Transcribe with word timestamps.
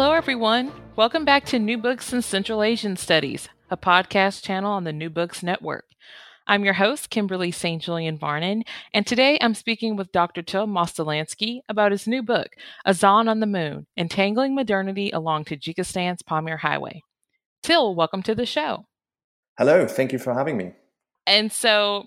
Hello, 0.00 0.12
everyone. 0.12 0.72
Welcome 0.96 1.26
back 1.26 1.44
to 1.44 1.58
New 1.58 1.76
Books 1.76 2.10
in 2.10 2.22
Central 2.22 2.62
Asian 2.62 2.96
Studies, 2.96 3.50
a 3.68 3.76
podcast 3.76 4.42
channel 4.42 4.72
on 4.72 4.84
the 4.84 4.94
New 4.94 5.10
Books 5.10 5.42
Network. 5.42 5.84
I'm 6.46 6.64
your 6.64 6.72
host, 6.72 7.10
Kimberly 7.10 7.50
St. 7.50 7.82
Julian 7.82 8.16
Varnon, 8.16 8.64
and 8.94 9.06
today 9.06 9.36
I'm 9.42 9.52
speaking 9.52 9.96
with 9.96 10.10
Dr. 10.10 10.40
Till 10.40 10.66
Mostowlansky 10.66 11.60
about 11.68 11.92
his 11.92 12.06
new 12.06 12.22
book, 12.22 12.48
Azan 12.86 13.28
on 13.28 13.40
the 13.40 13.46
Moon 13.46 13.86
Entangling 13.94 14.54
Modernity 14.54 15.10
Along 15.10 15.44
Tajikistan's 15.44 16.22
Pamir 16.22 16.56
Highway. 16.56 17.02
Till, 17.62 17.94
welcome 17.94 18.22
to 18.22 18.34
the 18.34 18.46
show. 18.46 18.86
Hello, 19.58 19.86
thank 19.86 20.14
you 20.14 20.18
for 20.18 20.32
having 20.32 20.56
me. 20.56 20.72
And 21.26 21.52
so, 21.52 22.06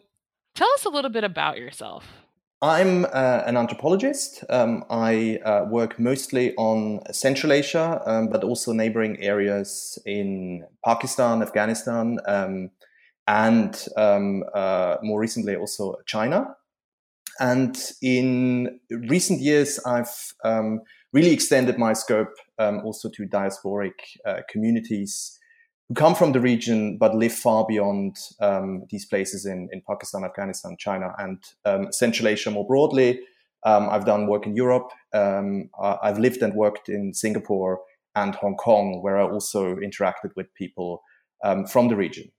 tell 0.55 0.69
us 0.73 0.85
a 0.85 0.89
little 0.89 1.11
bit 1.11 1.23
about 1.23 1.59
yourself. 1.59 2.22
I'm 2.63 3.03
uh, 3.03 3.43
an 3.45 3.57
anthropologist. 3.57 4.45
Um, 4.49 4.85
I 4.89 5.37
uh, 5.43 5.65
work 5.69 5.99
mostly 5.99 6.55
on 6.55 7.01
Central 7.11 7.51
Asia, 7.51 8.01
um, 8.05 8.29
but 8.29 8.45
also 8.45 8.71
neighboring 8.71 9.19
areas 9.19 9.99
in 10.05 10.65
Pakistan, 10.85 11.41
Afghanistan, 11.41 12.19
um, 12.25 12.71
and 13.27 13.85
um, 13.97 14.45
uh, 14.55 14.95
more 15.03 15.19
recently 15.19 15.57
also 15.57 15.97
China. 16.05 16.55
And 17.41 17.77
in 18.01 18.79
recent 18.89 19.41
years, 19.41 19.77
I've 19.85 20.33
um, 20.45 20.83
really 21.11 21.31
extended 21.33 21.77
my 21.77 21.91
scope 21.91 22.33
um, 22.59 22.79
also 22.85 23.09
to 23.09 23.27
diasporic 23.27 23.99
uh, 24.25 24.39
communities 24.49 25.37
who 25.93 25.99
come 25.99 26.15
from 26.15 26.31
the 26.31 26.39
region 26.39 26.97
but 26.97 27.15
live 27.15 27.33
far 27.33 27.65
beyond 27.67 28.17
um, 28.39 28.83
these 28.89 29.05
places 29.05 29.45
in, 29.45 29.69
in 29.71 29.81
Pakistan, 29.87 30.23
Afghanistan, 30.23 30.75
China, 30.79 31.13
and 31.19 31.43
um, 31.65 31.91
Central 31.91 32.27
Asia 32.27 32.49
more 32.49 32.65
broadly. 32.65 33.19
Um, 33.63 33.89
I've 33.89 34.05
done 34.05 34.27
work 34.27 34.45
in 34.45 34.55
Europe. 34.55 34.91
Um, 35.13 35.69
I've 35.79 36.19
lived 36.19 36.41
and 36.41 36.53
worked 36.55 36.89
in 36.89 37.13
Singapore 37.13 37.81
and 38.15 38.35
Hong 38.35 38.55
Kong, 38.55 39.01
where 39.01 39.17
I 39.17 39.23
also 39.23 39.75
interacted 39.75 40.31
with 40.35 40.53
people 40.55 41.03
um, 41.43 41.65
from 41.65 41.87
the 41.87 41.95
region. 41.95 42.31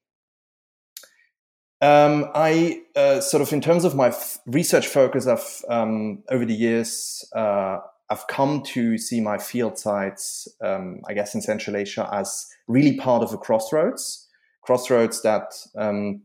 Um, 1.81 2.31
I 2.35 2.83
uh, 2.97 3.21
sort 3.21 3.43
of, 3.43 3.53
in 3.53 3.61
terms 3.61 3.85
of 3.85 3.95
my 3.95 4.09
f- 4.09 4.39
research 4.47 4.87
focus, 4.87 5.27
I've 5.27 5.65
over 5.69 6.45
the 6.45 6.55
years 6.55 7.25
uh, 7.35 7.79
I've 8.11 8.27
come 8.27 8.63
to 8.65 8.99
see 8.99 9.21
my 9.21 9.39
field 9.39 9.79
sites, 9.79 10.47
um, 10.63 11.01
I 11.09 11.15
guess, 11.15 11.35
in 11.35 11.41
Central 11.41 11.77
Asia 11.77 12.09
as 12.13 12.47
really 12.69 12.97
part 12.97 13.23
of 13.23 13.33
a 13.33 13.39
crossroads, 13.39 14.29
crossroads 14.63 15.23
that 15.23 15.55
um, 15.77 16.23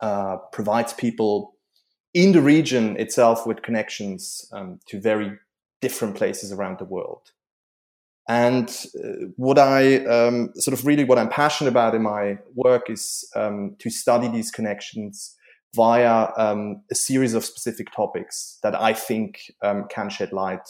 uh, 0.00 0.36
provides 0.52 0.92
people 0.92 1.54
in 2.14 2.32
the 2.32 2.42
region 2.42 2.96
itself 2.98 3.46
with 3.46 3.62
connections 3.62 4.46
um, 4.52 4.80
to 4.86 5.00
very 5.00 5.32
different 5.80 6.14
places 6.14 6.52
around 6.52 6.78
the 6.78 6.84
world. 6.84 7.32
And 8.28 8.68
uh, 9.02 9.26
what 9.36 9.58
I 9.58 10.04
um, 10.04 10.50
sort 10.54 10.78
of 10.78 10.86
really 10.86 11.04
what 11.04 11.18
I'm 11.18 11.28
passionate 11.28 11.70
about 11.70 11.94
in 11.94 12.02
my 12.02 12.38
work 12.54 12.88
is 12.88 13.28
um, 13.34 13.76
to 13.80 13.90
study 13.90 14.28
these 14.28 14.50
connections 14.50 15.36
via 15.74 16.28
um, 16.36 16.82
a 16.90 16.94
series 16.94 17.34
of 17.34 17.44
specific 17.44 17.90
topics 17.92 18.58
that 18.62 18.80
I 18.80 18.92
think 18.92 19.50
um, 19.62 19.86
can 19.88 20.10
shed 20.10 20.32
light 20.32 20.68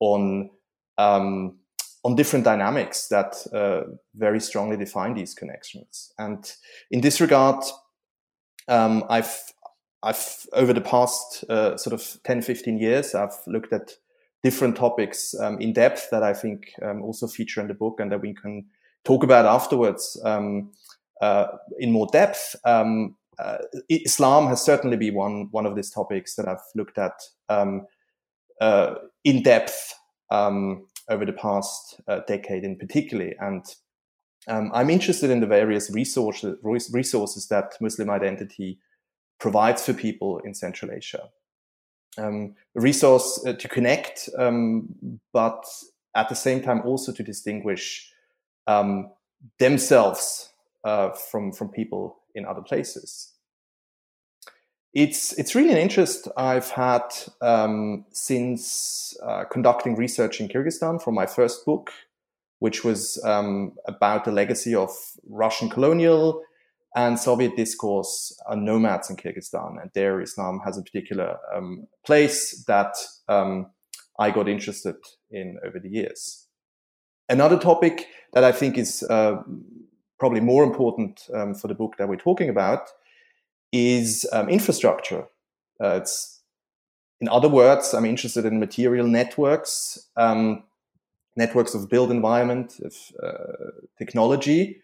on 0.00 0.50
um, 0.98 1.58
on 2.04 2.14
different 2.14 2.44
dynamics 2.44 3.08
that 3.08 3.34
uh, 3.52 3.90
very 4.14 4.38
strongly 4.38 4.76
define 4.76 5.14
these 5.14 5.34
connections. 5.34 6.12
And 6.18 6.52
in 6.90 7.00
this 7.00 7.20
regard, 7.20 7.64
um, 8.68 9.04
I've 9.08 9.52
I've 10.02 10.46
over 10.52 10.72
the 10.72 10.82
past 10.82 11.44
uh, 11.48 11.76
sort 11.78 11.94
of 11.94 12.22
10, 12.24 12.42
15 12.42 12.78
years, 12.78 13.14
I've 13.14 13.38
looked 13.46 13.72
at 13.72 13.94
different 14.42 14.76
topics 14.76 15.34
um, 15.40 15.58
in 15.60 15.72
depth 15.72 16.10
that 16.10 16.22
I 16.22 16.34
think 16.34 16.74
um, 16.82 17.02
also 17.02 17.26
feature 17.26 17.62
in 17.62 17.68
the 17.68 17.74
book 17.74 17.98
and 17.98 18.12
that 18.12 18.20
we 18.20 18.34
can 18.34 18.66
talk 19.04 19.24
about 19.24 19.46
afterwards 19.46 20.20
um, 20.24 20.72
uh, 21.22 21.46
in 21.78 21.90
more 21.90 22.06
depth. 22.12 22.54
Um, 22.66 23.16
uh, 23.38 23.58
Islam 23.88 24.46
has 24.48 24.62
certainly 24.62 24.98
been 24.98 25.14
one 25.14 25.48
one 25.50 25.66
of 25.66 25.74
these 25.74 25.90
topics 25.90 26.34
that 26.36 26.46
I've 26.46 26.58
looked 26.74 26.98
at 26.98 27.14
um, 27.48 27.86
uh, 28.60 28.96
in 29.24 29.42
depth 29.42 29.94
um, 30.30 30.86
over 31.08 31.24
the 31.24 31.32
past 31.32 32.00
uh, 32.08 32.20
decade 32.26 32.64
in 32.64 32.76
particular. 32.76 33.32
And 33.40 33.64
um, 34.48 34.70
I'm 34.74 34.90
interested 34.90 35.30
in 35.30 35.40
the 35.40 35.46
various 35.46 35.90
resources, 35.90 36.56
resources 36.62 37.48
that 37.48 37.74
Muslim 37.80 38.10
identity 38.10 38.78
provides 39.40 39.84
for 39.84 39.94
people 39.94 40.38
in 40.44 40.54
Central 40.54 40.92
Asia. 40.92 41.28
Um, 42.16 42.54
a 42.76 42.80
resource 42.80 43.42
uh, 43.44 43.54
to 43.54 43.68
connect, 43.68 44.28
um, 44.38 44.94
but 45.32 45.64
at 46.14 46.28
the 46.28 46.36
same 46.36 46.62
time 46.62 46.82
also 46.84 47.12
to 47.12 47.22
distinguish 47.22 48.12
um, 48.66 49.10
themselves 49.58 50.50
uh, 50.84 51.10
from 51.10 51.52
from 51.52 51.70
people 51.70 52.18
in 52.34 52.46
other 52.46 52.62
places 52.62 53.33
it's 54.94 55.32
it's 55.32 55.54
really 55.56 55.72
an 55.72 55.78
interest 55.78 56.28
I've 56.36 56.70
had 56.70 57.02
um, 57.40 58.04
since 58.10 59.16
uh, 59.22 59.44
conducting 59.44 59.96
research 59.96 60.40
in 60.40 60.48
Kyrgyzstan 60.48 61.02
for 61.02 61.10
my 61.10 61.26
first 61.26 61.64
book, 61.66 61.90
which 62.60 62.84
was 62.84 63.22
um, 63.24 63.72
about 63.86 64.24
the 64.24 64.30
legacy 64.30 64.74
of 64.74 64.90
Russian 65.28 65.68
colonial 65.68 66.42
and 66.94 67.18
Soviet 67.18 67.56
discourse 67.56 68.40
on 68.48 68.64
nomads 68.64 69.10
in 69.10 69.16
Kyrgyzstan, 69.16 69.82
and 69.82 69.90
there 69.94 70.20
Islam 70.20 70.60
has 70.64 70.78
a 70.78 70.82
particular 70.82 71.38
um, 71.52 71.88
place 72.06 72.64
that 72.68 72.94
um, 73.28 73.66
I 74.20 74.30
got 74.30 74.48
interested 74.48 74.94
in 75.28 75.58
over 75.66 75.80
the 75.80 75.88
years. 75.88 76.46
Another 77.28 77.58
topic 77.58 78.06
that 78.32 78.44
I 78.44 78.52
think 78.52 78.78
is 78.78 79.02
uh, 79.10 79.42
probably 80.20 80.40
more 80.40 80.62
important 80.62 81.22
um, 81.34 81.54
for 81.54 81.66
the 81.66 81.74
book 81.74 81.96
that 81.98 82.08
we're 82.08 82.16
talking 82.16 82.48
about 82.48 82.90
is 83.74 84.24
um, 84.32 84.48
infrastructure. 84.48 85.26
Uh, 85.82 85.98
it's, 86.00 86.40
in 87.20 87.28
other 87.28 87.48
words, 87.48 87.92
I'm 87.92 88.04
interested 88.04 88.44
in 88.44 88.60
material 88.60 89.08
networks, 89.08 89.98
um, 90.16 90.62
networks 91.36 91.74
of 91.74 91.90
built 91.90 92.12
environment, 92.12 92.80
of 92.84 92.94
uh, 93.20 93.72
technology 93.98 94.80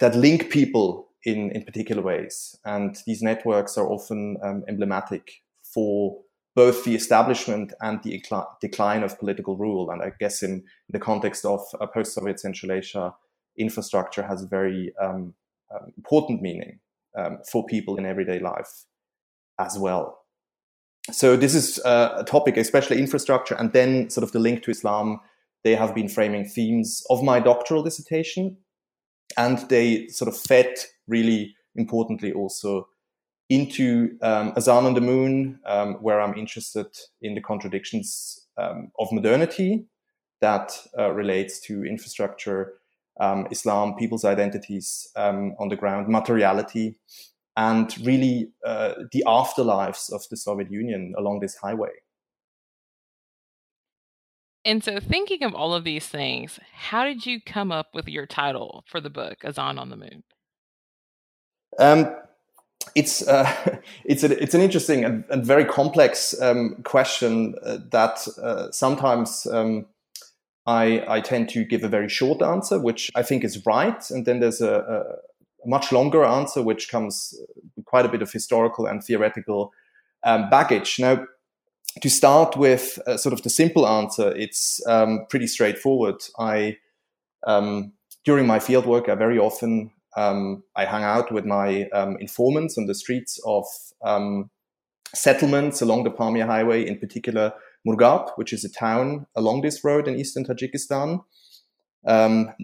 that 0.00 0.16
link 0.16 0.50
people 0.50 1.08
in, 1.24 1.52
in 1.52 1.62
particular 1.62 2.02
ways. 2.02 2.58
And 2.64 2.96
these 3.06 3.22
networks 3.22 3.78
are 3.78 3.86
often 3.86 4.36
um, 4.42 4.64
emblematic 4.66 5.42
for 5.62 6.18
both 6.56 6.84
the 6.84 6.96
establishment 6.96 7.72
and 7.80 8.02
the 8.02 8.20
decline 8.60 9.04
of 9.04 9.16
political 9.20 9.56
rule. 9.56 9.90
And 9.92 10.02
I 10.02 10.10
guess 10.18 10.42
in 10.42 10.64
the 10.90 10.98
context 10.98 11.44
of 11.44 11.60
uh, 11.80 11.86
post-Soviet 11.86 12.40
Central 12.40 12.72
Asia, 12.72 13.14
infrastructure 13.56 14.24
has 14.24 14.42
a 14.42 14.48
very 14.48 14.92
um, 15.00 15.34
um, 15.72 15.92
important 15.96 16.42
meaning 16.42 16.80
um, 17.16 17.38
for 17.50 17.64
people 17.66 17.96
in 17.96 18.06
everyday 18.06 18.38
life 18.38 18.84
as 19.58 19.78
well. 19.78 20.18
So 21.10 21.36
this 21.36 21.54
is 21.54 21.78
uh, 21.84 22.16
a 22.18 22.24
topic, 22.24 22.56
especially 22.56 22.98
infrastructure, 22.98 23.54
and 23.54 23.72
then 23.72 24.10
sort 24.10 24.24
of 24.24 24.32
the 24.32 24.38
link 24.38 24.62
to 24.64 24.70
Islam. 24.70 25.20
They 25.64 25.74
have 25.74 25.94
been 25.94 26.08
framing 26.08 26.44
themes 26.44 27.02
of 27.08 27.22
my 27.22 27.40
doctoral 27.40 27.82
dissertation, 27.82 28.58
and 29.36 29.58
they 29.68 30.08
sort 30.08 30.28
of 30.28 30.36
fed 30.38 30.74
really 31.06 31.56
importantly 31.74 32.32
also 32.32 32.88
into 33.48 34.18
um, 34.20 34.52
Azan 34.56 34.84
on 34.84 34.94
the 34.94 35.00
Moon, 35.00 35.58
um, 35.64 35.94
where 35.94 36.20
I'm 36.20 36.34
interested 36.34 36.86
in 37.22 37.34
the 37.34 37.40
contradictions 37.40 38.46
um, 38.58 38.92
of 38.98 39.10
modernity 39.10 39.86
that 40.40 40.72
uh, 40.98 41.10
relates 41.10 41.58
to 41.60 41.84
infrastructure, 41.84 42.74
um, 43.20 43.46
Islam, 43.50 43.94
people's 43.96 44.24
identities 44.24 45.08
um, 45.16 45.54
on 45.58 45.68
the 45.68 45.76
ground, 45.76 46.08
materiality, 46.08 46.98
and 47.56 47.94
really 48.06 48.50
uh, 48.64 48.94
the 49.12 49.24
afterlives 49.26 50.12
of 50.12 50.22
the 50.30 50.36
Soviet 50.36 50.70
Union 50.70 51.14
along 51.18 51.40
this 51.40 51.56
highway. 51.56 51.90
And 54.64 54.84
so, 54.84 55.00
thinking 55.00 55.44
of 55.44 55.54
all 55.54 55.74
of 55.74 55.84
these 55.84 56.06
things, 56.06 56.60
how 56.72 57.04
did 57.04 57.24
you 57.24 57.40
come 57.40 57.72
up 57.72 57.88
with 57.94 58.08
your 58.08 58.26
title 58.26 58.84
for 58.86 59.00
the 59.00 59.10
book, 59.10 59.38
Azan 59.44 59.78
on 59.78 59.88
the 59.88 59.96
Moon? 59.96 60.22
Um, 61.78 62.14
it's 62.94 63.26
uh, 63.26 63.50
it's 64.04 64.24
a, 64.24 64.42
it's 64.42 64.54
an 64.54 64.60
interesting 64.60 65.04
and, 65.04 65.24
and 65.30 65.44
very 65.44 65.64
complex 65.64 66.40
um, 66.40 66.76
question 66.84 67.54
uh, 67.64 67.78
that 67.90 68.26
uh, 68.42 68.70
sometimes 68.70 69.46
um, 69.46 69.86
I 70.68 71.02
I 71.08 71.20
tend 71.20 71.48
to 71.50 71.64
give 71.64 71.82
a 71.82 71.88
very 71.88 72.10
short 72.10 72.42
answer, 72.42 72.78
which 72.78 73.10
I 73.14 73.22
think 73.22 73.42
is 73.42 73.64
right, 73.64 74.10
and 74.10 74.26
then 74.26 74.40
there's 74.40 74.60
a, 74.60 74.74
a 75.64 75.68
much 75.68 75.90
longer 75.92 76.24
answer 76.24 76.62
which 76.62 76.90
comes 76.90 77.34
with 77.74 77.86
quite 77.86 78.04
a 78.04 78.08
bit 78.08 78.22
of 78.22 78.30
historical 78.30 78.86
and 78.86 79.02
theoretical 79.02 79.72
um, 80.24 80.50
baggage. 80.50 80.98
Now, 80.98 81.24
to 82.02 82.10
start 82.10 82.56
with, 82.56 82.98
uh, 83.06 83.16
sort 83.16 83.32
of 83.32 83.42
the 83.42 83.50
simple 83.50 83.86
answer, 83.86 84.36
it's 84.36 84.86
um, 84.86 85.26
pretty 85.30 85.46
straightforward. 85.46 86.16
I 86.38 86.76
um, 87.46 87.92
during 88.24 88.46
my 88.46 88.58
fieldwork, 88.58 89.08
I 89.08 89.14
very 89.14 89.38
often 89.38 89.90
um, 90.16 90.64
I 90.76 90.84
hang 90.84 91.02
out 91.02 91.32
with 91.32 91.46
my 91.46 91.88
um, 91.94 92.18
informants 92.20 92.76
on 92.76 92.86
the 92.86 92.94
streets 92.94 93.40
of 93.46 93.64
um, 94.04 94.50
settlements 95.14 95.80
along 95.80 96.04
the 96.04 96.10
Pamir 96.10 96.46
Highway, 96.46 96.86
in 96.86 96.98
particular 96.98 97.54
Murgab, 97.88 98.30
which 98.36 98.52
is 98.52 98.64
a 98.64 98.72
town 98.72 99.26
along 99.34 99.62
this 99.62 99.82
road 99.82 100.06
in 100.06 100.18
eastern 100.18 100.44
Tajikistan, 100.44 101.24
um, 102.06 102.54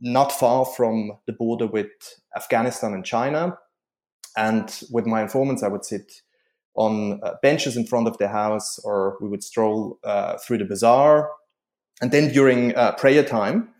not 0.00 0.32
far 0.32 0.64
from 0.64 1.12
the 1.26 1.32
border 1.32 1.66
with 1.66 1.90
Afghanistan 2.36 2.92
and 2.92 3.04
China. 3.04 3.58
And 4.36 4.70
with 4.90 5.06
my 5.06 5.22
informants, 5.22 5.62
I 5.62 5.68
would 5.68 5.84
sit 5.84 6.22
on 6.74 7.20
uh, 7.22 7.32
benches 7.42 7.76
in 7.76 7.86
front 7.86 8.06
of 8.06 8.18
their 8.18 8.28
house, 8.28 8.78
or 8.84 9.16
we 9.20 9.28
would 9.28 9.42
stroll 9.42 9.98
uh, 10.04 10.36
through 10.38 10.58
the 10.58 10.64
bazaar. 10.64 11.30
And 12.02 12.12
then 12.12 12.30
during 12.32 12.76
uh, 12.76 12.92
prayer 12.92 13.24
time, 13.24 13.70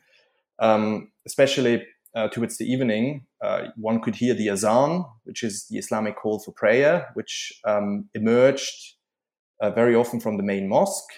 um, 0.59 1.13
especially 1.27 1.85
uh, 2.15 2.29
towards 2.29 2.57
the 2.57 2.65
evening, 2.65 3.27
uh, 3.43 3.65
one 3.77 4.01
could 4.01 4.17
hear 4.17 4.33
the 4.33 4.49
azan, 4.49 5.05
which 5.25 5.43
is 5.43 5.67
the 5.69 5.77
Islamic 5.77 6.17
call 6.17 6.39
for 6.39 6.53
prayer, 6.53 7.11
which 7.13 7.53
um, 7.67 8.09
emerged 8.15 8.96
uh, 9.61 9.71
very 9.71 9.95
often 9.95 10.21
from 10.21 10.37
the 10.37 10.43
main 10.43 10.69
mosque. 10.69 11.13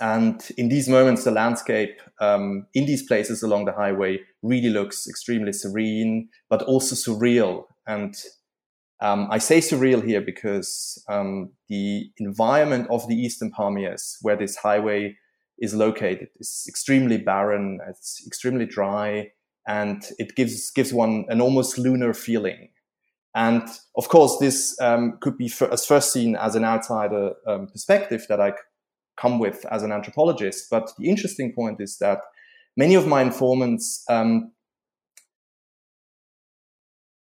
And 0.00 0.40
in 0.56 0.68
these 0.68 0.88
moments, 0.88 1.24
the 1.24 1.32
landscape 1.32 2.00
um, 2.20 2.66
in 2.74 2.86
these 2.86 3.02
places 3.02 3.42
along 3.42 3.64
the 3.64 3.72
highway 3.72 4.20
really 4.42 4.70
looks 4.70 5.08
extremely 5.08 5.52
serene, 5.52 6.28
but 6.48 6.62
also 6.62 6.94
surreal. 6.94 7.64
And 7.86 8.14
um, 9.00 9.28
I 9.30 9.38
say 9.38 9.58
surreal 9.58 10.04
here 10.04 10.20
because 10.20 11.02
um, 11.08 11.50
the 11.68 12.10
environment 12.18 12.88
of 12.90 13.08
the 13.08 13.16
Eastern 13.16 13.50
Pamirs, 13.50 14.18
where 14.22 14.36
this 14.36 14.56
highway 14.56 15.16
is 15.58 15.74
located, 15.74 16.28
is 16.38 16.64
extremely 16.68 17.18
barren, 17.18 17.80
it's 17.88 18.22
extremely 18.26 18.66
dry, 18.66 19.32
and 19.66 20.04
it 20.18 20.34
gives 20.36 20.70
gives 20.70 20.92
one 20.92 21.24
an 21.28 21.40
almost 21.40 21.78
lunar 21.78 22.14
feeling. 22.14 22.70
And 23.34 23.62
of 23.96 24.08
course, 24.08 24.38
this 24.38 24.78
um, 24.80 25.18
could 25.20 25.36
be 25.36 25.46
f- 25.46 25.70
as 25.70 25.84
first 25.84 26.12
seen 26.12 26.36
as 26.36 26.54
an 26.54 26.64
outsider 26.64 27.34
um, 27.46 27.68
perspective 27.68 28.26
that 28.28 28.40
I 28.40 28.52
come 29.20 29.38
with 29.38 29.64
as 29.70 29.82
an 29.82 29.92
anthropologist. 29.92 30.68
But 30.70 30.90
the 30.98 31.08
interesting 31.08 31.52
point 31.52 31.80
is 31.80 31.98
that 31.98 32.20
many 32.76 32.94
of 32.94 33.06
my 33.06 33.22
informants 33.22 34.04
um, 34.08 34.52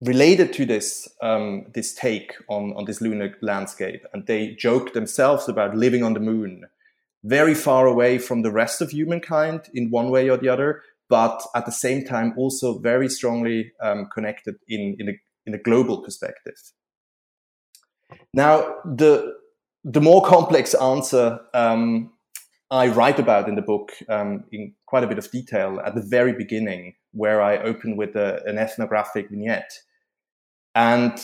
related 0.03 0.53
to 0.53 0.67
this 0.67 1.09
um, 1.23 1.67
this 1.73 1.95
take 1.95 2.35
on 2.49 2.75
on 2.77 2.85
this 2.85 3.01
lunar 3.01 3.35
landscape, 3.41 4.05
and 4.13 4.27
they 4.27 4.55
joke 4.55 4.93
themselves 4.93 5.49
about 5.49 5.77
living 5.77 6.03
on 6.03 6.15
the 6.15 6.21
moon, 6.21 6.65
very 7.25 7.55
far 7.55 7.87
away 7.87 8.19
from 8.19 8.43
the 8.43 8.53
rest 8.53 8.83
of 8.83 8.91
humankind 8.91 9.63
in 9.73 9.91
one 9.91 10.11
way 10.11 10.29
or 10.29 10.37
the 10.37 10.49
other, 10.49 10.83
but 11.09 11.43
at 11.55 11.65
the 11.65 11.73
same 11.73 12.05
time 12.05 12.35
also 12.37 12.79
very 12.79 13.09
strongly 13.09 13.73
um, 13.81 14.09
connected 14.13 14.57
in, 14.69 14.97
in, 14.99 15.09
a, 15.09 15.21
in 15.47 15.55
a 15.55 15.59
global 15.59 16.03
perspective. 16.03 16.57
Now, 18.33 18.77
the, 18.85 19.35
the 19.85 20.01
more 20.01 20.23
complex 20.23 20.75
answer 20.75 21.41
um, 21.53 22.13
I 22.71 22.89
write 22.89 23.19
about 23.19 23.49
in 23.49 23.55
the 23.55 23.63
book 23.63 23.93
um, 24.09 24.45
in 24.51 24.75
quite 24.87 25.05
a 25.05 25.07
bit 25.07 25.19
of 25.19 25.31
detail 25.31 25.81
at 25.85 25.95
the 25.95 26.03
very 26.03 26.33
beginning, 26.33 26.95
where 27.13 27.41
I 27.41 27.59
open 27.59 27.97
with 27.97 28.17
a, 28.17 28.43
an 28.47 28.59
ethnographic 28.59 29.31
vignette. 29.31 29.79
And 30.75 31.19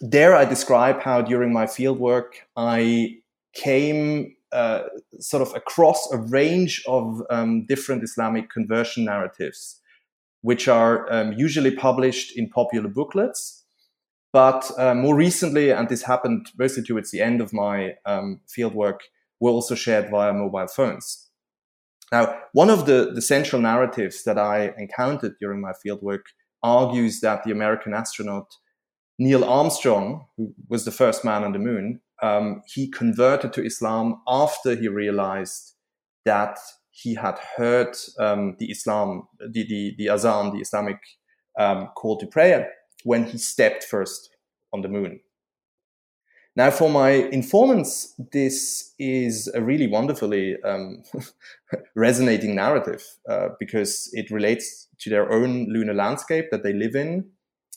there 0.00 0.34
I 0.34 0.44
describe 0.44 1.00
how 1.00 1.22
during 1.22 1.52
my 1.52 1.66
fieldwork 1.66 2.30
I 2.56 3.18
came 3.54 4.34
uh, 4.52 4.84
sort 5.20 5.42
of 5.46 5.54
across 5.54 6.10
a 6.12 6.16
range 6.16 6.82
of 6.88 7.22
um, 7.30 7.66
different 7.66 8.02
Islamic 8.02 8.50
conversion 8.50 9.04
narratives, 9.04 9.80
which 10.42 10.68
are 10.68 11.10
um, 11.12 11.32
usually 11.32 11.70
published 11.70 12.36
in 12.36 12.48
popular 12.48 12.88
booklets. 12.88 13.64
But 14.32 14.70
uh, 14.78 14.94
more 14.94 15.16
recently, 15.16 15.70
and 15.70 15.88
this 15.88 16.02
happened 16.02 16.50
mostly 16.58 16.82
towards 16.82 17.10
the 17.10 17.20
end 17.20 17.40
of 17.40 17.52
my 17.52 17.94
um, 18.04 18.40
fieldwork, 18.46 18.98
were 19.40 19.50
also 19.50 19.74
shared 19.74 20.10
via 20.10 20.32
mobile 20.32 20.66
phones. 20.68 21.28
Now, 22.10 22.38
one 22.52 22.70
of 22.70 22.86
the, 22.86 23.12
the 23.14 23.22
central 23.22 23.60
narratives 23.62 24.24
that 24.24 24.38
I 24.38 24.72
encountered 24.78 25.34
during 25.40 25.60
my 25.60 25.72
fieldwork 25.84 26.22
argues 26.62 27.20
that 27.20 27.44
the 27.44 27.52
American 27.52 27.94
astronaut 27.94 28.48
Neil 29.18 29.44
Armstrong, 29.44 30.26
who 30.36 30.54
was 30.68 30.84
the 30.84 30.90
first 30.90 31.24
man 31.24 31.44
on 31.44 31.52
the 31.52 31.58
moon, 31.58 32.00
um, 32.22 32.62
he 32.66 32.88
converted 32.88 33.52
to 33.52 33.64
Islam 33.64 34.20
after 34.26 34.74
he 34.74 34.88
realized 34.88 35.74
that 36.24 36.58
he 37.02 37.14
had 37.14 37.38
heard 37.56 37.96
um, 38.18 38.56
the 38.58 38.70
Islam, 38.70 39.28
the, 39.38 39.64
the, 39.66 39.94
the 39.98 40.10
Azan, 40.10 40.52
the 40.52 40.60
Islamic 40.60 40.98
um, 41.58 41.88
call 41.94 42.18
to 42.18 42.26
prayer, 42.26 42.72
when 43.04 43.24
he 43.24 43.38
stepped 43.38 43.84
first 43.84 44.30
on 44.72 44.82
the 44.82 44.88
moon. 44.88 45.20
Now, 46.56 46.72
for 46.72 46.90
my 46.90 47.10
informants, 47.10 48.14
this 48.32 48.94
is 48.98 49.48
a 49.54 49.62
really 49.62 49.86
wonderfully 49.86 50.56
um, 50.64 51.04
resonating 51.94 52.56
narrative 52.56 53.04
uh, 53.28 53.50
because 53.60 54.10
it 54.12 54.32
relates 54.32 54.88
to 54.98 55.10
their 55.10 55.30
own 55.30 55.66
lunar 55.68 55.94
landscape 55.94 56.46
that 56.50 56.64
they 56.64 56.72
live 56.72 56.96
in. 56.96 57.30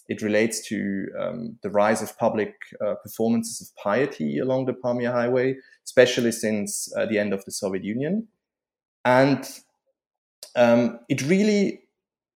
It 0.08 0.24
relates 0.24 0.68
to 0.70 1.08
um, 1.20 1.60
the 1.62 1.70
rise 1.70 2.02
of 2.02 2.18
public 2.18 2.56
uh, 2.84 2.96
performances 3.04 3.62
of 3.62 3.76
piety 3.76 4.40
along 4.40 4.66
the 4.66 4.74
Pamir 4.74 5.12
Highway, 5.12 5.58
especially 5.86 6.32
since 6.32 6.92
uh, 6.98 7.06
the 7.06 7.20
end 7.20 7.34
of 7.34 7.46
the 7.46 7.52
Soviet 7.52 7.84
Union. 7.84 8.28
And 9.06 9.50
um, 10.56 11.00
it 11.10 11.22
really 11.24 11.82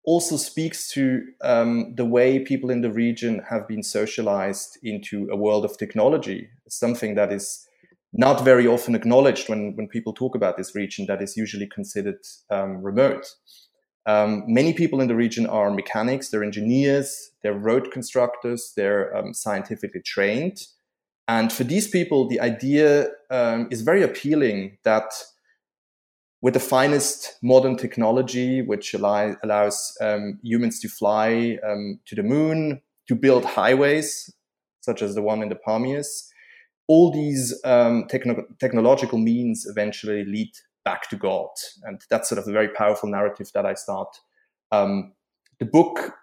also 0.05 0.38
speaks 0.38 0.89
to 0.91 1.24
um, 1.41 1.95
the 1.95 2.05
way 2.05 2.39
people 2.39 2.69
in 2.69 2.81
the 2.81 2.91
region 2.91 3.41
have 3.50 3.67
been 3.67 3.84
socialized 3.84 4.77
into 4.84 5.27
a 5.31 5.36
world 5.36 5.65
of 5.65 5.77
technology, 5.77 6.48
something 6.69 7.15
that 7.15 7.31
is 7.31 7.67
not 8.13 8.45
very 8.45 8.65
often 8.65 8.95
acknowledged 8.95 9.50
when, 9.50 9.75
when 9.75 9.88
people 9.88 10.13
talk 10.13 10.36
about 10.36 10.57
this 10.57 10.75
region 10.75 11.05
that 11.07 11.22
is 11.22 11.36
usually 11.36 11.67
considered 11.67 12.19
um, 12.50 12.81
remote. 12.81 13.25
Um, 14.05 14.43
many 14.48 14.74
people 14.74 15.01
in 15.01 15.07
the 15.07 15.15
region 15.15 15.48
are 15.48 15.72
mechanics, 15.72 16.29
they're 16.29 16.43
engineers, 16.43 17.31
they're 17.41 17.57
road 17.57 17.91
constructors, 17.91 18.74
they're 18.77 19.15
um, 19.17 19.34
scientifically 19.34 20.01
trained. 20.01 20.62
And 21.27 21.51
for 21.51 21.63
these 21.63 21.88
people, 21.88 22.27
the 22.27 22.39
idea 22.39 23.07
um, 23.31 23.67
is 23.72 23.81
very 23.81 24.03
appealing 24.03 24.77
that 24.84 25.12
with 26.42 26.54
the 26.54 26.60
finest 26.60 27.38
modern 27.42 27.75
technology, 27.75 28.62
which 28.62 28.94
allow, 28.94 29.36
allows 29.44 29.98
um, 30.01 30.39
humans 30.44 30.80
to 30.80 30.89
fly 30.89 31.58
um, 31.68 32.00
to 32.06 32.15
the 32.15 32.24
moon, 32.24 32.82
to 33.08 33.15
build 33.15 33.46
highways, 33.46 34.32
such 34.82 35.01
as 35.01 35.15
the 35.15 35.22
one 35.22 35.42
in 35.42 35.50
the 35.50 35.58
Pamirs, 35.68 36.27
all 36.88 37.12
these 37.12 37.60
um, 37.63 38.06
techno- 38.08 38.46
technological 38.60 39.18
means 39.18 39.65
eventually 39.65 40.24
lead 40.24 40.51
back 40.84 41.10
to 41.10 41.15
God. 41.15 41.50
And 41.84 42.01
that's 42.10 42.30
sort 42.30 42.39
of 42.39 42.48
a 42.48 42.51
very 42.51 42.70
powerful 42.70 43.10
narrative 43.10 43.50
that 43.54 43.65
I 43.65 43.74
start 43.74 44.15
um, 44.72 45.13
the 45.60 45.65
book 45.65 46.13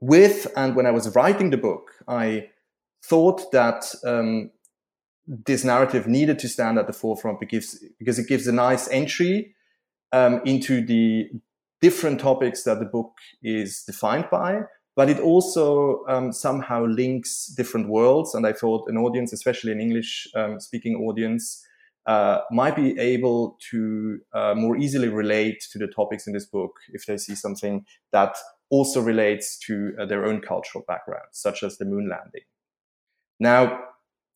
with. 0.00 0.46
And 0.56 0.76
when 0.76 0.86
I 0.86 0.92
was 0.92 1.14
writing 1.16 1.50
the 1.50 1.56
book, 1.56 1.90
I 2.06 2.50
thought 3.04 3.50
that 3.52 3.92
um, 4.04 4.50
this 5.30 5.62
narrative 5.64 6.08
needed 6.08 6.38
to 6.40 6.48
stand 6.48 6.78
at 6.78 6.88
the 6.88 6.92
forefront 6.92 7.38
because, 7.38 7.84
because 7.98 8.18
it 8.18 8.26
gives 8.26 8.48
a 8.48 8.52
nice 8.52 8.88
entry 8.88 9.54
um, 10.12 10.40
into 10.44 10.84
the 10.84 11.30
different 11.80 12.20
topics 12.20 12.64
that 12.64 12.80
the 12.80 12.84
book 12.84 13.12
is 13.42 13.84
defined 13.86 14.26
by, 14.30 14.62
but 14.96 15.08
it 15.08 15.20
also 15.20 16.04
um, 16.08 16.32
somehow 16.32 16.84
links 16.84 17.46
different 17.56 17.88
worlds. 17.88 18.34
And 18.34 18.44
I 18.44 18.52
thought 18.52 18.88
an 18.88 18.98
audience, 18.98 19.32
especially 19.32 19.70
an 19.70 19.80
English 19.80 20.26
um, 20.34 20.58
speaking 20.58 20.96
audience, 20.96 21.64
uh, 22.06 22.40
might 22.50 22.74
be 22.74 22.98
able 22.98 23.56
to 23.70 24.18
uh, 24.34 24.54
more 24.56 24.76
easily 24.76 25.08
relate 25.08 25.64
to 25.70 25.78
the 25.78 25.86
topics 25.86 26.26
in 26.26 26.32
this 26.32 26.46
book 26.46 26.72
if 26.88 27.06
they 27.06 27.16
see 27.16 27.36
something 27.36 27.84
that 28.10 28.36
also 28.68 29.00
relates 29.00 29.58
to 29.58 29.92
uh, 30.00 30.06
their 30.06 30.24
own 30.24 30.40
cultural 30.40 30.84
background, 30.88 31.26
such 31.30 31.62
as 31.62 31.78
the 31.78 31.84
moon 31.84 32.08
landing. 32.08 32.42
Now, 33.38 33.80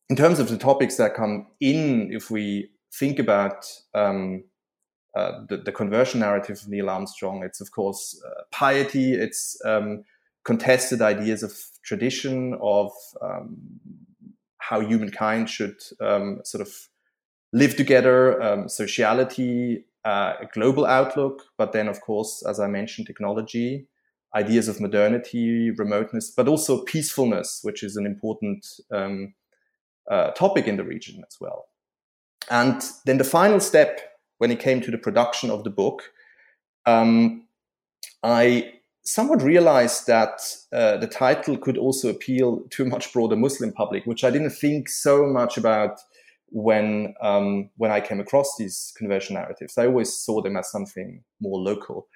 in 0.09 0.15
terms 0.15 0.39
of 0.39 0.49
the 0.49 0.57
topics 0.57 0.97
that 0.97 1.15
come 1.15 1.47
in, 1.59 2.09
if 2.13 2.29
we 2.29 2.69
think 2.93 3.19
about 3.19 3.65
um, 3.93 4.43
uh, 5.15 5.43
the, 5.49 5.57
the, 5.57 5.71
conversion 5.71 6.19
narrative 6.19 6.59
of 6.61 6.67
Neil 6.67 6.89
Armstrong, 6.89 7.43
it's 7.43 7.61
of 7.61 7.71
course 7.71 8.21
uh, 8.25 8.43
piety, 8.51 9.13
it's 9.13 9.59
um, 9.65 10.03
contested 10.43 11.01
ideas 11.01 11.41
of 11.41 11.53
tradition, 11.83 12.57
of 12.61 12.91
um, 13.21 13.57
how 14.57 14.79
humankind 14.79 15.49
should 15.49 15.77
um, 16.01 16.39
sort 16.43 16.61
of 16.61 16.89
live 17.53 17.75
together, 17.75 18.41
um, 18.41 18.69
sociality, 18.69 19.85
uh, 20.03 20.33
a 20.41 20.45
global 20.53 20.85
outlook, 20.85 21.43
but 21.57 21.71
then, 21.71 21.87
of 21.87 22.01
course, 22.01 22.43
as 22.47 22.59
I 22.59 22.67
mentioned, 22.67 23.07
technology, 23.07 23.87
ideas 24.35 24.67
of 24.67 24.81
modernity, 24.81 25.71
remoteness, 25.71 26.29
but 26.29 26.47
also 26.47 26.83
peacefulness, 26.83 27.61
which 27.63 27.81
is 27.81 27.95
an 27.95 28.05
important 28.05 28.67
um, 28.91 29.33
uh, 30.09 30.31
topic 30.31 30.67
in 30.67 30.77
the 30.77 30.83
region 30.83 31.23
as 31.27 31.37
well. 31.39 31.67
And 32.49 32.81
then 33.05 33.17
the 33.17 33.23
final 33.23 33.59
step, 33.59 33.99
when 34.37 34.51
it 34.51 34.59
came 34.59 34.81
to 34.81 34.91
the 34.91 34.97
production 34.97 35.49
of 35.49 35.63
the 35.63 35.69
book, 35.69 36.11
um, 36.85 37.47
I 38.23 38.73
somewhat 39.03 39.41
realized 39.41 40.07
that 40.07 40.41
uh, 40.73 40.97
the 40.97 41.07
title 41.07 41.57
could 41.57 41.77
also 41.77 42.09
appeal 42.09 42.61
to 42.71 42.83
a 42.83 42.87
much 42.87 43.13
broader 43.13 43.35
Muslim 43.35 43.71
public, 43.71 44.05
which 44.05 44.23
I 44.23 44.31
didn't 44.31 44.51
think 44.51 44.89
so 44.89 45.25
much 45.25 45.57
about 45.57 45.99
when 46.49 47.13
um, 47.21 47.69
when 47.77 47.91
I 47.91 48.01
came 48.01 48.19
across 48.19 48.55
these 48.57 48.93
conversion 48.97 49.35
narratives. 49.35 49.77
I 49.77 49.87
always 49.87 50.15
saw 50.15 50.41
them 50.41 50.57
as 50.57 50.71
something 50.71 51.23
more 51.39 51.59
local. 51.59 52.07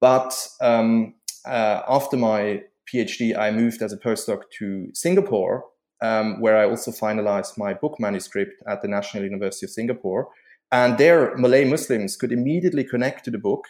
But 0.00 0.48
um, 0.60 1.14
uh, 1.46 1.82
after 1.88 2.16
my 2.16 2.62
PhD, 2.92 3.36
I 3.36 3.50
moved 3.50 3.82
as 3.82 3.92
a 3.92 3.96
postdoc 3.96 4.42
to 4.58 4.88
Singapore, 4.92 5.64
um, 6.02 6.40
where 6.40 6.56
I 6.56 6.68
also 6.68 6.90
finalized 6.90 7.58
my 7.58 7.74
book 7.74 7.98
manuscript 7.98 8.62
at 8.68 8.82
the 8.82 8.88
National 8.88 9.24
University 9.24 9.66
of 9.66 9.70
Singapore. 9.70 10.28
And 10.72 10.98
there, 10.98 11.36
Malay 11.36 11.64
Muslims 11.64 12.16
could 12.16 12.32
immediately 12.32 12.84
connect 12.84 13.24
to 13.24 13.30
the 13.30 13.38
book 13.38 13.64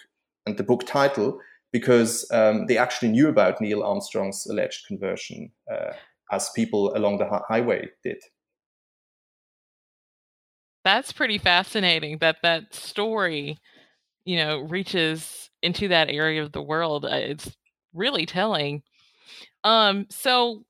and 0.46 0.56
the 0.56 0.64
book 0.64 0.86
title 0.86 1.38
because 1.72 2.30
um, 2.30 2.66
they 2.66 2.78
actually 2.78 3.08
knew 3.08 3.28
about 3.28 3.60
Neil 3.60 3.82
Armstrong's 3.82 4.46
alleged 4.46 4.86
conversion, 4.86 5.50
uh, 5.70 5.92
as 6.30 6.50
people 6.50 6.96
along 6.96 7.18
the 7.18 7.42
highway 7.48 7.88
did. 8.02 8.22
That's 10.84 11.12
pretty 11.12 11.38
fascinating 11.38 12.18
that 12.18 12.36
that 12.42 12.74
story 12.74 13.58
you 14.24 14.36
know 14.36 14.60
reaches 14.60 15.50
into 15.62 15.88
that 15.88 16.10
area 16.10 16.42
of 16.42 16.52
the 16.52 16.62
world. 16.62 17.04
Uh, 17.04 17.16
it's 17.16 17.56
really 17.92 18.26
telling. 18.26 18.82
Um 19.62 20.06
so 20.10 20.64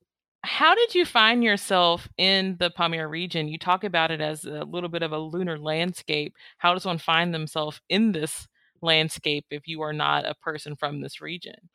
how 0.45 0.75
did 0.75 0.95
you 0.95 1.05
find 1.05 1.43
yourself 1.43 2.07
in 2.17 2.57
the 2.59 2.69
Pamir 2.69 3.07
region? 3.07 3.47
You 3.47 3.57
talk 3.57 3.83
about 3.83 4.11
it 4.11 4.21
as 4.21 4.45
a 4.45 4.63
little 4.63 4.89
bit 4.89 5.03
of 5.03 5.11
a 5.11 5.17
lunar 5.17 5.57
landscape. 5.57 6.35
How 6.57 6.73
does 6.73 6.85
one 6.85 6.99
find 6.99 7.33
themselves 7.33 7.81
in 7.89 8.11
this 8.11 8.47
landscape 8.81 9.45
if 9.49 9.67
you 9.67 9.81
are 9.81 9.93
not 9.93 10.25
a 10.25 10.35
person 10.35 10.75
from 10.75 11.01
this 11.01 11.19
region? 11.19 11.69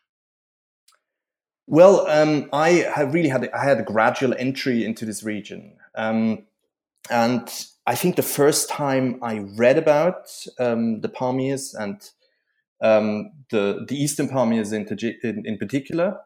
Well, 1.67 2.07
um, 2.09 2.49
I 2.53 2.85
have 2.95 3.13
really 3.15 3.29
had 3.29 3.49
I 3.51 3.65
had 3.65 3.79
a 3.79 3.85
gradual 3.85 4.35
entry 4.35 4.85
into 4.85 5.05
this 5.05 5.23
region, 5.23 5.77
um, 5.95 6.47
and 7.11 7.49
I 7.87 7.95
think 7.95 8.17
the 8.17 8.23
first 8.23 8.69
time 8.69 9.21
I 9.23 9.41
read 9.57 9.79
about 9.79 10.31
um, 10.59 11.01
the 11.01 11.09
Pamirs 11.09 11.75
and 11.79 12.01
um, 12.81 13.31
the 13.51 13.85
the 13.87 13.97
Eastern 13.97 14.29
Pamirs 14.29 14.73
in, 14.73 14.87
in, 15.23 15.47
in 15.47 15.59
particular 15.59 16.19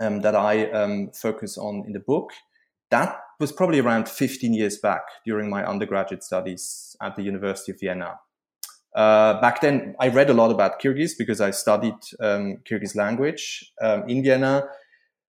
um, 0.00 0.20
that 0.20 0.34
I 0.34 0.70
um, 0.70 1.10
focus 1.12 1.58
on 1.58 1.84
in 1.86 1.92
the 1.92 2.00
book, 2.00 2.30
that 2.90 3.18
was 3.40 3.52
probably 3.52 3.80
around 3.80 4.08
15 4.08 4.54
years 4.54 4.78
back 4.78 5.02
during 5.24 5.50
my 5.50 5.64
undergraduate 5.64 6.24
studies 6.24 6.96
at 7.00 7.16
the 7.16 7.22
University 7.22 7.72
of 7.72 7.80
Vienna. 7.80 8.18
Uh, 8.94 9.40
back 9.40 9.60
then, 9.60 9.94
I 10.00 10.08
read 10.08 10.30
a 10.30 10.34
lot 10.34 10.50
about 10.50 10.80
Kyrgyz 10.80 11.12
because 11.16 11.40
I 11.40 11.50
studied 11.50 11.94
um, 12.20 12.58
Kyrgyz 12.68 12.96
language 12.96 13.72
um, 13.80 14.08
in 14.08 14.22
Vienna 14.22 14.64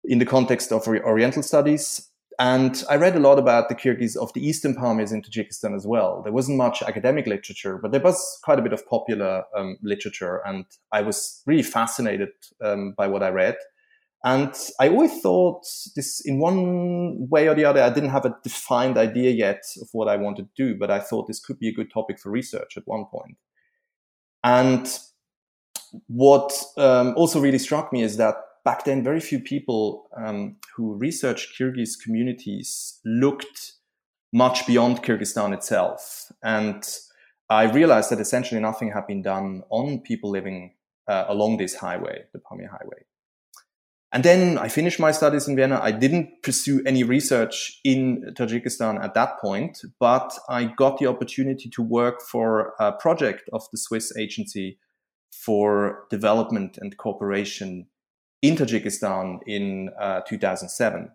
in 0.05 0.19
the 0.19 0.27
context 0.27 0.71
of 0.73 0.87
Oriental 0.87 1.43
studies. 1.43 2.09
And 2.39 2.85
I 2.89 2.95
read 2.97 3.17
a 3.17 3.21
lot 3.21 3.39
about 3.39 3.69
the 3.69 3.75
Kyrgyz 3.75 4.17
of 4.17 4.33
the 4.33 4.47
Eastern 4.47 4.77
Pamirs 4.77 5.13
in 5.13 5.23
Tajikistan 5.23 5.75
as 5.75 5.87
well. 5.87 6.23
There 6.23 6.33
wasn't 6.33 6.57
much 6.57 6.83
academic 6.83 7.27
literature, 7.27 7.79
but 7.79 7.91
there 7.91 8.01
was 8.01 8.39
quite 8.45 8.61
a 8.61 8.63
bit 8.63 8.73
of 8.73 8.87
popular 8.87 9.43
um, 9.57 9.77
literature. 9.83 10.41
And 10.47 10.65
I 10.93 11.03
was 11.03 11.43
really 11.47 11.65
fascinated 11.65 12.31
um, 12.63 12.95
by 12.97 13.09
what 13.09 13.25
I 13.25 13.31
read. 13.31 13.57
And 14.25 14.53
I 14.81 14.89
always 14.89 15.21
thought 15.21 15.63
this, 15.95 16.21
in 16.25 16.41
one 16.41 17.29
way 17.29 17.49
or 17.49 17.55
the 17.55 17.65
other, 17.65 17.83
I 17.83 17.91
didn't 17.91 18.11
have 18.11 18.25
a 18.25 18.37
defined 18.43 18.99
idea 18.99 19.31
yet 19.31 19.63
of 19.81 19.89
what 19.93 20.09
I 20.09 20.17
wanted 20.17 20.49
to 20.49 20.65
do, 20.65 20.77
but 20.77 20.91
I 20.91 20.99
thought 20.99 21.29
this 21.29 21.39
could 21.39 21.59
be 21.59 21.69
a 21.69 21.73
good 21.73 21.91
topic 21.93 22.19
for 22.19 22.31
research 22.31 22.77
at 22.77 22.83
one 22.87 23.05
point. 23.05 23.37
And 24.43 24.89
what 26.09 26.53
um, 26.77 27.15
also 27.17 27.41
really 27.41 27.59
struck 27.59 27.93
me 27.93 28.03
is 28.03 28.17
that 28.17 28.35
back 28.65 28.85
then, 28.85 29.05
very 29.05 29.21
few 29.21 29.39
people 29.39 30.09
um, 30.17 30.57
who 30.75 30.95
researched 30.97 31.59
Kyrgyz 31.59 31.93
communities 32.03 33.01
looked 33.05 33.75
much 34.33 34.67
beyond 34.67 35.03
Kyrgyzstan 35.03 35.55
itself. 35.55 36.31
And 36.43 36.87
I 37.49 37.65
realized 37.65 38.11
that 38.11 38.21
essentially 38.21 38.61
nothing 38.61 38.93
had 38.93 39.07
been 39.07 39.23
done 39.23 39.63
on 39.71 40.01
people 40.01 40.31
living 40.31 40.75
uh, 41.07 41.25
along 41.29 41.57
this 41.57 41.77
highway, 41.77 42.25
the 42.33 42.41
Pamir 42.41 42.69
Highway. 42.69 43.05
And 44.11 44.25
then 44.25 44.57
I 44.57 44.69
finished 44.69 44.99
my 44.99 45.13
studies 45.13 45.49
in 45.49 45.57
Vienna. 45.57 45.81
I 45.83 45.91
didn't 45.91 46.43
pursue 46.43 46.83
any 46.87 47.05
research 47.05 47.79
in 47.85 48.33
Tajikistan 48.39 49.03
at 49.05 49.13
that 49.15 49.39
point, 49.39 49.79
but 50.01 50.33
I 50.49 50.65
got 50.65 50.99
the 50.99 51.07
opportunity 51.07 51.69
to 51.69 51.83
work 51.83 52.23
for 52.23 52.73
a 52.81 52.93
project 52.93 53.51
of 53.53 53.63
the 53.71 53.77
Swiss 53.77 54.17
Agency 54.17 54.79
for 55.31 56.07
Development 56.11 56.79
and 56.81 56.97
Cooperation 56.97 57.87
in 58.41 58.57
Tajikistan 58.57 59.41
in 59.47 59.91
uh, 60.01 60.23
2007. 60.27 61.11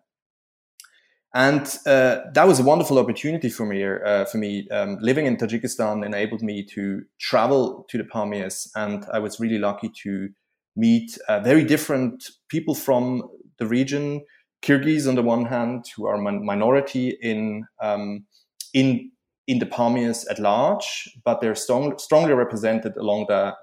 And 1.36 1.62
uh, 1.88 2.20
that 2.34 2.48
was 2.48 2.60
a 2.60 2.64
wonderful 2.64 3.00
opportunity 3.00 3.50
for 3.50 3.66
me. 3.66 3.84
Uh, 3.84 4.26
for 4.26 4.38
me, 4.38 4.68
um, 4.70 5.00
living 5.02 5.26
in 5.26 5.38
Tajikistan 5.38 6.06
enabled 6.06 6.44
me 6.44 6.64
to 6.76 7.02
travel 7.20 7.88
to 7.90 7.98
the 7.98 8.04
Pamirs, 8.04 8.70
and 8.76 9.04
I 9.12 9.18
was 9.18 9.40
really 9.40 9.58
lucky 9.58 9.90
to 10.04 10.30
meet 10.76 11.18
uh, 11.28 11.40
very 11.40 11.64
different 11.64 12.30
people 12.50 12.76
from 12.76 13.30
the 13.58 13.68
region. 13.68 14.26
Kyrgyz, 14.62 15.08
on 15.08 15.16
the 15.16 15.22
one 15.22 15.46
hand, 15.46 15.86
who 15.96 16.06
are 16.06 16.18
min- 16.18 16.46
minority 16.46 17.18
in 17.22 17.66
um, 17.82 18.26
in 18.74 19.12
in 19.48 19.60
the 19.60 19.66
Pamirs 19.66 20.26
at 20.30 20.40
large, 20.40 21.10
but 21.26 21.42
they're 21.42 21.56
strong, 21.56 21.98
strongly 21.98 22.34
represented 22.34 22.96
along 22.98 23.26
the 23.28 23.54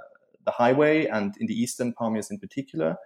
the 0.44 0.50
highway 0.52 1.06
and 1.06 1.34
in 1.38 1.46
the 1.46 1.54
eastern 1.54 1.92
Pamirs 1.92 2.30
in 2.30 2.38
particular. 2.38 2.96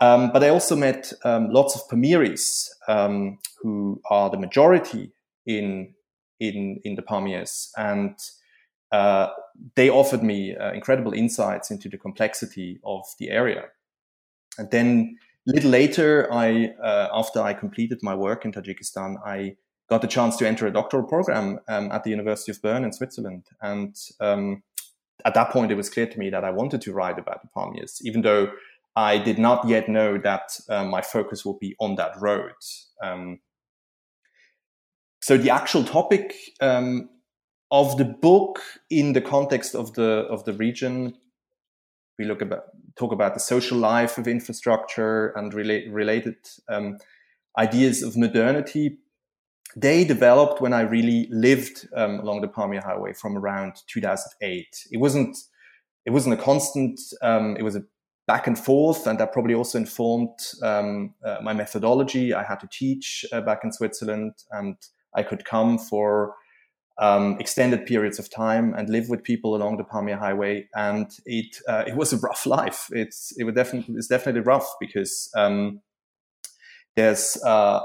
Um, 0.00 0.30
but 0.32 0.42
I 0.42 0.48
also 0.48 0.76
met 0.76 1.12
um, 1.24 1.50
lots 1.50 1.76
of 1.76 1.88
Pamiris 1.88 2.68
um, 2.88 3.38
who 3.62 4.00
are 4.10 4.28
the 4.28 4.38
majority 4.38 5.12
in 5.46 5.94
in 6.40 6.80
in 6.84 6.94
the 6.96 7.02
Pamirs, 7.02 7.70
and 7.76 8.16
uh, 8.94 9.28
they 9.74 9.90
offered 9.90 10.22
me 10.22 10.56
uh, 10.56 10.72
incredible 10.72 11.12
insights 11.12 11.70
into 11.70 11.88
the 11.88 11.98
complexity 11.98 12.78
of 12.84 13.04
the 13.18 13.30
area. 13.30 13.64
And 14.58 14.70
then 14.70 15.16
a 15.48 15.52
little 15.52 15.70
later, 15.70 16.32
I 16.32 16.74
uh, 16.82 17.08
after 17.12 17.40
I 17.40 17.54
completed 17.54 17.98
my 18.02 18.14
work 18.14 18.44
in 18.44 18.52
Tajikistan, 18.52 19.16
I 19.26 19.56
got 19.90 20.00
the 20.00 20.14
chance 20.16 20.36
to 20.36 20.46
enter 20.46 20.66
a 20.66 20.72
doctoral 20.72 21.06
program 21.14 21.58
um, 21.68 21.90
at 21.90 22.04
the 22.04 22.10
University 22.10 22.52
of 22.52 22.62
Bern 22.62 22.84
in 22.84 22.92
Switzerland, 22.92 23.44
and 23.60 23.96
um, 24.20 24.62
at 25.24 25.34
that 25.34 25.50
point, 25.50 25.72
it 25.72 25.76
was 25.76 25.90
clear 25.90 26.06
to 26.06 26.18
me 26.18 26.30
that 26.30 26.44
I 26.44 26.50
wanted 26.50 26.80
to 26.82 26.92
write 26.92 27.18
about 27.18 27.42
the 27.42 27.48
Pamirs, 27.56 28.00
even 28.02 28.22
though 28.22 28.52
I 28.94 29.18
did 29.18 29.38
not 29.38 29.66
yet 29.66 29.88
know 29.88 30.18
that 30.18 30.60
uh, 30.68 30.84
my 30.84 31.02
focus 31.02 31.44
would 31.44 31.58
be 31.58 31.74
on 31.80 31.96
that 31.96 32.12
road. 32.20 32.60
Um, 33.02 33.40
so 35.20 35.36
the 35.36 35.50
actual 35.50 35.84
topic 35.84 36.34
um, 36.60 37.08
of 37.74 37.96
the 37.96 38.04
book 38.04 38.60
in 38.88 39.14
the 39.14 39.20
context 39.20 39.74
of 39.74 39.94
the 39.94 40.26
of 40.30 40.44
the 40.44 40.52
region, 40.52 41.12
we 42.18 42.24
look 42.24 42.40
about 42.40 42.66
talk 42.96 43.10
about 43.10 43.34
the 43.34 43.40
social 43.40 43.76
life 43.76 44.16
of 44.16 44.28
infrastructure 44.28 45.30
and 45.36 45.52
relate, 45.52 45.90
related 45.90 46.36
um, 46.68 46.98
ideas 47.58 48.04
of 48.04 48.16
modernity. 48.16 48.98
They 49.74 50.04
developed 50.04 50.60
when 50.60 50.72
I 50.72 50.82
really 50.82 51.26
lived 51.32 51.88
um, 51.96 52.20
along 52.20 52.42
the 52.42 52.48
Pamir 52.48 52.80
Highway 52.80 53.12
from 53.12 53.36
around 53.36 53.72
2008. 53.88 54.66
It 54.92 54.98
wasn't 54.98 55.36
it 56.06 56.10
wasn't 56.10 56.38
a 56.38 56.42
constant. 56.42 57.00
Um, 57.22 57.56
it 57.56 57.64
was 57.64 57.74
a 57.74 57.82
back 58.28 58.46
and 58.46 58.56
forth, 58.56 59.08
and 59.08 59.18
that 59.18 59.32
probably 59.32 59.54
also 59.54 59.78
informed 59.78 60.38
um, 60.62 61.14
uh, 61.24 61.38
my 61.42 61.52
methodology. 61.52 62.32
I 62.34 62.44
had 62.44 62.60
to 62.60 62.68
teach 62.70 63.26
uh, 63.32 63.40
back 63.40 63.64
in 63.64 63.72
Switzerland, 63.72 64.34
and 64.52 64.76
I 65.16 65.24
could 65.24 65.44
come 65.44 65.76
for 65.76 66.36
um, 66.98 67.36
extended 67.40 67.86
periods 67.86 68.18
of 68.18 68.30
time 68.30 68.74
and 68.74 68.88
live 68.88 69.08
with 69.08 69.22
people 69.22 69.56
along 69.56 69.76
the 69.76 69.84
Pamir 69.84 70.16
Highway. 70.18 70.68
And 70.74 71.10
it 71.26 71.56
uh, 71.68 71.84
it 71.86 71.96
was 71.96 72.12
a 72.12 72.18
rough 72.18 72.46
life. 72.46 72.88
It's 72.92 73.32
it 73.38 73.44
was 73.44 73.54
definitely 73.54 73.94
it's 73.96 74.08
definitely 74.08 74.42
rough 74.42 74.68
because 74.80 75.30
um, 75.34 75.80
there's 76.96 77.42
uh, 77.44 77.80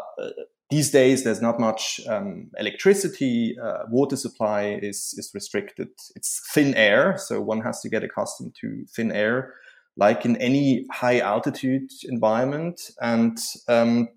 these 0.70 0.92
days 0.92 1.24
there's 1.24 1.42
not 1.42 1.60
much 1.60 2.00
um, 2.08 2.52
electricity. 2.58 3.58
Uh, 3.62 3.84
water 3.90 4.16
supply 4.16 4.80
is 4.82 5.14
is 5.18 5.32
restricted. 5.34 5.90
It's 6.16 6.42
thin 6.54 6.76
air, 6.76 7.18
so 7.18 7.42
one 7.42 7.62
has 7.62 7.82
to 7.82 7.90
get 7.90 8.04
accustomed 8.04 8.56
to 8.62 8.86
thin 8.96 9.12
air 9.12 9.54
like 10.00 10.26
in 10.26 10.38
any 10.38 10.86
high 10.92 11.20
altitude 11.20 11.92
environment. 12.06 12.92
And 13.02 13.38
um, 13.68 14.08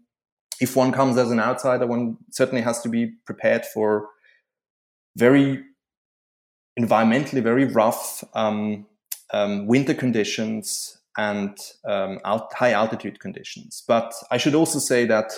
if 0.60 0.76
one 0.76 0.92
comes 0.92 1.18
as 1.18 1.30
an 1.30 1.40
outsider, 1.40 1.86
one 1.86 2.16
certainly 2.30 2.62
has 2.62 2.80
to 2.82 2.88
be 2.88 3.12
prepared 3.26 3.66
for 3.66 4.06
very 5.16 5.62
environmentally 6.78 7.42
very 7.42 7.64
rough 7.66 8.24
um, 8.34 8.86
um, 9.32 9.66
winter 9.66 9.94
conditions 9.94 10.98
and 11.16 11.56
um, 11.86 12.18
alt- 12.24 12.52
high 12.54 12.72
altitude 12.72 13.20
conditions. 13.20 13.82
But 13.86 14.14
I 14.30 14.38
should 14.38 14.54
also 14.54 14.78
say 14.78 15.04
that 15.06 15.32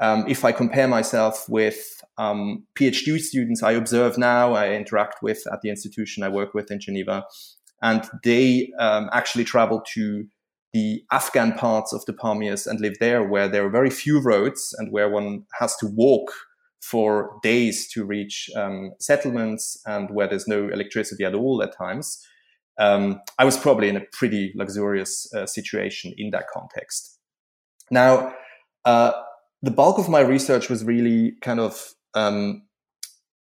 um, 0.00 0.24
if 0.26 0.44
I 0.44 0.52
compare 0.52 0.88
myself 0.88 1.48
with 1.48 2.02
um, 2.18 2.66
PhD 2.74 3.18
students 3.20 3.62
I 3.62 3.72
observe 3.72 4.18
now, 4.18 4.54
I 4.54 4.70
interact 4.72 5.22
with 5.22 5.42
at 5.52 5.60
the 5.62 5.70
institution 5.70 6.22
I 6.22 6.28
work 6.28 6.54
with 6.54 6.70
in 6.70 6.80
Geneva, 6.80 7.24
and 7.82 8.04
they 8.24 8.72
um, 8.78 9.10
actually 9.12 9.44
travel 9.44 9.82
to 9.94 10.26
the 10.72 11.04
Afghan 11.12 11.52
parts 11.52 11.92
of 11.92 12.04
the 12.06 12.14
Pamirs 12.14 12.66
and 12.66 12.80
live 12.80 12.94
there, 12.98 13.22
where 13.22 13.48
there 13.48 13.66
are 13.66 13.70
very 13.70 13.90
few 13.90 14.20
roads 14.20 14.74
and 14.78 14.90
where 14.90 15.10
one 15.10 15.44
has 15.60 15.76
to 15.76 15.86
walk 15.86 16.32
for 16.82 17.38
days 17.42 17.88
to 17.92 18.04
reach 18.04 18.50
um, 18.56 18.92
settlements 18.98 19.80
and 19.86 20.10
where 20.10 20.28
there's 20.28 20.48
no 20.48 20.68
electricity 20.68 21.24
at 21.24 21.34
all 21.34 21.62
at 21.62 21.76
times. 21.76 22.20
Um, 22.78 23.20
I 23.38 23.44
was 23.44 23.56
probably 23.56 23.88
in 23.88 23.96
a 23.96 24.02
pretty 24.12 24.52
luxurious 24.56 25.32
uh, 25.34 25.46
situation 25.46 26.12
in 26.16 26.30
that 26.30 26.46
context. 26.52 27.18
Now, 27.90 28.34
uh, 28.84 29.12
the 29.62 29.70
bulk 29.70 29.98
of 29.98 30.08
my 30.08 30.20
research 30.20 30.68
was 30.68 30.84
really 30.84 31.34
kind 31.40 31.60
of 31.60 31.92
um, 32.14 32.62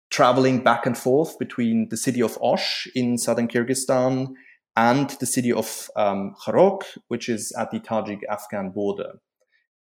traveling 0.09 0.63
back 0.63 0.85
and 0.85 0.97
forth 0.97 1.37
between 1.37 1.89
the 1.89 1.97
city 1.97 2.21
of 2.21 2.37
Osh 2.41 2.87
in 2.95 3.17
southern 3.17 3.47
Kyrgyzstan 3.47 4.29
and 4.75 5.09
the 5.19 5.25
city 5.25 5.51
of 5.51 5.89
um, 5.95 6.35
Khorog, 6.43 6.83
which 7.07 7.29
is 7.29 7.51
at 7.57 7.71
the 7.71 7.79
Tajik 7.79 8.21
Afghan 8.29 8.71
border. 8.71 9.19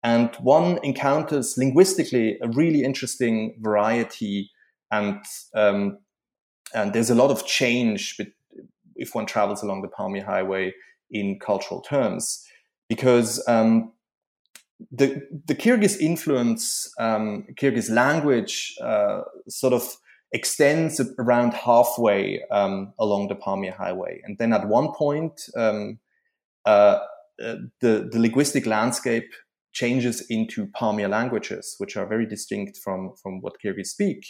And 0.04 0.36
one 0.36 0.78
encounters 0.82 1.56
linguistically 1.56 2.38
a 2.42 2.48
really 2.48 2.84
interesting 2.84 3.56
variety, 3.60 4.50
and, 4.90 5.24
um, 5.54 5.98
and 6.74 6.92
there's 6.92 7.10
a 7.10 7.14
lot 7.14 7.30
of 7.30 7.46
change 7.46 8.20
if 8.96 9.14
one 9.14 9.26
travels 9.26 9.62
along 9.62 9.82
the 9.82 9.88
Pamir 9.88 10.24
Highway 10.24 10.74
in 11.10 11.38
cultural 11.38 11.80
terms, 11.80 12.46
because 12.88 13.42
um, 13.48 13.92
the 14.92 15.22
the 15.46 15.54
Kyrgyz 15.54 15.98
influence, 16.00 16.92
um, 16.98 17.46
Kyrgyz 17.58 17.90
language, 17.90 18.76
uh, 18.82 19.22
sort 19.48 19.72
of 19.72 19.96
extends 20.32 21.00
around 21.18 21.54
halfway 21.54 22.42
um, 22.50 22.92
along 22.98 23.28
the 23.28 23.36
Pamir 23.36 23.72
Highway. 23.72 24.20
And 24.24 24.36
then 24.38 24.52
at 24.52 24.68
one 24.68 24.92
point, 24.92 25.48
um, 25.56 25.98
uh, 26.66 26.98
uh, 27.42 27.56
the, 27.80 28.08
the 28.12 28.18
linguistic 28.18 28.66
landscape 28.66 29.32
changes 29.74 30.24
into 30.30 30.66
Pamir 30.68 31.08
languages, 31.08 31.74
which 31.78 31.96
are 31.96 32.06
very 32.06 32.26
distinct 32.26 32.78
from, 32.78 33.12
from 33.22 33.40
what 33.40 33.56
Kyrgyz 33.62 33.88
speak. 33.88 34.26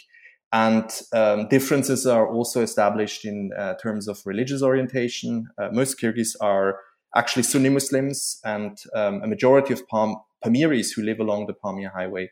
And 0.51 0.89
um, 1.13 1.47
differences 1.47 2.05
are 2.05 2.27
also 2.27 2.61
established 2.61 3.25
in 3.25 3.51
uh, 3.57 3.75
terms 3.75 4.07
of 4.07 4.21
religious 4.25 4.61
orientation. 4.61 5.47
Uh, 5.57 5.69
most 5.71 5.99
Kyrgyz 5.99 6.35
are 6.41 6.79
actually 7.15 7.43
Sunni 7.43 7.69
Muslims, 7.69 8.39
and 8.43 8.77
um, 8.93 9.21
a 9.23 9.27
majority 9.27 9.73
of 9.73 9.87
Pam- 9.87 10.17
Pamiris 10.43 10.93
who 10.95 11.01
live 11.03 11.19
along 11.19 11.47
the 11.47 11.53
Pamir 11.53 11.91
Highway 11.91 12.29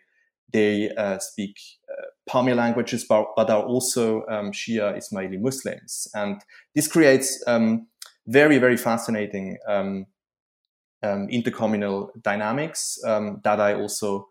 they 0.53 0.91
uh, 0.91 1.17
speak 1.19 1.59
uh, 1.89 2.05
Pamir 2.29 2.55
languages, 2.55 3.03
but, 3.03 3.25
but 3.35 3.49
are 3.49 3.63
also 3.63 4.25
um, 4.27 4.51
Shia 4.51 4.95
Ismaili 4.97 5.41
Muslims. 5.41 6.07
And 6.13 6.41
this 6.75 6.87
creates 6.87 7.43
um, 7.47 7.87
very, 8.27 8.59
very 8.59 8.77
fascinating 8.77 9.57
um, 11.03 11.11
um 11.11 11.27
intercommunal 11.27 12.09
dynamics 12.21 12.99
um, 13.05 13.41
that 13.43 13.59
I 13.59 13.75
also 13.75 14.27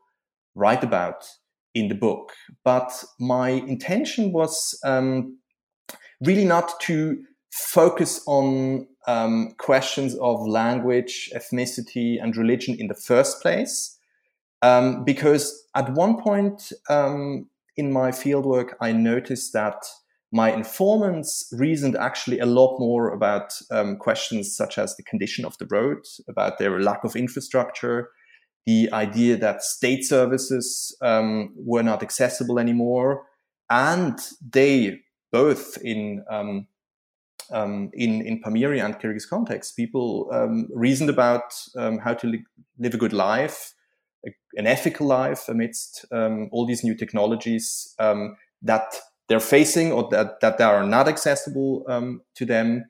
write 0.54 0.85
about 0.85 1.24
in 1.74 1.88
the 1.88 1.94
book. 1.94 2.32
But 2.64 3.04
my 3.18 3.50
intention 3.50 4.32
was 4.32 4.78
um, 4.85 5.38
really 6.20 6.44
not 6.44 6.80
to 6.80 7.22
focus 7.50 8.22
on 8.26 8.87
questions 9.58 10.14
of 10.16 10.46
language, 10.46 11.30
ethnicity, 11.35 12.22
and 12.22 12.37
religion 12.37 12.76
in 12.78 12.88
the 12.88 12.94
first 12.94 13.42
place 13.42 13.98
um, 14.62 15.04
because 15.04 15.66
at 15.74 15.92
one 15.92 16.20
point 16.22 16.72
um, 16.88 17.48
in 17.76 17.92
my 17.92 18.11
fieldwork, 18.11 18.70
I 18.80 18.92
noticed 18.92 19.52
that 19.52 19.85
my 20.32 20.50
informants 20.50 21.46
reasoned 21.52 21.94
actually 21.94 22.38
a 22.38 22.46
lot 22.46 22.78
more 22.80 23.12
about 23.12 23.52
um, 23.70 23.96
questions 23.98 24.56
such 24.56 24.78
as 24.78 24.96
the 24.96 25.02
condition 25.02 25.44
of 25.44 25.56
the 25.58 25.66
road, 25.70 25.98
about 26.26 26.58
their 26.58 26.80
lack 26.80 27.04
of 27.04 27.14
infrastructure, 27.14 28.08
the 28.64 28.90
idea 28.94 29.36
that 29.36 29.62
state 29.62 30.04
services 30.04 30.96
um, 31.02 31.52
were 31.54 31.82
not 31.82 32.02
accessible 32.02 32.58
anymore, 32.58 33.26
and 33.68 34.18
they 34.50 35.00
both 35.32 35.76
in 35.82 36.24
um, 36.30 36.66
um, 37.50 37.90
in 37.92 38.22
in 38.22 38.40
Pamiri 38.40 38.82
and 38.82 38.98
Kyrgyz 38.98 39.28
context, 39.28 39.76
people 39.76 40.30
um, 40.32 40.66
reasoned 40.74 41.10
about 41.10 41.52
um, 41.76 41.98
how 41.98 42.14
to 42.14 42.26
li- 42.26 42.46
live 42.78 42.94
a 42.94 42.98
good 42.98 43.12
life, 43.12 43.74
an 44.54 44.66
ethical 44.66 45.06
life 45.06 45.46
amidst 45.48 46.06
all 46.10 46.64
these 46.66 46.84
new 46.84 46.94
technologies 46.94 47.94
that 48.64 48.94
they're 49.28 49.40
facing 49.40 49.92
or 49.92 50.08
that, 50.11 50.40
that 50.40 50.58
they 50.58 50.64
are 50.64 50.85
not 50.85 51.08
accessible 51.08 51.85
um, 51.88 52.22
to 52.37 52.44
them. 52.44 52.85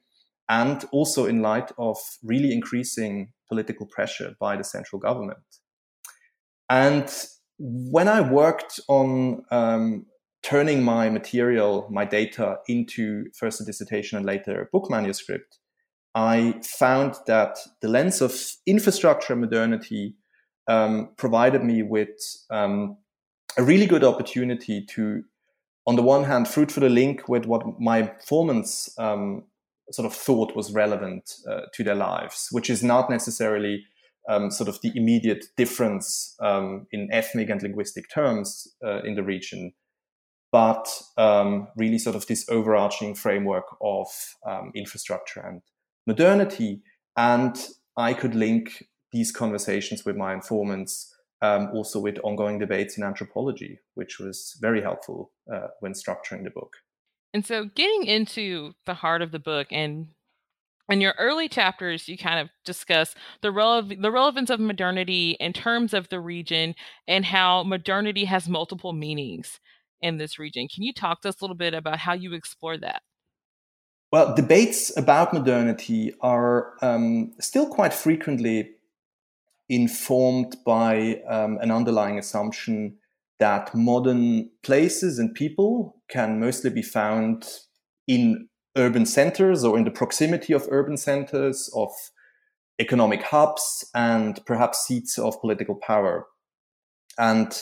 And 0.49 0.85
also 0.92 1.27
in 1.27 1.40
light 1.40 1.73
of 1.79 1.97
really 2.23 2.53
increasing 2.53 3.33
political 3.49 3.87
pressure 3.87 4.35
by 4.38 4.57
the 4.57 4.64
central 4.64 5.01
government. 5.01 5.38
And 6.68 7.09
when 7.59 8.09
I 8.09 8.21
worked 8.21 8.81
on 8.88 9.45
um, 9.51 10.07
turning 10.42 10.83
my 10.83 11.09
material, 11.09 11.87
my 11.90 12.05
data 12.05 12.57
into 12.66 13.27
first 13.38 13.61
a 13.61 13.64
dissertation 13.64 14.18
and 14.18 14.27
later 14.27 14.62
a 14.62 14.66
book 14.66 14.90
manuscript, 14.90 15.59
I 16.14 16.61
found 16.64 17.14
that 17.27 17.59
the 17.81 17.88
lens 17.88 18.21
of 18.21 18.35
infrastructure 18.66 19.37
modernity 19.37 20.16
um, 20.68 21.11
provided 21.16 21.62
me 21.62 21.83
with 21.83 22.11
um, 22.51 22.99
a 23.57 23.62
really 23.62 23.87
good 23.87 24.05
opportunity 24.05 24.85
to, 24.90 25.23
on 25.87 25.97
the 25.97 26.03
one 26.03 26.25
hand, 26.25 26.49
fruitfully 26.49 26.88
link 26.88 27.29
with 27.29 27.47
what 27.47 27.62
my 27.81 27.99
informants 27.99 28.95
um, 28.99 29.45
sort 29.90 30.07
of 30.07 30.14
thought 30.14 30.55
was 30.55 30.73
relevant 30.73 31.35
uh, 31.51 31.62
to 31.75 31.83
their 31.85 31.95
lives, 31.95 32.49
which 32.53 32.71
is 32.71 32.83
not 32.83 33.11
necessarily 33.11 33.85
um, 34.29 34.51
sort 34.51 34.68
of 34.68 34.81
the 34.83 34.92
immediate 34.95 35.47
difference 35.57 36.37
um, 36.40 36.87
in 36.92 37.09
ethnic 37.11 37.51
and 37.51 37.62
linguistic 37.62 38.09
terms 38.09 38.68
uh, 38.85 39.03
in 39.03 39.16
the 39.16 39.23
region, 39.23 39.73
but 40.53 41.03
um, 41.16 41.66
really 41.77 41.99
sort 41.99 42.14
of 42.14 42.27
this 42.27 42.49
overarching 42.49 43.14
framework 43.14 43.64
of 43.83 44.07
infrastructure 44.75 45.40
and 45.40 45.62
modernity. 46.07 46.83
And 47.16 47.57
I 47.97 48.14
could 48.14 48.35
link 48.35 48.87
these 49.11 49.33
conversations 49.33 50.05
with 50.05 50.16
my 50.16 50.33
informants, 50.33 51.14
um, 51.42 51.68
also 51.74 52.00
with 52.00 52.18
ongoing 52.22 52.59
debates 52.59 52.96
in 52.96 53.02
anthropology, 53.02 53.81
which 53.94 54.18
was 54.18 54.57
very 54.61 54.81
helpful 54.81 55.33
uh, 55.52 55.68
when 55.81 55.92
structuring 55.92 56.44
the 56.44 56.50
book. 56.50 56.76
And 57.35 57.44
so, 57.44 57.66
getting 57.74 58.05
into 58.05 58.72
the 58.87 58.94
heart 58.94 59.22
of 59.22 59.33
the 59.33 59.38
book 59.38 59.68
and 59.70 60.09
in 60.88 61.00
your 61.00 61.14
early 61.18 61.48
chapters, 61.48 62.09
you 62.09 62.18
kind 62.18 62.38
of 62.38 62.48
discuss 62.64 63.14
the, 63.40 63.48
rele- 63.48 64.00
the 64.00 64.11
relevance 64.11 64.50
of 64.50 64.61
modernity 64.61 65.37
in 65.40 65.52
terms 65.52 65.94
of 65.94 66.09
the 66.09 66.20
region 66.20 66.74
and 67.09 67.24
how 67.24 67.62
modernity 67.62 68.24
has 68.24 68.48
multiple 68.48 68.92
meanings. 68.92 69.61
in 70.02 70.18
this 70.18 70.38
region. 70.38 70.68
Can 70.68 70.83
you 70.83 70.92
talk 70.92 71.22
to 71.22 71.28
us 71.28 71.40
a 71.40 71.44
little 71.44 71.57
bit 71.57 71.74
about 71.74 71.98
how 71.98 72.12
you 72.12 72.35
explore 72.35 72.76
that? 72.78 73.02
Well, 74.11 74.35
debates 74.35 74.94
about 74.96 75.33
modernity 75.33 76.12
are 76.20 76.74
um, 76.83 77.33
still 77.40 77.68
quite 77.68 77.94
frequently 77.94 78.72
informed 79.73 80.55
by 80.67 81.23
um, 81.27 81.57
an 81.63 81.71
underlying 81.71 82.19
assumption 82.19 82.95
that 83.39 83.75
modern 83.75 84.51
places 84.63 85.19
and 85.19 85.35
people 85.35 85.97
can 86.11 86.39
mostly 86.39 86.69
be 86.69 86.83
found 86.83 87.49
in 88.07 88.49
urban 88.77 89.07
centers 89.07 89.65
or 89.65 89.79
in 89.79 89.85
the 89.85 89.91
proximity 89.91 90.53
of 90.53 90.69
urban 90.71 90.99
centers, 90.99 91.71
of 91.75 91.89
economic 92.79 93.23
hubs, 93.23 93.83
and 93.95 94.45
perhaps 94.45 94.85
seats 94.85 95.19
of 95.19 95.41
political 95.41 95.75
power. 95.75 96.27
And 97.19 97.59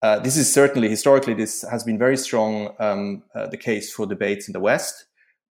uh, 0.00 0.20
this 0.20 0.38
is 0.38 0.50
certainly 0.50 0.88
historically 0.88 1.34
this 1.34 1.62
has 1.70 1.84
been 1.84 1.98
very 1.98 2.16
strong 2.16 2.74
um, 2.78 3.22
uh, 3.34 3.48
the 3.48 3.58
case 3.58 3.92
for 3.92 4.06
debates 4.06 4.48
in 4.48 4.52
the 4.54 4.60
West, 4.60 5.04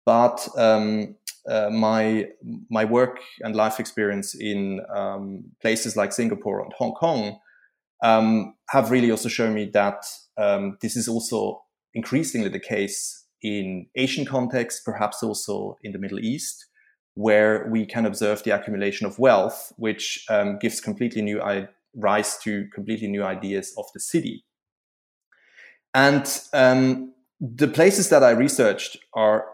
but 0.05 0.47
um, 0.57 1.17
uh, 1.49 1.69
my 1.69 2.27
my 2.69 2.85
work 2.85 3.19
and 3.41 3.55
life 3.55 3.79
experience 3.79 4.35
in 4.35 4.81
um, 4.95 5.43
places 5.61 5.95
like 5.95 6.13
Singapore 6.13 6.61
and 6.61 6.73
Hong 6.73 6.93
Kong 6.93 7.39
um, 8.03 8.55
have 8.69 8.91
really 8.91 9.11
also 9.11 9.29
shown 9.29 9.53
me 9.53 9.69
that 9.73 10.05
um, 10.37 10.77
this 10.81 10.95
is 10.95 11.07
also 11.07 11.61
increasingly 11.93 12.49
the 12.49 12.59
case 12.59 13.25
in 13.41 13.87
Asian 13.95 14.25
contexts, 14.25 14.81
perhaps 14.81 15.23
also 15.23 15.77
in 15.83 15.91
the 15.91 15.99
Middle 15.99 16.19
East, 16.19 16.67
where 17.15 17.67
we 17.69 17.85
can 17.85 18.05
observe 18.05 18.43
the 18.43 18.51
accumulation 18.51 19.07
of 19.07 19.19
wealth, 19.19 19.73
which 19.77 20.23
um, 20.29 20.57
gives 20.59 20.79
completely 20.79 21.21
new 21.21 21.41
I- 21.41 21.67
rise 21.95 22.37
to 22.43 22.67
completely 22.73 23.07
new 23.07 23.23
ideas 23.23 23.73
of 23.77 23.85
the 23.93 23.99
city. 23.99 24.45
And 25.93 26.25
um, 26.53 27.13
the 27.39 27.67
places 27.67 28.09
that 28.09 28.23
I 28.23 28.31
researched 28.31 28.97
are 29.13 29.45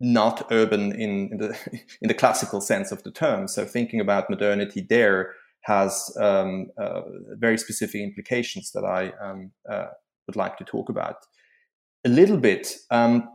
not 0.00 0.46
urban 0.50 0.92
in, 0.92 1.30
in, 1.32 1.38
the 1.38 1.58
in 2.02 2.08
the 2.08 2.14
classical 2.14 2.60
sense 2.60 2.92
of 2.92 3.02
the 3.02 3.10
term. 3.10 3.48
So 3.48 3.64
thinking 3.64 4.00
about 4.00 4.30
modernity 4.30 4.86
there 4.88 5.34
has 5.62 6.16
um, 6.20 6.68
uh, 6.78 7.02
very 7.38 7.58
specific 7.58 8.00
implications 8.00 8.70
that 8.72 8.84
I 8.84 9.12
um, 9.20 9.50
uh, 9.68 9.86
would 10.26 10.36
like 10.36 10.58
to 10.58 10.64
talk 10.64 10.88
about 10.88 11.16
a 12.04 12.08
little 12.08 12.36
bit. 12.36 12.76
Um, 12.90 13.28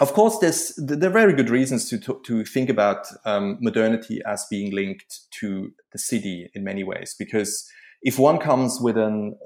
of 0.00 0.12
course, 0.12 0.38
there's, 0.38 0.74
there 0.76 1.08
are 1.08 1.12
very 1.12 1.32
good 1.34 1.50
reasons 1.50 1.88
to, 1.90 1.98
to, 2.00 2.20
to 2.24 2.44
think 2.44 2.68
about 2.68 3.06
um, 3.24 3.58
modernity 3.60 4.20
as 4.26 4.46
being 4.50 4.74
linked 4.74 5.20
to 5.40 5.70
the 5.92 5.98
city 5.98 6.50
in 6.54 6.64
many 6.64 6.82
ways, 6.82 7.14
because 7.18 7.70
if 8.02 8.18
one 8.18 8.38
comes 8.38 8.80
with 8.80 8.96
an, 8.96 9.38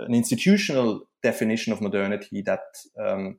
an 0.00 0.14
institutional 0.14 1.08
definition 1.22 1.72
of 1.72 1.80
modernity 1.80 2.42
that 2.42 2.60
um, 3.04 3.38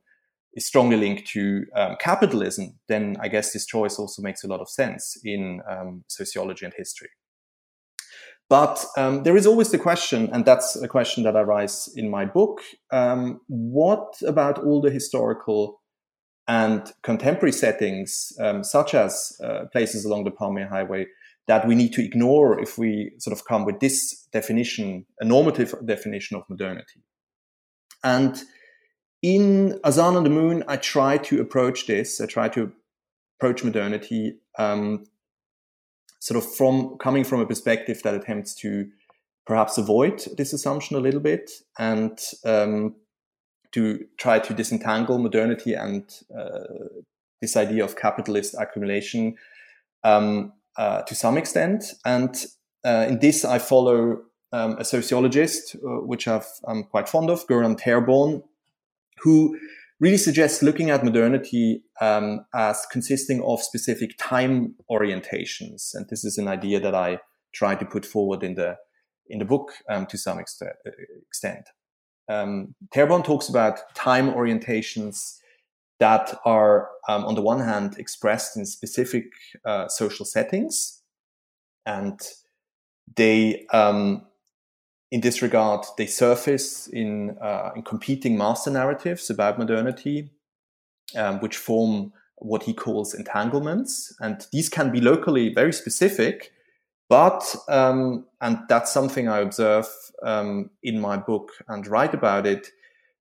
is 0.56 0.66
strongly 0.66 0.96
linked 0.96 1.26
to 1.28 1.66
um, 1.76 1.96
capitalism, 2.00 2.78
then 2.88 3.16
I 3.20 3.28
guess 3.28 3.52
this 3.52 3.66
choice 3.66 3.98
also 3.98 4.22
makes 4.22 4.42
a 4.42 4.48
lot 4.48 4.60
of 4.60 4.68
sense 4.68 5.16
in 5.22 5.60
um, 5.70 6.04
sociology 6.08 6.64
and 6.64 6.74
history. 6.74 7.10
But 8.48 8.84
um, 8.96 9.24
there 9.24 9.36
is 9.36 9.46
always 9.46 9.70
the 9.70 9.78
question, 9.78 10.30
and 10.32 10.44
that's 10.44 10.76
a 10.76 10.88
question 10.88 11.24
that 11.24 11.36
I 11.36 11.40
raise 11.40 11.92
in 11.94 12.08
my 12.08 12.24
book 12.24 12.60
um, 12.90 13.40
what 13.48 14.14
about 14.26 14.58
all 14.64 14.80
the 14.80 14.90
historical 14.90 15.82
and 16.48 16.92
contemporary 17.02 17.52
settings, 17.52 18.32
um, 18.40 18.62
such 18.62 18.94
as 18.94 19.36
uh, 19.44 19.64
places 19.72 20.04
along 20.04 20.24
the 20.24 20.30
Pamir 20.30 20.68
Highway, 20.68 21.06
that 21.48 21.66
we 21.66 21.74
need 21.74 21.92
to 21.94 22.04
ignore 22.04 22.58
if 22.60 22.78
we 22.78 23.12
sort 23.18 23.36
of 23.36 23.44
come 23.44 23.64
with 23.64 23.80
this 23.80 24.26
definition, 24.32 25.04
a 25.20 25.24
normative 25.24 25.74
definition 25.84 26.36
of 26.36 26.44
modernity? 26.48 27.02
And 28.04 28.40
in 29.26 29.80
Azan 29.82 30.14
on 30.14 30.22
the 30.22 30.30
Moon, 30.30 30.62
I 30.68 30.76
try 30.76 31.18
to 31.18 31.40
approach 31.40 31.88
this, 31.88 32.20
I 32.20 32.26
try 32.26 32.48
to 32.50 32.70
approach 33.36 33.64
modernity 33.64 34.36
um, 34.56 35.06
sort 36.20 36.38
of 36.38 36.54
from 36.54 36.96
coming 36.98 37.24
from 37.24 37.40
a 37.40 37.46
perspective 37.46 38.00
that 38.04 38.14
attempts 38.14 38.54
to 38.62 38.88
perhaps 39.44 39.78
avoid 39.78 40.24
this 40.36 40.52
assumption 40.52 40.96
a 40.96 41.00
little 41.00 41.18
bit 41.18 41.50
and 41.76 42.20
um, 42.44 42.94
to 43.72 44.06
try 44.16 44.38
to 44.38 44.54
disentangle 44.54 45.18
modernity 45.18 45.74
and 45.74 46.04
uh, 46.38 46.86
this 47.42 47.56
idea 47.56 47.82
of 47.82 47.96
capitalist 47.96 48.54
accumulation 48.56 49.34
um, 50.04 50.52
uh, 50.78 51.02
to 51.02 51.16
some 51.16 51.36
extent. 51.36 51.94
And 52.04 52.32
uh, 52.84 53.06
in 53.08 53.18
this, 53.18 53.44
I 53.44 53.58
follow 53.58 54.22
um, 54.52 54.78
a 54.78 54.84
sociologist, 54.84 55.74
uh, 55.74 56.06
which 56.06 56.28
i 56.28 56.40
am 56.68 56.84
quite 56.84 57.08
fond 57.08 57.28
of, 57.28 57.44
Göran 57.48 57.76
Therborn, 57.76 58.44
who 59.20 59.58
really 60.00 60.18
suggests 60.18 60.62
looking 60.62 60.90
at 60.90 61.04
modernity 61.04 61.82
um, 62.00 62.44
as 62.54 62.86
consisting 62.90 63.42
of 63.42 63.62
specific 63.62 64.16
time 64.18 64.74
orientations. 64.90 65.94
And 65.94 66.06
this 66.08 66.24
is 66.24 66.38
an 66.38 66.48
idea 66.48 66.80
that 66.80 66.94
I 66.94 67.18
try 67.52 67.74
to 67.74 67.84
put 67.84 68.04
forward 68.04 68.42
in 68.42 68.54
the 68.54 68.76
in 69.28 69.38
the 69.38 69.44
book 69.44 69.72
um, 69.90 70.06
to 70.06 70.16
some 70.18 70.38
extent. 70.38 71.68
Um, 72.28 72.74
talks 72.92 73.48
about 73.48 73.94
time 73.94 74.32
orientations 74.32 75.38
that 75.98 76.38
are, 76.44 76.88
um, 77.08 77.24
on 77.24 77.34
the 77.34 77.42
one 77.42 77.60
hand, 77.60 77.96
expressed 77.98 78.56
in 78.56 78.66
specific 78.66 79.24
uh, 79.64 79.88
social 79.88 80.26
settings, 80.26 81.02
and 81.86 82.20
they 83.16 83.66
um, 83.72 84.26
in 85.10 85.20
this 85.20 85.42
regard, 85.42 85.84
they 85.98 86.06
surface 86.06 86.88
in, 86.88 87.36
uh, 87.40 87.70
in 87.76 87.82
competing 87.82 88.36
master 88.36 88.70
narratives 88.70 89.30
about 89.30 89.58
modernity, 89.58 90.30
um, 91.16 91.40
which 91.40 91.56
form 91.56 92.12
what 92.36 92.64
he 92.64 92.74
calls 92.74 93.14
entanglements. 93.14 94.14
And 94.20 94.46
these 94.52 94.68
can 94.68 94.90
be 94.90 95.00
locally 95.00 95.54
very 95.54 95.72
specific, 95.72 96.52
but, 97.08 97.54
um, 97.68 98.26
and 98.40 98.58
that's 98.68 98.92
something 98.92 99.28
I 99.28 99.38
observe 99.38 99.86
um, 100.24 100.70
in 100.82 101.00
my 101.00 101.16
book 101.16 101.52
and 101.68 101.86
write 101.86 102.14
about 102.14 102.46
it, 102.46 102.68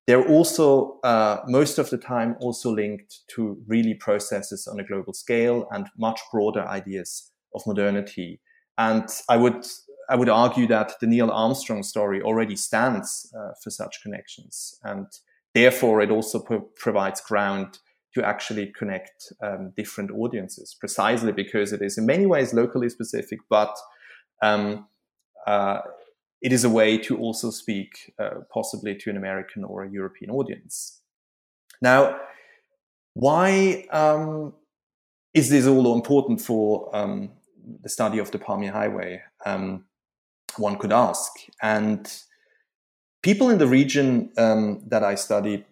they're 0.07 0.27
also, 0.27 0.99
uh, 1.03 1.41
most 1.47 1.79
of 1.79 1.89
the 1.89 1.97
time, 1.97 2.35
also 2.39 2.71
linked 2.71 3.21
to 3.35 3.57
really 3.67 3.95
processes 3.95 4.67
on 4.67 4.79
a 4.79 4.83
global 4.83 5.13
scale 5.13 5.67
and 5.71 5.87
much 5.97 6.19
broader 6.31 6.67
ideas 6.67 7.31
of 7.55 7.65
modernity. 7.65 8.39
And 8.77 9.07
I 9.29 9.37
would 9.37 9.65
I 10.09 10.15
would 10.15 10.29
argue 10.29 10.67
that 10.67 10.93
the 10.99 11.07
Neil 11.07 11.31
Armstrong 11.31 11.83
story 11.83 12.21
already 12.21 12.55
stands 12.55 13.31
uh, 13.37 13.53
for 13.63 13.69
such 13.69 14.01
connections, 14.01 14.79
and 14.83 15.07
therefore 15.53 16.01
it 16.01 16.11
also 16.11 16.39
pro- 16.39 16.69
provides 16.75 17.21
ground 17.21 17.79
to 18.13 18.25
actually 18.25 18.71
connect 18.77 19.33
um, 19.43 19.73
different 19.75 20.11
audiences, 20.11 20.75
precisely 20.79 21.31
because 21.31 21.73
it 21.73 21.81
is 21.81 21.97
in 21.97 22.05
many 22.05 22.25
ways 22.25 22.53
locally 22.53 22.89
specific, 22.89 23.39
but 23.49 23.75
um, 24.41 24.87
uh, 25.45 25.79
it 26.41 26.53
is 26.53 26.63
a 26.63 26.69
way 26.69 26.97
to 26.97 27.17
also 27.17 27.49
speak 27.49 28.13
uh, 28.19 28.41
possibly 28.53 28.95
to 28.95 29.09
an 29.09 29.17
American 29.17 29.63
or 29.63 29.83
a 29.83 29.91
European 29.91 30.31
audience. 30.31 31.01
Now, 31.81 32.19
why 33.13 33.85
um, 33.91 34.53
is 35.33 35.49
this 35.49 35.67
all 35.67 35.93
important 35.93 36.39
for 36.41 36.95
um, 36.95 37.31
the 37.81 37.89
study 37.89 38.19
of 38.19 38.31
the 38.31 38.39
Pamir 38.39 38.71
Highway? 38.71 39.21
Um, 39.45 39.85
one 40.57 40.77
could 40.77 40.91
ask. 40.91 41.31
And 41.61 42.11
people 43.21 43.49
in 43.49 43.57
the 43.57 43.67
region 43.67 44.31
um, 44.37 44.83
that 44.87 45.03
I 45.03 45.15
study, 45.15 45.65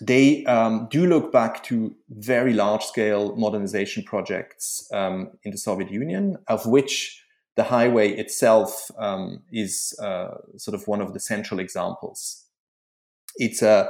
they 0.00 0.44
um, 0.46 0.88
do 0.90 1.06
look 1.06 1.32
back 1.32 1.62
to 1.64 1.94
very 2.10 2.52
large 2.52 2.84
scale 2.84 3.36
modernization 3.36 4.02
projects 4.02 4.88
um, 4.92 5.30
in 5.44 5.52
the 5.52 5.58
Soviet 5.58 5.90
Union, 5.90 6.36
of 6.48 6.66
which 6.66 7.22
the 7.56 7.62
highway 7.62 8.10
itself 8.10 8.90
um, 8.98 9.42
is 9.52 9.94
uh, 10.02 10.36
sort 10.56 10.74
of 10.74 10.88
one 10.88 11.00
of 11.00 11.14
the 11.14 11.20
central 11.20 11.60
examples. 11.60 12.44
It's 13.36 13.62
a 13.62 13.88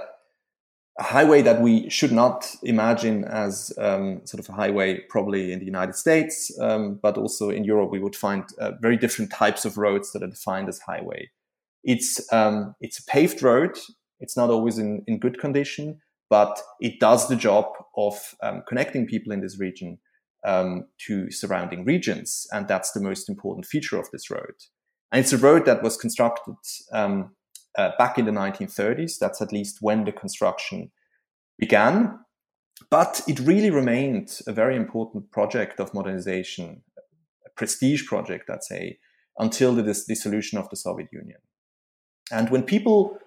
a 0.99 1.03
highway 1.03 1.43
that 1.43 1.61
we 1.61 1.89
should 1.91 2.13
not 2.13 2.55
imagine 2.63 3.25
as 3.25 3.73
um, 3.79 4.21
sort 4.25 4.39
of 4.39 4.49
a 4.49 4.53
highway 4.53 5.01
probably 5.09 5.53
in 5.53 5.59
the 5.59 5.65
United 5.65 5.97
States, 5.97 6.57
um, 6.61 7.01
but 7.03 7.19
also 7.19 7.51
in 7.51 7.65
Europe, 7.65 7.91
we 7.91 7.99
would 7.99 8.15
find 8.15 8.45
uh, 8.61 8.73
very 8.81 8.97
different 8.97 9.33
types 9.33 9.65
of 9.65 9.77
roads 9.77 10.13
that 10.13 10.23
are 10.23 10.29
defined 10.29 10.69
as 10.69 10.79
highway. 10.79 11.29
It's 11.83 12.33
um, 12.33 12.75
it's 12.81 12.99
a 12.99 13.05
paved 13.05 13.43
road. 13.43 13.77
It's 14.21 14.37
not 14.37 14.51
always 14.51 14.79
in, 14.79 15.03
in 15.07 15.19
good 15.19 15.39
condition, 15.39 16.01
but 16.31 16.61
it 16.81 17.01
does 17.01 17.29
the 17.29 17.37
job 17.37 17.67
of 17.97 18.35
um, 18.43 18.63
connecting 18.69 19.07
people 19.07 19.33
in 19.33 19.41
this 19.41 19.59
region 19.59 19.99
um, 20.45 20.87
to 21.07 21.31
surrounding 21.31 21.85
regions, 21.85 22.47
and 22.53 22.69
that's 22.69 22.93
the 22.93 23.01
most 23.01 23.29
important 23.29 23.67
feature 23.67 23.99
of 23.99 24.09
this 24.13 24.31
road. 24.31 24.55
And 25.11 25.21
it's 25.21 25.33
a 25.33 25.39
road 25.39 25.65
that 25.67 25.83
was 25.83 25.97
constructed 25.97 26.55
um, 26.93 27.35
uh, 27.77 27.91
back 27.99 28.19
in 28.19 28.25
the 28.25 28.33
1930s. 28.33 29.19
That's 29.19 29.41
at 29.43 29.53
least 29.53 29.79
when 29.81 30.05
the 30.05 30.13
construction 30.13 30.91
began. 31.59 32.19
But 32.91 33.23
it 33.29 33.39
really 33.41 33.71
remained 33.71 34.41
a 34.47 34.53
very 34.53 34.77
important 34.77 35.31
project 35.31 35.81
of 35.81 35.95
modernization, 35.95 36.83
a 37.47 37.51
prestige 37.51 38.07
project, 38.07 38.51
I'd 38.51 38.65
say, 38.65 38.99
until 39.39 39.75
the 39.75 39.83
dis- 39.83 40.05
dissolution 40.05 40.59
of 40.59 40.69
the 40.71 40.77
Soviet 40.77 41.09
Union. 41.13 41.39
And 42.33 42.51
when 42.51 42.63
people 42.63 43.19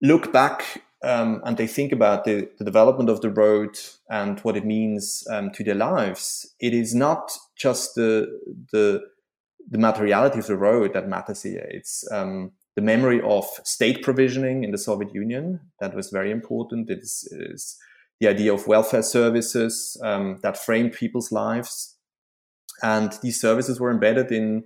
look 0.00 0.32
back 0.32 0.82
um, 1.04 1.40
and 1.44 1.56
they 1.56 1.66
think 1.66 1.92
about 1.92 2.24
the, 2.24 2.48
the, 2.58 2.64
development 2.64 3.08
of 3.08 3.20
the 3.20 3.30
road 3.30 3.78
and 4.08 4.38
what 4.40 4.56
it 4.56 4.64
means 4.64 5.24
um, 5.30 5.50
to 5.52 5.64
their 5.64 5.74
lives, 5.74 6.54
it 6.60 6.72
is 6.72 6.94
not 6.94 7.32
just 7.56 7.94
the 7.94 8.28
the 8.72 9.02
the 9.68 9.78
materiality 9.78 10.38
of 10.38 10.46
the 10.46 10.56
road 10.56 10.92
that 10.92 11.08
matters 11.08 11.42
here. 11.42 11.66
It's 11.70 12.04
um, 12.12 12.52
the 12.76 12.82
memory 12.82 13.20
of 13.22 13.44
state 13.64 14.02
provisioning 14.02 14.64
in 14.64 14.70
the 14.70 14.78
Soviet 14.78 15.14
Union 15.14 15.60
that 15.80 15.94
was 15.94 16.10
very 16.10 16.30
important. 16.30 16.90
It 16.90 17.00
is, 17.00 17.28
it 17.30 17.52
is 17.52 17.76
the 18.20 18.28
idea 18.28 18.52
of 18.54 18.66
welfare 18.66 19.02
services 19.02 20.00
um, 20.02 20.38
that 20.42 20.56
framed 20.56 20.92
people's 20.92 21.32
lives, 21.32 21.96
and 22.82 23.12
these 23.22 23.40
services 23.40 23.78
were 23.78 23.90
embedded 23.90 24.32
in 24.32 24.64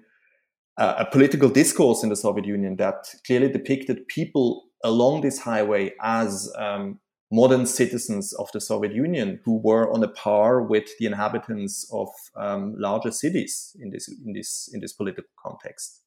uh, 0.79 0.95
a 0.99 1.07
political 1.07 1.49
discourse 1.49 2.03
in 2.03 2.11
the 2.11 2.16
Soviet 2.16 2.47
Union 2.47 2.77
that 2.77 3.14
clearly 3.27 3.49
depicted 3.49 4.07
people 4.09 4.64
along 4.85 5.23
this 5.23 5.38
highway 5.38 5.92
as 6.03 6.53
um, 6.59 7.01
modern 7.33 7.66
citizens 7.66 8.33
of 8.35 8.49
the 8.53 8.61
Soviet 8.61 8.95
Union 8.95 9.40
who 9.45 9.59
were 9.59 9.90
on 9.92 10.03
a 10.03 10.09
par 10.09 10.62
with 10.62 10.85
the 10.99 11.07
inhabitants 11.07 11.88
of 11.92 12.09
um, 12.37 12.75
larger 12.79 13.11
cities 13.11 13.75
in 13.81 13.90
this 13.90 14.09
in 14.09 14.33
this 14.33 14.71
in 14.73 14.81
this 14.81 14.92
political 14.92 15.25
context. 15.42 16.03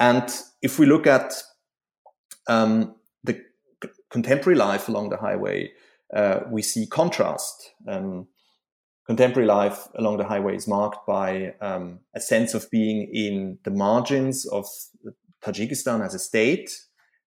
And 0.00 0.30
if 0.62 0.78
we 0.78 0.86
look 0.86 1.06
at 1.06 1.34
um, 2.48 2.94
the 3.24 3.42
c- 3.82 3.90
contemporary 4.10 4.56
life 4.56 4.88
along 4.88 5.10
the 5.10 5.16
highway, 5.16 5.72
uh, 6.14 6.40
we 6.50 6.62
see 6.62 6.86
contrast. 6.86 7.72
Um, 7.86 8.28
contemporary 9.06 9.46
life 9.46 9.88
along 9.96 10.18
the 10.18 10.24
highway 10.24 10.54
is 10.54 10.68
marked 10.68 11.06
by 11.06 11.54
um, 11.60 12.00
a 12.14 12.20
sense 12.20 12.54
of 12.54 12.70
being 12.70 13.10
in 13.12 13.58
the 13.64 13.70
margins 13.70 14.46
of 14.46 14.66
Tajikistan 15.42 16.04
as 16.04 16.14
a 16.14 16.18
state, 16.18 16.70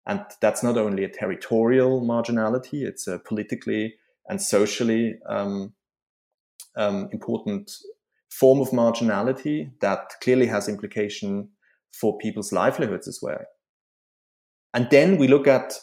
and 0.05 0.21
that's 0.41 0.63
not 0.63 0.77
only 0.77 1.03
a 1.03 1.09
territorial 1.09 2.01
marginality, 2.01 2.83
it's 2.83 3.07
a 3.07 3.19
politically 3.19 3.95
and 4.27 4.41
socially 4.41 5.15
um, 5.27 5.73
um, 6.75 7.09
important 7.11 7.71
form 8.29 8.59
of 8.59 8.69
marginality 8.69 9.71
that 9.81 10.09
clearly 10.21 10.47
has 10.47 10.67
implication 10.67 11.49
for 11.93 12.17
people's 12.17 12.51
livelihoods 12.51 13.07
as 13.07 13.19
well. 13.21 13.41
And 14.73 14.87
then 14.91 15.17
we 15.17 15.27
look 15.27 15.47
at 15.47 15.73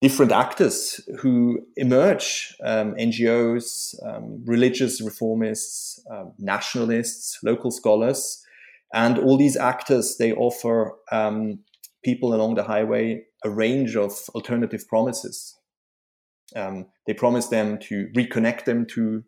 different 0.00 0.32
actors 0.32 1.00
who 1.20 1.60
emerge 1.76 2.54
um, 2.62 2.94
NGOs, 2.94 3.94
um, 4.06 4.42
religious 4.44 5.00
reformists, 5.00 5.98
um, 6.10 6.32
nationalists, 6.38 7.38
local 7.42 7.70
scholars. 7.70 8.42
And 8.92 9.18
all 9.18 9.36
these 9.36 9.56
actors, 9.56 10.16
they 10.18 10.32
offer 10.32 10.92
um, 11.10 11.60
people 12.04 12.34
along 12.34 12.54
the 12.54 12.62
highway 12.62 13.24
a 13.44 13.50
range 13.50 13.96
of 13.96 14.12
alternative 14.34 14.86
promises. 14.86 15.58
Um, 16.54 16.86
they 17.06 17.14
promise 17.14 17.48
them 17.48 17.78
to 17.80 18.08
reconnect 18.16 18.64
them 18.64 18.86
to 18.86 19.24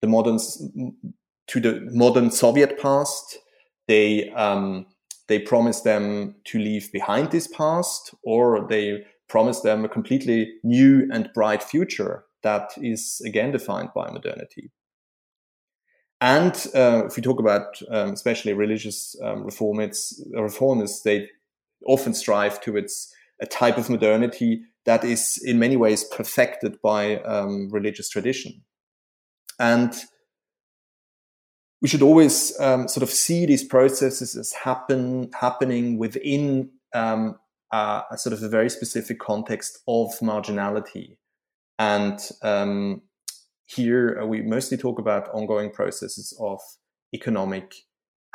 the 0.00 0.08
modern 0.08 0.38
to 0.38 1.60
the 1.60 1.88
modern 1.92 2.30
Soviet 2.30 2.78
past. 2.78 3.38
They 3.86 4.30
um, 4.30 4.86
they 5.28 5.38
promise 5.38 5.82
them 5.82 6.34
to 6.44 6.58
leave 6.58 6.90
behind 6.92 7.30
this 7.30 7.46
past, 7.46 8.14
or 8.22 8.66
they 8.68 9.04
promise 9.28 9.60
them 9.60 9.84
a 9.84 9.88
completely 9.88 10.54
new 10.64 11.08
and 11.12 11.30
bright 11.34 11.62
future 11.62 12.24
that 12.42 12.70
is 12.78 13.20
again 13.24 13.52
defined 13.52 13.90
by 13.94 14.10
modernity. 14.10 14.70
And 16.20 16.54
uh, 16.74 17.04
if 17.06 17.16
we 17.16 17.22
talk 17.22 17.38
about 17.38 17.80
um, 17.90 18.10
especially 18.12 18.52
religious 18.52 19.14
um, 19.22 19.44
reformists, 19.44 20.14
reformists, 20.34 21.02
they 21.04 21.28
often 21.86 22.12
strive 22.14 22.60
towards 22.60 23.14
a 23.40 23.46
type 23.46 23.78
of 23.78 23.88
modernity 23.88 24.62
that 24.84 25.04
is 25.04 25.40
in 25.44 25.58
many 25.58 25.76
ways 25.76 26.02
perfected 26.04 26.80
by 26.82 27.18
um, 27.20 27.68
religious 27.70 28.08
tradition. 28.08 28.62
And 29.60 29.94
we 31.80 31.88
should 31.88 32.02
always 32.02 32.58
um, 32.60 32.88
sort 32.88 33.02
of 33.02 33.10
see 33.10 33.46
these 33.46 33.64
processes 33.64 34.36
as 34.36 34.52
happen 34.52 35.30
happening 35.38 35.98
within 35.98 36.70
um, 36.94 37.38
a, 37.72 38.02
a, 38.10 38.18
sort 38.18 38.32
of 38.32 38.42
a 38.42 38.48
very 38.48 38.68
specific 38.70 39.18
context 39.20 39.78
of 39.86 40.10
marginality. 40.20 41.16
And 41.78 42.18
um, 42.42 43.02
here 43.66 44.18
uh, 44.20 44.26
we 44.26 44.42
mostly 44.42 44.76
talk 44.76 44.98
about 44.98 45.28
ongoing 45.28 45.70
processes 45.70 46.36
of 46.40 46.60
economic 47.14 47.74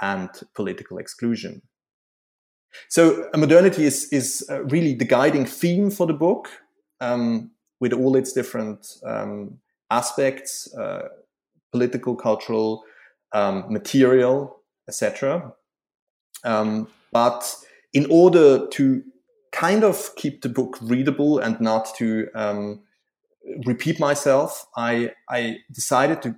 and 0.02 0.30
political 0.56 0.98
exclusion. 0.98 1.62
So 2.90 3.30
modernity 3.36 3.86
is 3.86 4.12
is 4.12 4.44
uh, 4.50 4.64
really 4.64 4.96
the 4.96 5.06
guiding 5.06 5.46
theme 5.46 5.92
for 5.92 6.08
the 6.08 6.14
book, 6.14 6.50
um, 7.02 7.52
with 7.80 7.94
all 7.94 8.16
its 8.16 8.34
different 8.34 8.88
um, 9.06 9.60
aspects, 9.92 10.74
uh, 10.74 11.10
political, 11.72 12.16
cultural, 12.16 12.84
um, 13.34 13.66
material, 13.70 14.62
etc. 14.88 15.54
Um, 16.44 16.88
but 17.12 17.56
in 17.94 18.08
order 18.10 18.68
to 18.68 19.04
kind 19.52 19.84
of 19.84 20.16
keep 20.16 20.42
the 20.42 20.50
book 20.50 20.78
readable 20.82 21.40
and 21.40 21.60
not 21.62 21.94
to 21.96 22.28
um, 22.34 22.82
repeat 23.66 24.00
myself, 24.00 24.66
I, 24.76 25.12
I 25.30 25.58
decided 25.72 26.22
to 26.24 26.36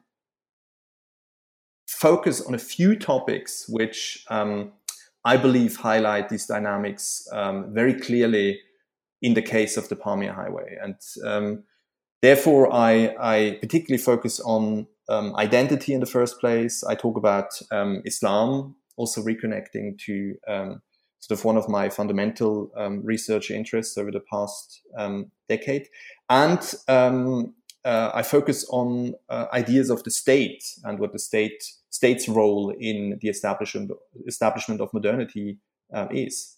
focus 1.87 2.41
on 2.41 2.53
a 2.53 2.59
few 2.59 2.97
topics 2.97 3.67
which 3.69 4.25
um, 4.29 4.73
I 5.23 5.37
believe 5.37 5.77
highlight 5.77 6.29
these 6.29 6.45
dynamics 6.45 7.27
um, 7.31 7.73
very 7.73 7.93
clearly 7.93 8.59
in 9.21 9.33
the 9.33 9.41
case 9.41 9.77
of 9.77 9.87
the 9.89 9.95
Pamir 9.95 10.33
Highway. 10.33 10.77
And 10.81 10.95
um, 11.25 11.63
therefore, 12.21 12.73
I, 12.73 13.15
I, 13.19 13.57
particularly 13.61 14.01
focus 14.01 14.39
on 14.39 14.87
um, 15.09 15.35
identity 15.35 15.93
in 15.93 15.99
the 15.99 16.05
first 16.05 16.39
place. 16.39 16.83
I 16.83 16.95
talk 16.95 17.17
about 17.17 17.59
um, 17.71 18.01
Islam, 18.05 18.75
also 18.97 19.21
reconnecting 19.21 19.97
to 20.05 20.35
um, 20.47 20.81
sort 21.19 21.39
of 21.39 21.45
one 21.45 21.57
of 21.57 21.69
my 21.69 21.89
fundamental 21.89 22.71
um, 22.77 23.01
research 23.03 23.51
interests 23.51 23.97
over 23.97 24.11
the 24.11 24.23
past 24.31 24.81
decade. 25.47 25.87
And 26.29 26.61
uh, 27.85 28.09
I 28.15 28.23
focus 28.23 28.65
on 28.71 29.13
uh, 29.29 29.45
ideas 29.53 29.91
of 29.91 30.03
the 30.03 30.11
state 30.11 30.63
and 30.83 30.99
what 30.99 31.13
the 31.13 31.19
state 31.19 31.63
state's 31.91 32.27
role 32.27 32.73
in 32.79 33.19
the 33.21 33.29
establishment 33.29 33.91
establishment 34.27 34.81
of 34.81 34.91
modernity 34.91 35.59
um, 35.93 36.09
is. 36.11 36.57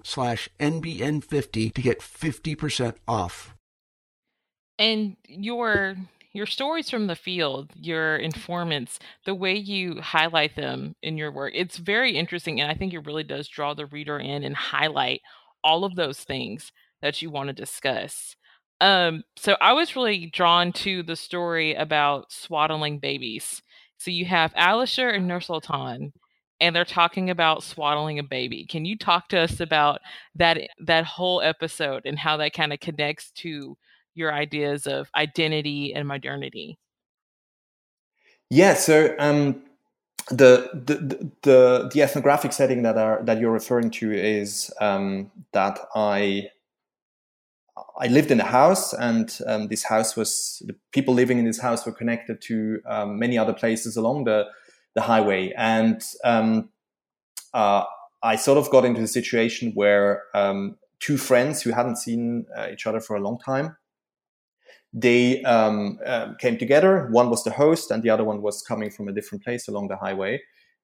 slash 0.03 0.49
NBN50 0.59 1.73
to 1.73 1.81
get 1.81 1.99
50% 1.99 2.95
off. 3.07 3.55
And 4.79 5.17
your 5.27 5.95
your 6.33 6.45
stories 6.45 6.89
from 6.89 7.07
the 7.07 7.15
field, 7.15 7.71
your 7.75 8.15
informants, 8.15 8.99
the 9.25 9.35
way 9.35 9.53
you 9.53 9.99
highlight 9.99 10.55
them 10.55 10.95
in 11.01 11.17
your 11.17 11.31
work, 11.31 11.51
it's 11.53 11.77
very 11.77 12.15
interesting. 12.15 12.61
And 12.61 12.71
I 12.71 12.73
think 12.73 12.93
it 12.93 13.05
really 13.05 13.23
does 13.25 13.49
draw 13.49 13.73
the 13.73 13.85
reader 13.85 14.17
in 14.17 14.43
and 14.43 14.55
highlight 14.55 15.21
all 15.63 15.83
of 15.83 15.95
those 15.95 16.19
things 16.19 16.71
that 17.01 17.21
you 17.21 17.29
want 17.29 17.47
to 17.47 17.53
discuss. 17.53 18.35
Um, 18.79 19.23
so 19.35 19.57
I 19.61 19.73
was 19.73 19.95
really 19.95 20.27
drawn 20.27 20.71
to 20.73 21.03
the 21.03 21.15
story 21.15 21.75
about 21.75 22.31
swaddling 22.31 22.99
babies. 22.99 23.61
So 23.97 24.09
you 24.09 24.25
have 24.25 24.53
Alisher 24.55 25.13
and 25.15 25.29
Nursultan, 25.29 26.13
and 26.61 26.75
they're 26.75 26.85
talking 26.85 27.29
about 27.29 27.63
swaddling 27.63 28.19
a 28.19 28.23
baby. 28.23 28.65
Can 28.65 28.85
you 28.85 28.95
talk 28.97 29.27
to 29.29 29.39
us 29.39 29.59
about 29.59 29.99
that 30.35 30.61
that 30.79 31.03
whole 31.03 31.41
episode 31.41 32.03
and 32.05 32.17
how 32.17 32.37
that 32.37 32.53
kind 32.53 32.71
of 32.71 32.79
connects 32.79 33.31
to 33.31 33.75
your 34.13 34.31
ideas 34.31 34.87
of 34.87 35.09
identity 35.15 35.93
and 35.93 36.07
modernity? 36.07 36.77
Yeah, 38.49 38.75
so 38.75 39.15
um, 39.17 39.63
the, 40.29 40.69
the 40.73 41.31
the 41.41 41.89
the 41.93 42.01
ethnographic 42.01 42.53
setting 42.53 42.83
that 42.83 42.97
are 42.97 43.23
that 43.23 43.39
you're 43.39 43.51
referring 43.51 43.89
to 43.91 44.11
is 44.11 44.71
um, 44.79 45.31
that 45.53 45.79
I 45.95 46.49
I 47.97 48.07
lived 48.07 48.29
in 48.29 48.39
a 48.39 48.45
house, 48.45 48.93
and 48.93 49.35
um, 49.47 49.67
this 49.67 49.83
house 49.83 50.15
was 50.15 50.61
the 50.65 50.75
people 50.91 51.13
living 51.13 51.39
in 51.39 51.45
this 51.45 51.59
house 51.59 51.85
were 51.85 51.91
connected 51.91 52.41
to 52.43 52.81
um, 52.85 53.17
many 53.17 53.37
other 53.37 53.53
places 53.53 53.97
along 53.97 54.25
the 54.25 54.47
the 54.95 55.01
highway, 55.01 55.53
and 55.57 56.01
um, 56.23 56.69
uh, 57.53 57.83
I 58.23 58.35
sort 58.35 58.57
of 58.57 58.69
got 58.69 58.85
into 58.85 59.01
a 59.01 59.07
situation 59.07 59.71
where 59.73 60.23
um, 60.33 60.77
two 60.99 61.17
friends 61.17 61.61
who 61.61 61.71
hadn't 61.71 61.97
seen 61.97 62.45
uh, 62.55 62.67
each 62.71 62.85
other 62.85 62.99
for 62.99 63.15
a 63.15 63.19
long 63.19 63.39
time 63.39 63.75
they 64.93 65.41
um, 65.43 65.99
uh, 66.05 66.33
came 66.39 66.57
together. 66.57 67.07
One 67.11 67.29
was 67.29 67.43
the 67.43 67.51
host, 67.51 67.91
and 67.91 68.03
the 68.03 68.09
other 68.09 68.23
one 68.23 68.41
was 68.41 68.61
coming 68.61 68.91
from 68.91 69.07
a 69.07 69.13
different 69.13 69.43
place 69.43 69.67
along 69.67 69.87
the 69.87 69.95
highway. 69.95 70.41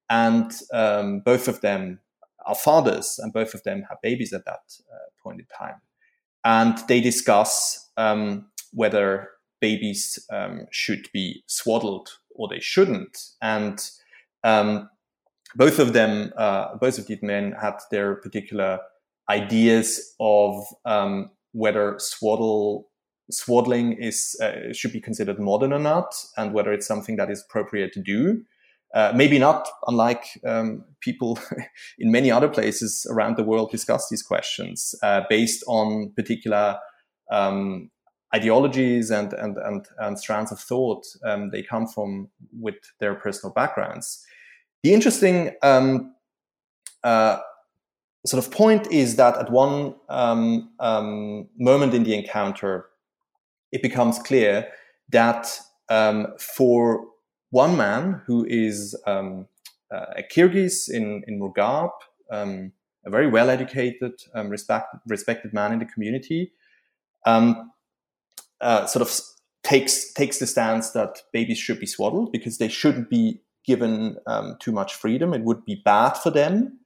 And 0.08 0.50
um, 0.72 1.20
both 1.20 1.48
of 1.48 1.60
them 1.60 2.00
are 2.46 2.54
fathers, 2.54 3.18
and 3.18 3.32
both 3.32 3.52
of 3.52 3.62
them 3.64 3.84
have 3.88 3.98
babies 4.02 4.32
at 4.32 4.46
that 4.46 4.60
uh, 4.90 5.10
point 5.22 5.40
in 5.40 5.46
time. 5.46 5.80
And 6.44 6.78
they 6.88 7.00
discuss 7.00 7.90
um, 7.98 8.46
whether 8.72 9.28
babies 9.60 10.18
um, 10.30 10.66
should 10.70 11.08
be 11.12 11.42
swaddled 11.46 12.08
or 12.30 12.48
they 12.48 12.60
shouldn't. 12.60 13.18
And 13.42 13.78
um, 14.44 14.88
both 15.54 15.78
of 15.78 15.92
them, 15.92 16.32
uh, 16.36 16.76
both 16.76 16.98
of 16.98 17.06
these 17.06 17.22
men 17.22 17.52
had 17.60 17.74
their 17.90 18.16
particular 18.16 18.80
ideas 19.30 20.14
of 20.20 20.64
um, 20.84 21.30
whether 21.52 21.96
swaddle 21.98 22.88
swaddling 23.30 23.92
is 23.92 24.38
uh, 24.42 24.72
should 24.72 24.92
be 24.92 25.00
considered 25.00 25.38
modern 25.38 25.72
or 25.72 25.78
not, 25.78 26.14
and 26.36 26.52
whether 26.52 26.72
it's 26.72 26.86
something 26.86 27.16
that 27.16 27.30
is 27.30 27.44
appropriate 27.48 27.92
to 27.92 28.02
do. 28.02 28.42
Uh, 28.94 29.12
maybe 29.14 29.38
not, 29.38 29.68
unlike 29.86 30.24
um, 30.46 30.82
people 31.00 31.38
in 31.98 32.10
many 32.10 32.30
other 32.30 32.48
places 32.48 33.06
around 33.10 33.36
the 33.36 33.44
world 33.44 33.70
discuss 33.70 34.08
these 34.08 34.22
questions 34.22 34.94
uh, 35.02 35.20
based 35.28 35.62
on 35.66 36.10
particular 36.16 36.78
um, 37.30 37.90
ideologies 38.34 39.10
and, 39.10 39.34
and, 39.34 39.58
and, 39.58 39.86
and, 39.98 40.18
strands 40.18 40.50
of 40.50 40.58
thought 40.58 41.04
um, 41.24 41.50
they 41.50 41.62
come 41.62 41.86
from 41.86 42.28
with 42.58 42.76
their 42.98 43.14
personal 43.14 43.52
backgrounds. 43.52 44.24
The 44.82 44.94
interesting 44.94 45.52
um, 45.62 46.14
uh, 47.02 47.38
sort 48.26 48.44
of 48.44 48.52
point 48.52 48.90
is 48.92 49.16
that 49.16 49.36
at 49.36 49.50
one 49.50 49.94
um, 50.08 50.70
um, 50.78 51.48
moment 51.58 51.94
in 51.94 52.04
the 52.04 52.14
encounter, 52.14 52.86
it 53.72 53.82
becomes 53.82 54.18
clear 54.18 54.68
that 55.10 55.58
um, 55.88 56.28
for 56.38 57.06
one 57.50 57.76
man 57.76 58.22
who 58.26 58.44
is 58.48 58.96
um, 59.06 59.46
uh, 59.92 60.06
a 60.16 60.22
Kyrgyz 60.22 60.88
in, 60.90 61.22
in 61.26 61.40
Murgab, 61.40 61.90
um, 62.30 62.72
a 63.04 63.10
very 63.10 63.26
well 63.26 63.50
educated, 63.50 64.12
respect, 64.34 64.94
respected 65.06 65.52
man 65.52 65.72
in 65.72 65.78
the 65.78 65.86
community, 65.86 66.52
uh, 67.24 68.86
sort 68.86 69.02
of 69.02 69.20
takes, 69.62 70.12
takes 70.12 70.38
the 70.38 70.46
stance 70.46 70.90
that 70.90 71.22
babies 71.32 71.58
should 71.58 71.80
be 71.80 71.86
swaddled 71.86 72.32
because 72.32 72.58
they 72.58 72.68
shouldn't 72.68 73.08
be 73.08 73.40
given 73.68 74.16
um, 74.26 74.56
too 74.58 74.72
much 74.72 74.94
freedom. 74.94 75.34
It 75.34 75.42
would 75.42 75.64
be 75.66 75.82
bad 75.84 76.14
for 76.14 76.30
them. 76.30 76.80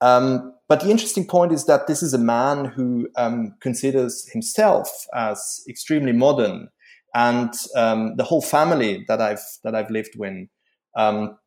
Um, 0.00 0.54
but 0.68 0.80
the 0.80 0.90
interesting 0.90 1.26
point 1.26 1.52
is 1.52 1.66
that 1.66 1.86
this 1.86 2.02
is 2.02 2.14
a 2.14 2.18
man 2.18 2.64
who 2.64 3.08
um, 3.16 3.54
considers 3.60 4.26
himself 4.32 4.88
as 5.14 5.62
extremely 5.68 6.12
modern, 6.12 6.68
and 7.14 7.52
um, 7.76 8.16
the 8.16 8.24
whole 8.24 8.42
family 8.42 9.04
that 9.06 9.20
I've 9.20 9.44
that 9.62 9.74
I've 9.74 9.90
lived 9.90 10.14
with, 10.16 10.48
um, 10.96 11.38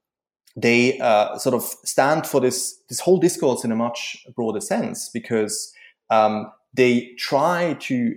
they 0.56 1.00
uh, 1.00 1.38
sort 1.40 1.56
of 1.56 1.64
stand 1.84 2.28
for 2.28 2.40
this 2.40 2.80
this 2.90 3.00
whole 3.00 3.18
discourse 3.18 3.66
in 3.66 3.72
a 3.72 3.76
much 3.76 4.26
broader 4.36 4.62
sense 4.62 5.10
because 5.12 5.74
um, 6.12 6.52
they 6.74 7.12
try 7.18 7.76
to 7.82 8.16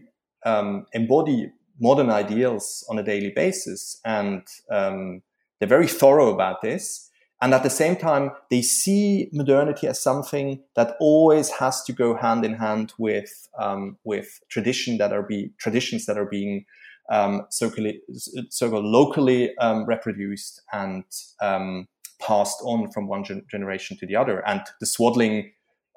embody 0.92 1.50
modern 1.80 2.10
ideals 2.10 2.84
on 2.90 2.98
a 2.98 3.02
daily 3.02 3.32
basis, 3.34 4.00
and 4.04 4.42
um, 4.70 5.22
they're 5.60 5.68
very 5.68 5.86
thorough 5.86 6.32
about 6.34 6.62
this. 6.62 7.10
And 7.42 7.54
at 7.54 7.62
the 7.62 7.70
same 7.70 7.96
time, 7.96 8.32
they 8.50 8.60
see 8.60 9.30
modernity 9.32 9.86
as 9.86 10.02
something 10.02 10.62
that 10.76 10.96
always 11.00 11.48
has 11.50 11.82
to 11.84 11.92
go 11.92 12.14
hand 12.14 12.44
in 12.44 12.54
hand 12.54 12.92
with 12.98 13.48
um, 13.58 13.96
with 14.04 14.40
tradition 14.50 14.98
that 14.98 15.12
are 15.12 15.22
be 15.22 15.50
traditions 15.58 16.04
that 16.06 16.18
are 16.18 16.26
being 16.26 16.66
um, 17.10 17.46
so 17.50 17.70
called 17.70 18.84
locally 18.84 19.56
um, 19.56 19.86
reproduced 19.86 20.62
and 20.72 21.04
um, 21.40 21.88
passed 22.20 22.60
on 22.62 22.90
from 22.92 23.08
one 23.08 23.24
gen- 23.24 23.44
generation 23.50 23.96
to 23.96 24.06
the 24.06 24.16
other. 24.16 24.46
And 24.46 24.60
the 24.78 24.86
swaddling 24.86 25.52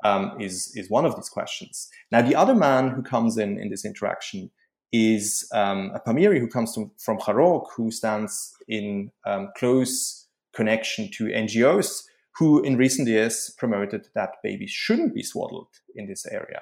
um, 0.05 0.37
is 0.39 0.71
is 0.75 0.89
one 0.89 1.05
of 1.05 1.15
these 1.15 1.29
questions. 1.29 1.89
Now, 2.11 2.21
the 2.21 2.35
other 2.35 2.55
man 2.55 2.89
who 2.89 3.01
comes 3.01 3.37
in 3.37 3.59
in 3.59 3.69
this 3.69 3.83
interaction 3.83 4.49
is 4.93 5.49
um, 5.53 5.91
a 5.93 5.99
Pamiri 5.99 6.39
who 6.39 6.47
comes 6.47 6.73
from, 6.73 6.91
from 6.97 7.17
Khorog, 7.17 7.65
who 7.75 7.91
stands 7.91 8.53
in 8.67 9.11
close 9.57 10.27
connection 10.53 11.09
to 11.11 11.25
NGOs 11.25 12.03
who 12.37 12.61
in 12.63 12.77
recent 12.77 13.07
years 13.07 13.53
promoted 13.57 14.07
that 14.15 14.37
babies 14.43 14.71
shouldn't 14.71 15.13
be 15.13 15.23
swaddled 15.23 15.67
in 15.95 16.07
this 16.07 16.25
area 16.25 16.61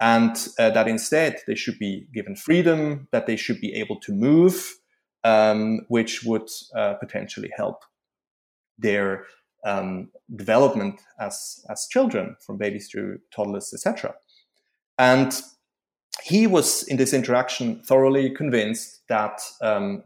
and 0.00 0.48
uh, 0.58 0.68
that 0.70 0.88
instead 0.88 1.40
they 1.46 1.54
should 1.54 1.78
be 1.78 2.08
given 2.12 2.34
freedom, 2.34 3.06
that 3.12 3.26
they 3.26 3.36
should 3.36 3.60
be 3.60 3.72
able 3.74 4.00
to 4.00 4.12
move, 4.12 4.74
um, 5.22 5.82
which 5.86 6.24
would 6.24 6.48
uh, 6.76 6.94
potentially 6.94 7.50
help 7.56 7.84
their 8.76 9.26
um, 9.64 10.10
development 10.34 11.00
as 11.20 11.64
as 11.70 11.86
children, 11.88 12.34
from 12.44 12.58
babies 12.58 12.88
through 12.90 13.18
toddlers, 13.32 13.72
etc. 13.72 14.12
And 14.98 15.40
he 16.22 16.46
was 16.46 16.82
in 16.84 16.96
this 16.96 17.12
interaction 17.12 17.82
thoroughly 17.82 18.30
convinced 18.30 19.00
that 19.08 19.40
um, 19.60 20.02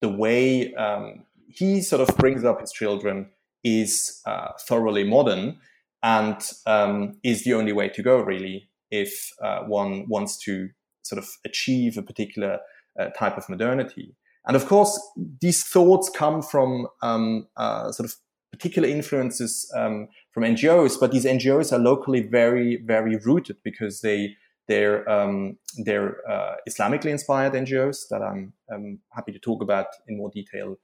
the 0.00 0.08
way 0.08 0.74
um, 0.74 1.24
he 1.48 1.80
sort 1.80 2.06
of 2.06 2.16
brings 2.16 2.44
up 2.44 2.60
his 2.60 2.72
children 2.72 3.30
is 3.64 4.20
uh, 4.26 4.48
thoroughly 4.66 5.04
modern 5.04 5.58
and 6.02 6.52
um, 6.66 7.18
is 7.24 7.44
the 7.44 7.54
only 7.54 7.72
way 7.72 7.88
to 7.88 8.02
go, 8.02 8.20
really, 8.20 8.68
if 8.90 9.32
uh, 9.42 9.60
one 9.60 10.06
wants 10.08 10.36
to 10.38 10.68
sort 11.02 11.18
of 11.18 11.28
achieve 11.44 11.96
a 11.96 12.02
particular 12.02 12.58
uh, 12.98 13.06
type 13.18 13.36
of 13.36 13.48
modernity. 13.48 14.14
And 14.46 14.56
of 14.56 14.66
course, 14.66 14.98
these 15.40 15.64
thoughts 15.64 16.08
come 16.08 16.42
from 16.42 16.86
um, 17.02 17.48
uh, 17.56 17.90
sort 17.90 18.08
of 18.08 18.14
particular 18.52 18.88
influences 18.88 19.70
um, 19.76 20.08
from 20.32 20.44
NGOs, 20.44 20.98
but 20.98 21.12
these 21.12 21.24
NGOs 21.24 21.72
are 21.72 21.78
locally 21.78 22.22
very, 22.22 22.76
very 22.76 23.16
rooted 23.16 23.56
because 23.62 24.00
they 24.00 24.36
they're 24.68 25.08
um, 25.08 25.58
they're 25.78 26.18
uh, 26.30 26.56
Islamically 26.68 27.10
inspired 27.10 27.54
NGOs 27.54 28.08
that 28.10 28.22
I'm, 28.22 28.52
I'm 28.70 29.00
happy 29.10 29.32
to 29.32 29.38
talk 29.38 29.62
about 29.62 29.86
in 30.06 30.18
more 30.18 30.30
detail 30.30 30.76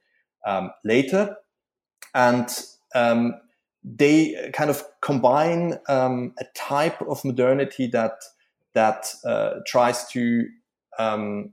um, 0.45 0.71
later. 0.83 1.37
And 2.13 2.49
um, 2.95 3.35
they 3.83 4.51
kind 4.53 4.69
of 4.69 4.83
combine 5.01 5.77
um, 5.87 6.33
a 6.39 6.45
type 6.55 7.01
of 7.03 7.23
modernity 7.23 7.87
that 7.87 8.15
that 8.73 9.13
uh, 9.23 9.59
tries 9.67 10.05
to 10.09 10.47
um, 10.97 11.51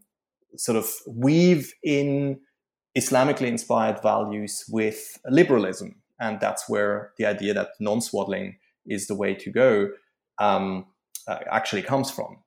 sort 0.57 0.77
of 0.77 0.91
weave 1.07 1.73
in 1.85 2.41
Islamically 2.97 3.47
inspired 3.47 4.03
values 4.03 4.65
with 4.69 5.19
liberalism, 5.29 5.97
and 6.19 6.41
that's 6.41 6.69
where 6.69 7.13
the 7.19 7.27
idea 7.27 7.55
that 7.55 7.71
non-swaddling 7.79 8.57
is 8.87 9.07
the 9.07 9.15
way 9.15 9.35
to 9.35 9.51
go 9.51 9.91
um, 10.39 10.87
uh, 11.29 11.39
actually 11.51 11.83
comes 11.83 12.11
from. 12.11 12.39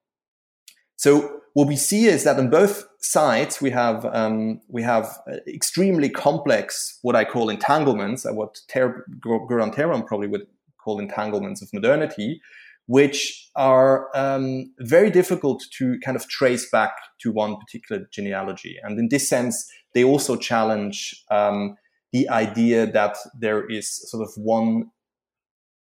So 0.98 1.42
what 1.54 1.68
we 1.68 1.76
see 1.76 2.06
is 2.06 2.24
that 2.24 2.38
on 2.38 2.50
both 2.50 2.86
sides 3.00 3.62
we 3.62 3.70
have 3.70 4.06
um, 4.06 4.62
we 4.68 4.84
have 4.84 5.18
extremely 5.48 6.10
complex 6.10 7.00
what 7.02 7.16
I 7.16 7.24
call 7.26 7.50
entanglements, 7.50 8.26
uh, 8.26 8.34
what 8.34 8.60
Ter- 8.68 9.06
Göran 9.20 9.74
Therborn 9.74 10.04
probably 10.04 10.28
would 10.28 10.48
call 10.84 11.00
entanglements 11.00 11.62
of 11.62 11.70
modernity, 11.74 12.42
which 12.88 13.50
are 13.56 14.10
um, 14.16 14.74
very 14.80 15.10
difficult 15.10 15.64
to 15.78 15.98
kind 16.00 16.16
of 16.16 16.28
trace 16.28 16.70
back 16.70 16.94
to 17.22 17.32
one 17.32 17.58
particular 17.58 18.08
genealogy. 18.12 18.78
And 18.84 19.00
in 19.00 19.10
this 19.10 19.28
sense, 19.28 19.68
they 19.94 20.04
also 20.04 20.36
challenge 20.36 21.24
um, 21.32 21.78
the 22.12 22.30
idea 22.30 22.86
that 22.86 23.18
there 23.40 23.66
is 23.66 24.10
sort 24.10 24.24
of 24.24 24.32
one 24.38 24.92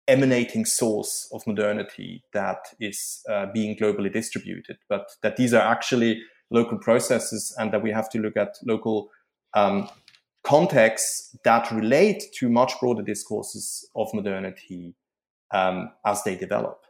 emanating 0.08 0.66
source 0.66 1.30
of 1.32 1.46
modernity 1.48 2.24
that 2.34 2.60
is 2.80 3.22
uh, 3.30 3.46
being 3.54 3.76
globally 3.76 4.12
distributed, 4.12 4.78
but 4.90 5.10
that 5.22 5.38
these 5.38 5.54
are 5.54 5.62
actually 5.62 6.22
local 6.50 6.78
processes 6.78 7.56
and 7.58 7.72
that 7.72 7.82
we 7.82 7.92
have 7.92 8.10
to 8.10 8.20
look 8.20 8.36
at 8.36 8.58
local 8.66 9.10
um, 9.54 9.90
contexts 10.44 11.36
that 11.44 11.72
relate 11.72 12.24
to 12.34 12.50
much 12.50 12.74
broader 12.80 13.02
discourses 13.04 13.88
of 13.96 14.14
modernity 14.14 14.96
um, 15.52 15.92
as 16.06 16.24
they 16.24 16.36
develop. 16.36 16.82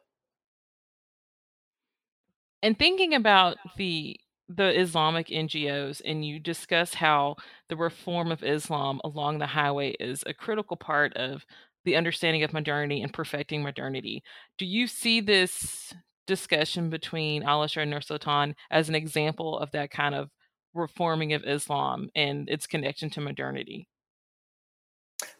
And 2.64 2.78
thinking 2.78 3.14
about 3.14 3.58
the 3.78 4.20
the 4.56 4.78
Islamic 4.78 5.28
NGOs, 5.28 6.02
and 6.04 6.26
you 6.26 6.38
discuss 6.38 6.96
how 6.96 7.38
the 7.70 7.78
reform 7.78 8.32
of 8.32 8.44
Islam 8.44 9.00
along 9.04 9.40
the 9.40 9.48
highway 9.48 9.92
is 10.00 10.24
a 10.26 10.34
critical 10.34 10.76
part 10.76 11.14
of 11.16 11.46
the 11.86 11.96
understanding 11.96 12.44
of 12.44 12.54
modernity 12.54 13.02
and 13.02 13.14
perfecting 13.14 13.64
modernity. 13.64 14.24
Do 14.58 14.66
you 14.66 14.88
see 14.88 15.20
this 15.20 15.94
discussion 16.28 16.90
between 16.90 17.44
Alisher 17.44 17.82
and 17.82 17.92
Nursultan 17.92 18.54
as 18.70 18.90
an 18.90 18.96
example 18.96 19.58
of 19.58 19.72
that 19.72 19.92
kind 19.92 20.16
of 20.16 20.30
reforming 20.74 21.34
of 21.34 21.44
Islam 21.44 22.10
and 22.16 22.50
its 22.50 22.68
connection 22.68 23.10
to 23.12 23.22
modernity? 23.22 23.88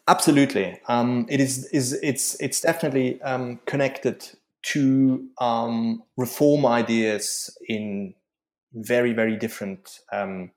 Absolutely, 0.08 0.80
um, 0.88 1.26
it 1.28 1.40
is. 1.40 1.66
Is 1.66 1.92
it's 2.02 2.40
it's 2.40 2.60
definitely 2.60 3.20
um, 3.22 3.60
connected 3.66 4.28
to 4.62 5.26
um, 5.40 6.02
reform 6.16 6.66
ideas 6.66 7.56
in 7.68 8.14
very 8.74 9.12
very 9.12 9.36
different 9.36 10.00
um, 10.12 10.50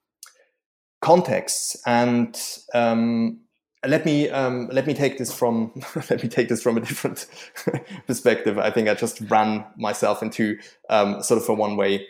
contexts, 1.02 1.78
and 1.86 2.40
um, 2.74 3.40
let 3.86 4.06
me 4.06 4.30
um, 4.30 4.70
let 4.72 4.88
me 4.88 4.94
take 4.94 5.18
this 5.18 5.34
from 5.34 5.72
let 6.10 6.24
me 6.24 6.30
take 6.30 6.50
this 6.50 6.62
from 6.62 6.78
a 6.78 6.82
different 6.82 7.28
perspective. 8.08 8.58
I 8.58 8.72
think 8.72 8.90
I 8.90 8.94
just 8.94 9.22
ran 9.30 9.66
myself 9.78 10.22
into 10.22 10.58
sort 10.90 11.42
of 11.42 11.50
a 11.50 11.54
one 11.54 11.78
way 11.78 12.06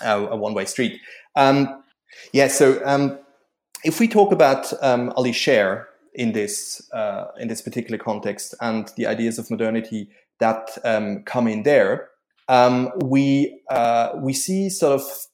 uh, 0.00 0.26
a 0.30 0.36
one 0.36 0.54
way 0.54 0.64
street. 0.64 1.00
yeah, 1.36 2.48
so 2.48 3.18
if 3.84 3.98
we 3.98 4.08
talk 4.08 4.32
about 4.32 4.72
Ali 4.82 5.32
Sher 5.32 5.88
in 6.14 6.32
this 6.32 6.88
uh, 6.92 7.26
in 7.38 7.48
this 7.48 7.62
particular 7.62 7.98
context 7.98 8.54
and 8.60 8.90
the 8.96 9.06
ideas 9.06 9.38
of 9.38 9.50
modernity 9.50 10.08
that 10.40 10.70
um, 10.84 11.22
come 11.24 11.46
in 11.48 11.62
there, 11.62 12.08
um, 12.48 12.90
we 13.04 13.60
uh, 13.70 14.10
we 14.16 14.32
see 14.32 14.68
sort 14.68 15.00
of 15.00 15.26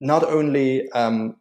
not 0.00 0.22
only 0.24 0.90
um, 0.92 1.36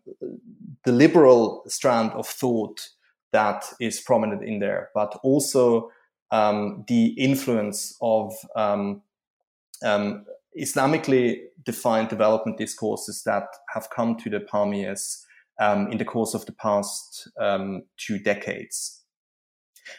the 0.83 0.91
liberal 0.91 1.63
strand 1.67 2.11
of 2.13 2.27
thought 2.27 2.89
that 3.31 3.65
is 3.79 4.01
prominent 4.01 4.43
in 4.43 4.59
there, 4.59 4.89
but 4.93 5.19
also 5.23 5.91
um, 6.31 6.83
the 6.87 7.07
influence 7.17 7.97
of 8.01 8.33
um, 8.55 9.01
um, 9.83 10.25
Islamically 10.59 11.41
defined 11.63 12.09
development 12.09 12.57
discourses 12.57 13.23
that 13.23 13.47
have 13.73 13.89
come 13.89 14.17
to 14.17 14.29
the 14.29 14.39
Pamirs 14.39 15.23
um, 15.59 15.91
in 15.91 15.97
the 15.97 16.05
course 16.05 16.33
of 16.33 16.45
the 16.45 16.53
past 16.53 17.27
um, 17.39 17.83
two 17.97 18.19
decades. 18.19 19.03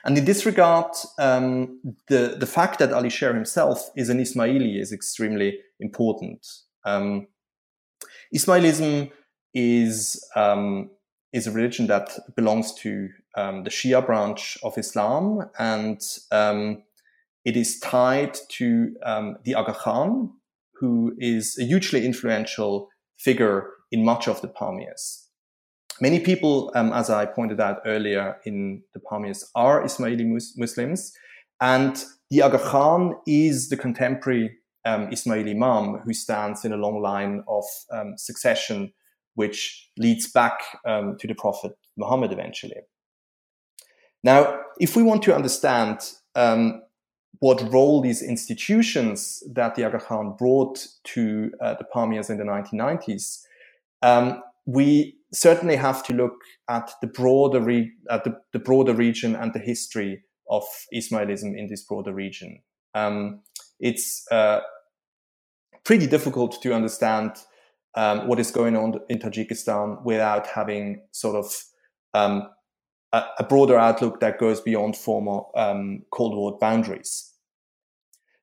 And 0.04 0.18
in 0.18 0.24
this 0.24 0.44
regard, 0.44 0.94
um, 1.18 1.80
the, 2.08 2.36
the 2.38 2.46
fact 2.46 2.78
that 2.78 2.92
Ali 2.92 3.08
Sher 3.08 3.32
himself 3.32 3.90
is 3.96 4.08
an 4.08 4.18
Ismaili 4.18 4.78
is 4.80 4.92
extremely 4.92 5.60
important. 5.80 6.46
Um, 6.84 7.28
Ismailism 8.34 9.10
is, 9.54 10.22
um, 10.36 10.90
is 11.32 11.46
a 11.46 11.52
religion 11.52 11.86
that 11.88 12.18
belongs 12.36 12.74
to 12.74 13.08
um, 13.36 13.64
the 13.64 13.70
Shia 13.70 14.04
branch 14.04 14.58
of 14.62 14.78
Islam, 14.78 15.50
and 15.58 16.00
it 17.44 17.56
is 17.56 17.78
tied 17.80 18.36
to 18.50 18.94
the 19.44 19.54
Aga 19.54 19.74
Khan, 19.74 20.30
who 20.74 21.14
is 21.18 21.58
a 21.58 21.64
hugely 21.64 22.04
influential 22.04 22.88
figure 23.18 23.70
in 23.90 24.04
much 24.04 24.28
of 24.28 24.40
the 24.40 24.48
Pamirs. 24.48 25.28
Many 26.00 26.20
people, 26.20 26.70
um, 26.74 26.92
as 26.92 27.10
I 27.10 27.26
pointed 27.26 27.60
out 27.60 27.80
earlier 27.84 28.36
in 28.44 28.82
the 28.94 29.00
Pamirs, 29.00 29.44
are 29.54 29.82
Ismaili 29.82 30.26
mus- 30.26 30.56
Muslims. 30.56 31.12
And 31.60 32.04
the 32.30 32.42
Aga 32.42 32.58
Khan 32.60 33.16
is 33.26 33.68
the 33.68 33.76
contemporary 33.76 34.56
um, 34.84 35.08
Ismaili 35.08 35.50
Imam 35.50 36.00
who 36.04 36.14
stands 36.14 36.64
in 36.64 36.72
a 36.72 36.76
long 36.76 37.02
line 37.02 37.42
of 37.48 37.64
um, 37.90 38.14
succession, 38.16 38.92
which 39.38 39.88
leads 39.96 40.28
back 40.32 40.58
um, 40.84 41.16
to 41.16 41.28
the 41.28 41.34
Prophet 41.34 41.70
Muhammad 41.96 42.32
eventually. 42.32 42.80
Now, 44.24 44.62
if 44.80 44.96
we 44.96 45.04
want 45.04 45.22
to 45.22 45.34
understand 45.34 46.00
um, 46.34 46.82
what 47.38 47.72
role 47.72 48.00
these 48.00 48.20
institutions 48.20 49.44
that 49.54 49.76
the 49.76 49.84
Aga 49.84 50.00
Khan 50.00 50.34
brought 50.36 50.84
to 51.14 51.52
uh, 51.60 51.74
the 51.74 51.86
Pamirs 51.94 52.30
in 52.30 52.38
the 52.38 52.42
1990s, 52.42 53.42
um, 54.02 54.42
we 54.66 55.16
certainly 55.32 55.76
have 55.76 56.02
to 56.06 56.14
look 56.14 56.40
at 56.68 56.90
the 57.00 57.06
broader 57.06 57.60
re- 57.60 57.92
at 58.10 58.24
the, 58.24 58.36
the, 58.52 58.58
broader 58.58 58.92
region 58.92 59.36
and 59.36 59.52
the 59.52 59.60
history 59.60 60.20
of 60.50 60.64
Ismailism 60.92 61.56
in 61.56 61.68
this 61.68 61.84
broader 61.84 62.12
region. 62.12 62.60
Um, 62.92 63.42
it's 63.78 64.26
uh, 64.32 64.62
pretty 65.84 66.08
difficult 66.08 66.60
to 66.62 66.74
understand 66.74 67.36
um, 67.94 68.28
what 68.28 68.38
is 68.38 68.50
going 68.50 68.76
on 68.76 69.00
in 69.08 69.18
Tajikistan 69.18 70.02
without 70.04 70.46
having 70.46 71.02
sort 71.12 71.36
of 71.36 71.52
um, 72.14 72.48
a, 73.12 73.22
a, 73.38 73.44
broader 73.44 73.78
outlook 73.78 74.20
that 74.20 74.38
goes 74.38 74.60
beyond 74.60 74.96
former 74.96 75.40
um, 75.56 76.02
Cold 76.10 76.34
War 76.34 76.58
boundaries. 76.58 77.32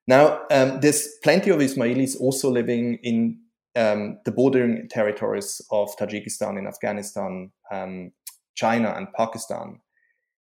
Now, 0.08 0.42
um, 0.52 0.80
there's 0.82 1.08
plenty 1.24 1.50
of 1.50 1.60
Ismailis 1.60 2.20
also 2.20 2.50
living 2.50 3.00
in 3.02 3.40
um, 3.76 4.20
the 4.26 4.32
bordering 4.32 4.88
territories 4.90 5.62
of 5.72 5.90
Tajikistan 5.98 6.58
in 6.58 6.68
Afghanistan, 6.68 7.52
um, 7.72 8.12
China 8.56 8.94
and 8.96 9.08
Pakistan. 9.14 9.80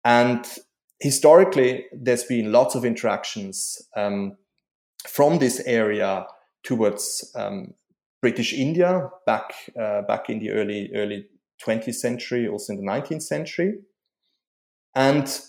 And 0.06 0.48
historically, 1.00 1.86
there's 1.92 2.24
been 2.24 2.52
lots 2.52 2.76
of 2.76 2.86
interactions 2.86 3.78
from 5.08 5.40
this 5.40 5.62
area 5.66 6.26
towards 6.64 7.32
um, 7.36 7.74
British 8.22 8.54
India 8.54 9.10
back 9.26 9.54
uh, 9.80 10.02
back 10.04 10.30
in 10.30 10.40
the 10.40 10.52
early 10.52 10.92
early 10.96 11.26
20th 11.66 11.96
century, 11.96 12.48
also 12.48 12.74
in 12.74 12.86
the 12.86 12.92
19th 12.92 13.24
century, 13.24 13.80
and 14.96 15.40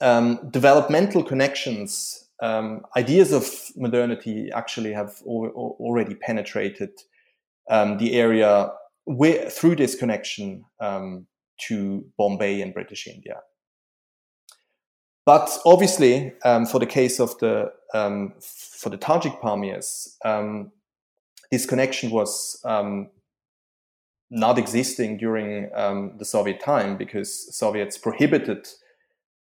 um, 0.00 0.48
developmental 0.50 1.22
connections 1.22 2.30
um, 2.40 2.82
ideas 2.96 3.32
of 3.32 3.46
modernity 3.76 4.50
actually 4.52 4.92
have 4.92 5.20
al- 5.26 5.76
already 5.78 6.14
penetrated 6.14 6.90
um, 7.68 7.98
the 7.98 8.14
area 8.14 8.70
through 9.50 9.76
this 9.76 9.94
connection 9.94 10.64
um, 10.80 11.26
to 11.68 12.04
Bombay 12.16 12.62
and 12.62 12.72
British 12.72 13.06
India. 13.06 13.40
But 15.26 15.58
obviously, 15.66 16.32
um, 16.44 16.66
for 16.66 16.78
the 16.78 16.86
case 16.86 17.20
of 17.20 17.38
the 17.38 17.70
um, 17.92 18.34
for 18.40 18.88
the 18.88 18.98
Tajik 18.98 19.40
Pamirs, 19.40 20.16
um, 21.50 21.56
this 21.58 21.66
connection 21.66 22.10
was 22.10 22.60
not 24.32 24.58
existing 24.58 25.16
during 25.18 25.70
the 26.18 26.24
Soviet 26.24 26.60
time 26.60 26.96
because 26.96 27.56
Soviets 27.56 27.98
prohibited 27.98 28.68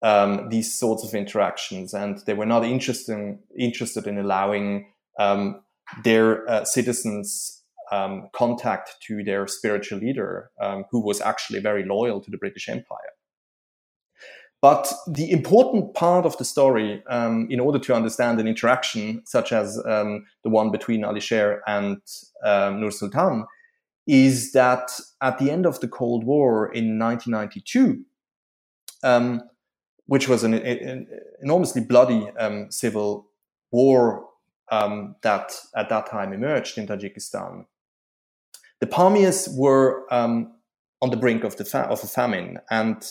um, 0.01 0.49
these 0.49 0.77
sorts 0.77 1.03
of 1.03 1.13
interactions, 1.13 1.93
and 1.93 2.19
they 2.25 2.33
were 2.33 2.45
not 2.45 2.65
interested 2.65 3.37
interested 3.57 4.07
in 4.07 4.17
allowing 4.17 4.87
um, 5.19 5.61
their 6.03 6.49
uh, 6.49 6.65
citizens 6.65 7.63
um, 7.91 8.29
contact 8.33 8.95
to 9.07 9.23
their 9.23 9.45
spiritual 9.47 9.99
leader, 9.99 10.49
um, 10.61 10.85
who 10.89 11.05
was 11.05 11.21
actually 11.21 11.59
very 11.59 11.85
loyal 11.85 12.21
to 12.21 12.31
the 12.31 12.37
British 12.37 12.69
Empire. 12.69 13.13
But 14.61 14.93
the 15.07 15.31
important 15.31 15.95
part 15.95 16.25
of 16.25 16.37
the 16.37 16.45
story, 16.45 17.03
um, 17.09 17.47
in 17.49 17.59
order 17.59 17.79
to 17.79 17.95
understand 17.95 18.39
an 18.39 18.47
interaction 18.47 19.23
such 19.25 19.51
as 19.51 19.81
um, 19.87 20.25
the 20.43 20.49
one 20.49 20.69
between 20.69 21.03
Ali 21.03 21.19
Sher 21.19 21.63
and 21.65 21.97
Nur 22.43 22.91
Sultan, 22.91 23.45
is 24.05 24.51
that 24.51 24.91
at 25.21 25.39
the 25.39 25.49
end 25.49 25.65
of 25.65 25.79
the 25.79 25.87
Cold 25.87 26.25
War 26.25 26.71
in 26.71 26.99
1992, 26.99 28.05
um, 29.03 29.41
which 30.05 30.27
was 30.27 30.43
an, 30.43 30.53
an 30.53 31.07
enormously 31.41 31.81
bloody 31.81 32.29
um, 32.37 32.69
civil 32.69 33.27
war 33.71 34.27
um, 34.71 35.15
that 35.23 35.53
at 35.75 35.89
that 35.89 36.09
time 36.09 36.33
emerged 36.33 36.77
in 36.77 36.87
Tajikistan. 36.87 37.65
The 38.79 38.87
Pamirs 38.87 39.55
were 39.55 40.05
um, 40.11 40.53
on 41.01 41.09
the 41.09 41.17
brink 41.17 41.43
of, 41.43 41.55
the 41.57 41.65
fa- 41.65 41.87
of 41.87 42.03
a 42.03 42.07
famine, 42.07 42.59
and 42.69 43.03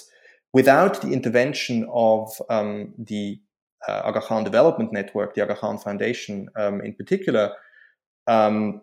without 0.52 1.00
the 1.02 1.12
intervention 1.12 1.86
of 1.92 2.30
um, 2.48 2.94
the 2.98 3.38
uh, 3.88 4.02
Aga 4.04 4.20
Khan 4.20 4.44
Development 4.44 4.92
Network, 4.92 5.34
the 5.34 5.42
Aga 5.42 5.56
Khan 5.56 5.78
Foundation 5.78 6.48
um, 6.56 6.80
in 6.80 6.94
particular, 6.94 7.52
um, 8.26 8.82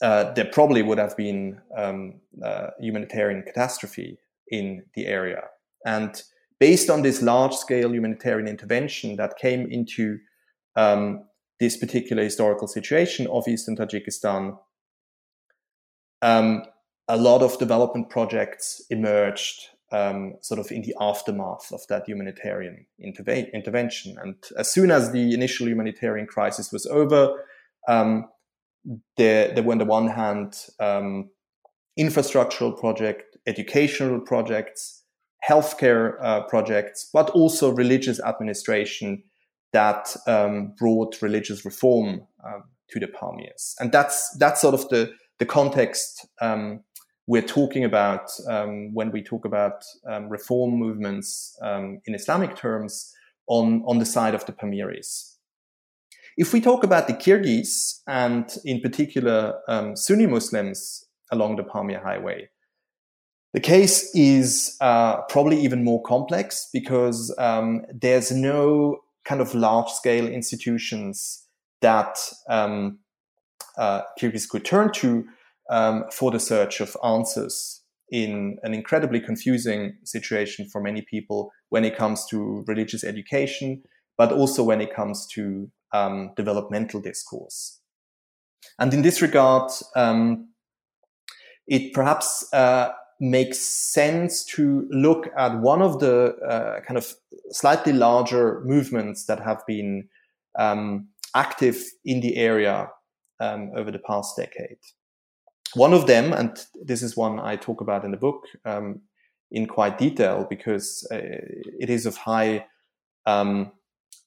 uh, 0.00 0.32
there 0.32 0.46
probably 0.52 0.82
would 0.82 0.98
have 0.98 1.16
been 1.16 1.60
um, 1.76 2.20
uh, 2.44 2.68
humanitarian 2.80 3.42
catastrophe 3.42 4.18
in 4.48 4.82
the 4.94 5.06
area. 5.06 5.42
And 5.86 6.20
based 6.58 6.90
on 6.90 7.02
this 7.02 7.22
large 7.22 7.54
scale 7.54 7.92
humanitarian 7.92 8.48
intervention 8.48 9.16
that 9.16 9.38
came 9.38 9.70
into 9.70 10.18
um, 10.76 11.24
this 11.60 11.76
particular 11.76 12.22
historical 12.22 12.66
situation 12.66 13.26
of 13.28 13.46
Eastern 13.46 13.76
Tajikistan, 13.76 14.58
um, 16.22 16.64
a 17.08 17.16
lot 17.16 17.42
of 17.42 17.58
development 17.58 18.10
projects 18.10 18.82
emerged 18.90 19.68
um, 19.92 20.34
sort 20.40 20.58
of 20.58 20.70
in 20.70 20.82
the 20.82 20.94
aftermath 21.00 21.70
of 21.72 21.80
that 21.88 22.08
humanitarian 22.08 22.86
interve- 23.04 23.52
intervention. 23.52 24.16
And 24.20 24.34
as 24.58 24.72
soon 24.72 24.90
as 24.90 25.12
the 25.12 25.34
initial 25.34 25.68
humanitarian 25.68 26.26
crisis 26.26 26.72
was 26.72 26.86
over, 26.86 27.44
um, 27.88 28.28
there, 29.16 29.52
there 29.52 29.62
were 29.62 29.72
on 29.72 29.78
the 29.78 29.84
one 29.84 30.08
hand 30.08 30.56
um, 30.80 31.30
infrastructural 31.98 32.78
projects, 32.78 33.24
educational 33.46 34.20
projects, 34.20 35.02
healthcare 35.48 36.16
uh, 36.22 36.42
projects, 36.42 37.08
but 37.12 37.30
also 37.30 37.70
religious 37.70 38.20
administration 38.20 39.22
that 39.72 40.16
um, 40.26 40.74
brought 40.78 41.20
religious 41.22 41.64
reform 41.64 42.26
um, 42.44 42.64
to 42.90 43.00
the 43.00 43.06
Pamirs. 43.06 43.74
And 43.80 43.90
that's 43.92 44.36
that's 44.38 44.60
sort 44.60 44.74
of 44.74 44.88
the 44.88 45.12
the 45.38 45.46
context 45.46 46.26
um, 46.40 46.84
we're 47.26 47.42
talking 47.42 47.84
about 47.84 48.30
um, 48.48 48.92
when 48.94 49.10
we 49.12 49.22
talk 49.22 49.44
about 49.44 49.84
um, 50.06 50.28
reform 50.28 50.72
movements 50.72 51.56
um, 51.62 52.00
in 52.06 52.14
Islamic 52.14 52.56
terms 52.56 53.12
on 53.46 53.82
on 53.86 53.98
the 53.98 54.06
side 54.06 54.34
of 54.34 54.44
the 54.46 54.52
Pamiris. 54.52 55.36
If 56.36 56.52
we 56.52 56.60
talk 56.60 56.82
about 56.82 57.06
the 57.06 57.14
Kyrgyz 57.14 58.00
and 58.06 58.50
in 58.64 58.80
particular 58.80 59.60
Sunni 59.94 60.26
Muslims 60.26 61.04
along 61.30 61.56
the 61.56 61.62
Pamir 61.62 62.02
Highway, 62.02 62.48
the 63.52 63.60
case 63.60 64.10
is 64.14 64.76
uh, 64.80 65.22
probably 65.22 65.60
even 65.60 65.84
more 65.84 66.02
complex 66.02 66.70
because 66.72 67.34
um, 67.36 67.84
there's 67.92 68.32
no 68.32 69.00
kind 69.24 69.40
of 69.40 69.54
large 69.54 69.90
scale 69.90 70.26
institutions 70.26 71.46
that 71.82 72.16
um, 72.48 72.98
uh, 73.76 74.02
Kyrgyz 74.18 74.48
could 74.48 74.64
turn 74.64 74.90
to 74.92 75.26
um, 75.72 76.04
for 76.12 76.30
the 76.30 76.38
search 76.38 76.80
of 76.80 76.96
answers 77.02 77.82
in 78.10 78.58
an 78.62 78.74
incredibly 78.74 79.18
confusing 79.18 79.96
situation 80.04 80.68
for 80.68 80.82
many 80.82 81.00
people 81.00 81.50
when 81.70 81.82
it 81.82 81.96
comes 81.96 82.26
to 82.26 82.62
religious 82.68 83.02
education, 83.02 83.82
but 84.18 84.30
also 84.30 84.62
when 84.62 84.82
it 84.82 84.94
comes 84.94 85.26
to 85.26 85.70
um, 85.94 86.30
developmental 86.36 87.00
discourse. 87.00 87.80
And 88.78 88.92
in 88.92 89.00
this 89.00 89.22
regard, 89.22 89.72
um, 89.96 90.50
it 91.66 91.94
perhaps 91.94 92.46
uh, 92.52 92.90
makes 93.18 93.58
sense 93.58 94.44
to 94.44 94.86
look 94.90 95.28
at 95.38 95.58
one 95.60 95.80
of 95.80 96.00
the 96.00 96.36
uh, 96.46 96.80
kind 96.80 96.98
of 96.98 97.14
slightly 97.50 97.94
larger 97.94 98.60
movements 98.66 99.24
that 99.24 99.40
have 99.40 99.62
been 99.66 100.08
um, 100.58 101.08
active 101.34 101.82
in 102.04 102.20
the 102.20 102.36
area 102.36 102.90
um, 103.40 103.70
over 103.74 103.90
the 103.90 103.98
past 103.98 104.36
decade. 104.36 104.76
One 105.74 105.94
of 105.94 106.06
them, 106.06 106.32
and 106.32 106.64
this 106.82 107.02
is 107.02 107.16
one 107.16 107.40
I 107.40 107.56
talk 107.56 107.80
about 107.80 108.04
in 108.04 108.10
the 108.10 108.16
book 108.16 108.44
um, 108.64 109.00
in 109.50 109.66
quite 109.66 109.98
detail 109.98 110.46
because 110.48 111.06
uh, 111.12 111.18
it 111.18 111.88
is 111.88 112.06
of 112.06 112.16
high 112.16 112.66
um, 113.26 113.72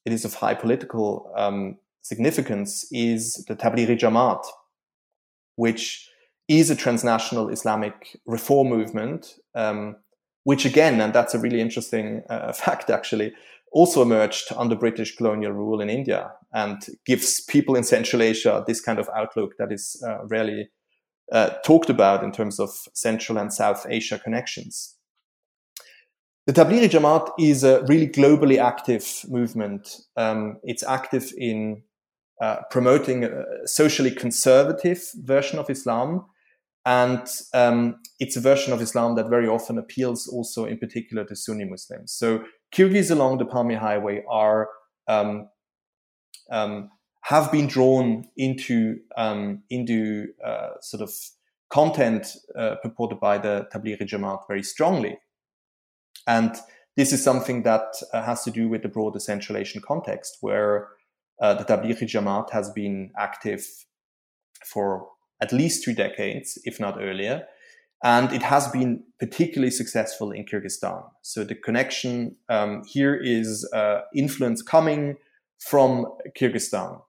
it 0.04 0.12
is 0.12 0.24
of 0.24 0.34
high 0.34 0.54
political 0.54 1.32
um, 1.36 1.78
significance, 2.02 2.86
is 2.92 3.44
the 3.48 3.56
Tablighi 3.56 3.98
Jamaat, 3.98 4.44
which 5.56 6.08
is 6.48 6.70
a 6.70 6.76
transnational 6.76 7.48
Islamic 7.48 8.16
reform 8.24 8.68
movement, 8.68 9.34
um, 9.56 9.96
which 10.44 10.64
again, 10.64 11.00
and 11.00 11.12
that's 11.12 11.34
a 11.34 11.40
really 11.40 11.60
interesting 11.60 12.22
uh, 12.30 12.52
fact 12.64 12.88
actually, 12.88 13.34
also 13.72 14.00
emerged 14.00 14.52
under 14.56 14.76
British 14.76 15.16
colonial 15.16 15.52
rule 15.52 15.80
in 15.80 15.90
India 15.90 16.30
and 16.52 16.86
gives 17.04 17.40
people 17.40 17.74
in 17.74 17.82
Central 17.82 18.22
Asia 18.22 18.64
this 18.66 18.80
kind 18.80 19.00
of 19.00 19.10
outlook 19.14 19.54
that 19.58 19.72
is 19.72 20.02
uh, 20.06 20.24
rarely 20.26 20.68
uh, 21.32 21.50
talked 21.64 21.90
about 21.90 22.22
in 22.22 22.32
terms 22.32 22.60
of 22.60 22.70
Central 22.94 23.38
and 23.38 23.52
South 23.52 23.86
Asia 23.88 24.18
connections. 24.18 24.94
The 26.46 26.52
Tablighi 26.52 26.88
Jamaat 26.88 27.30
is 27.40 27.64
a 27.64 27.82
really 27.86 28.06
globally 28.06 28.58
active 28.58 29.24
movement. 29.28 29.96
Um, 30.16 30.58
it's 30.62 30.84
active 30.84 31.32
in 31.36 31.82
uh, 32.40 32.58
promoting 32.70 33.24
a 33.24 33.66
socially 33.66 34.12
conservative 34.12 35.02
version 35.24 35.58
of 35.58 35.68
Islam 35.68 36.26
and 36.86 37.28
um, 37.52 37.96
it's 38.20 38.36
a 38.36 38.40
version 38.40 38.72
of 38.72 38.80
Islam 38.80 39.16
that 39.16 39.28
very 39.28 39.48
often 39.48 39.76
appeals 39.76 40.28
also 40.28 40.64
in 40.66 40.78
particular 40.78 41.24
to 41.24 41.34
Sunni 41.34 41.64
Muslims. 41.64 42.12
So 42.12 42.44
Kyrgyz 42.72 43.10
along 43.10 43.38
the 43.38 43.44
Pamir 43.44 43.78
Highway 43.78 44.22
are 44.30 44.68
um, 45.08 45.48
um, 46.50 46.90
have 47.26 47.50
been 47.50 47.66
drawn 47.66 48.24
into 48.36 49.00
um, 49.16 49.62
into 49.68 50.28
uh, 50.44 50.70
sort 50.80 51.02
of 51.02 51.10
content 51.70 52.36
uh, 52.56 52.76
purported 52.82 53.18
by 53.18 53.36
the 53.36 53.66
Tablighi 53.72 54.02
Jamaat 54.02 54.46
very 54.46 54.62
strongly, 54.62 55.18
and 56.28 56.54
this 56.96 57.12
is 57.12 57.24
something 57.24 57.64
that 57.64 57.94
uh, 58.12 58.22
has 58.22 58.44
to 58.44 58.52
do 58.52 58.68
with 58.68 58.82
the 58.82 58.88
broader 58.88 59.18
Central 59.18 59.58
Asian 59.58 59.82
context, 59.82 60.38
where 60.40 60.88
uh, 61.42 61.54
the 61.54 61.64
Tablighi 61.64 62.06
Jamaat 62.06 62.50
has 62.52 62.70
been 62.70 63.10
active 63.18 63.66
for 64.64 65.08
at 65.42 65.52
least 65.52 65.82
two 65.82 65.94
decades, 65.94 66.58
if 66.64 66.78
not 66.78 66.96
earlier. 67.00 67.42
And 68.04 68.32
it 68.32 68.42
has 68.42 68.68
been 68.68 69.02
particularly 69.18 69.70
successful 69.70 70.30
in 70.30 70.44
Kyrgyzstan. 70.44 71.02
So 71.22 71.44
the 71.44 71.54
connection 71.54 72.36
um, 72.48 72.82
here 72.86 73.16
is 73.16 73.68
uh, 73.72 74.02
influence 74.14 74.62
coming 74.62 75.16
from 75.58 76.06
Kyrgyzstan. 76.38 77.00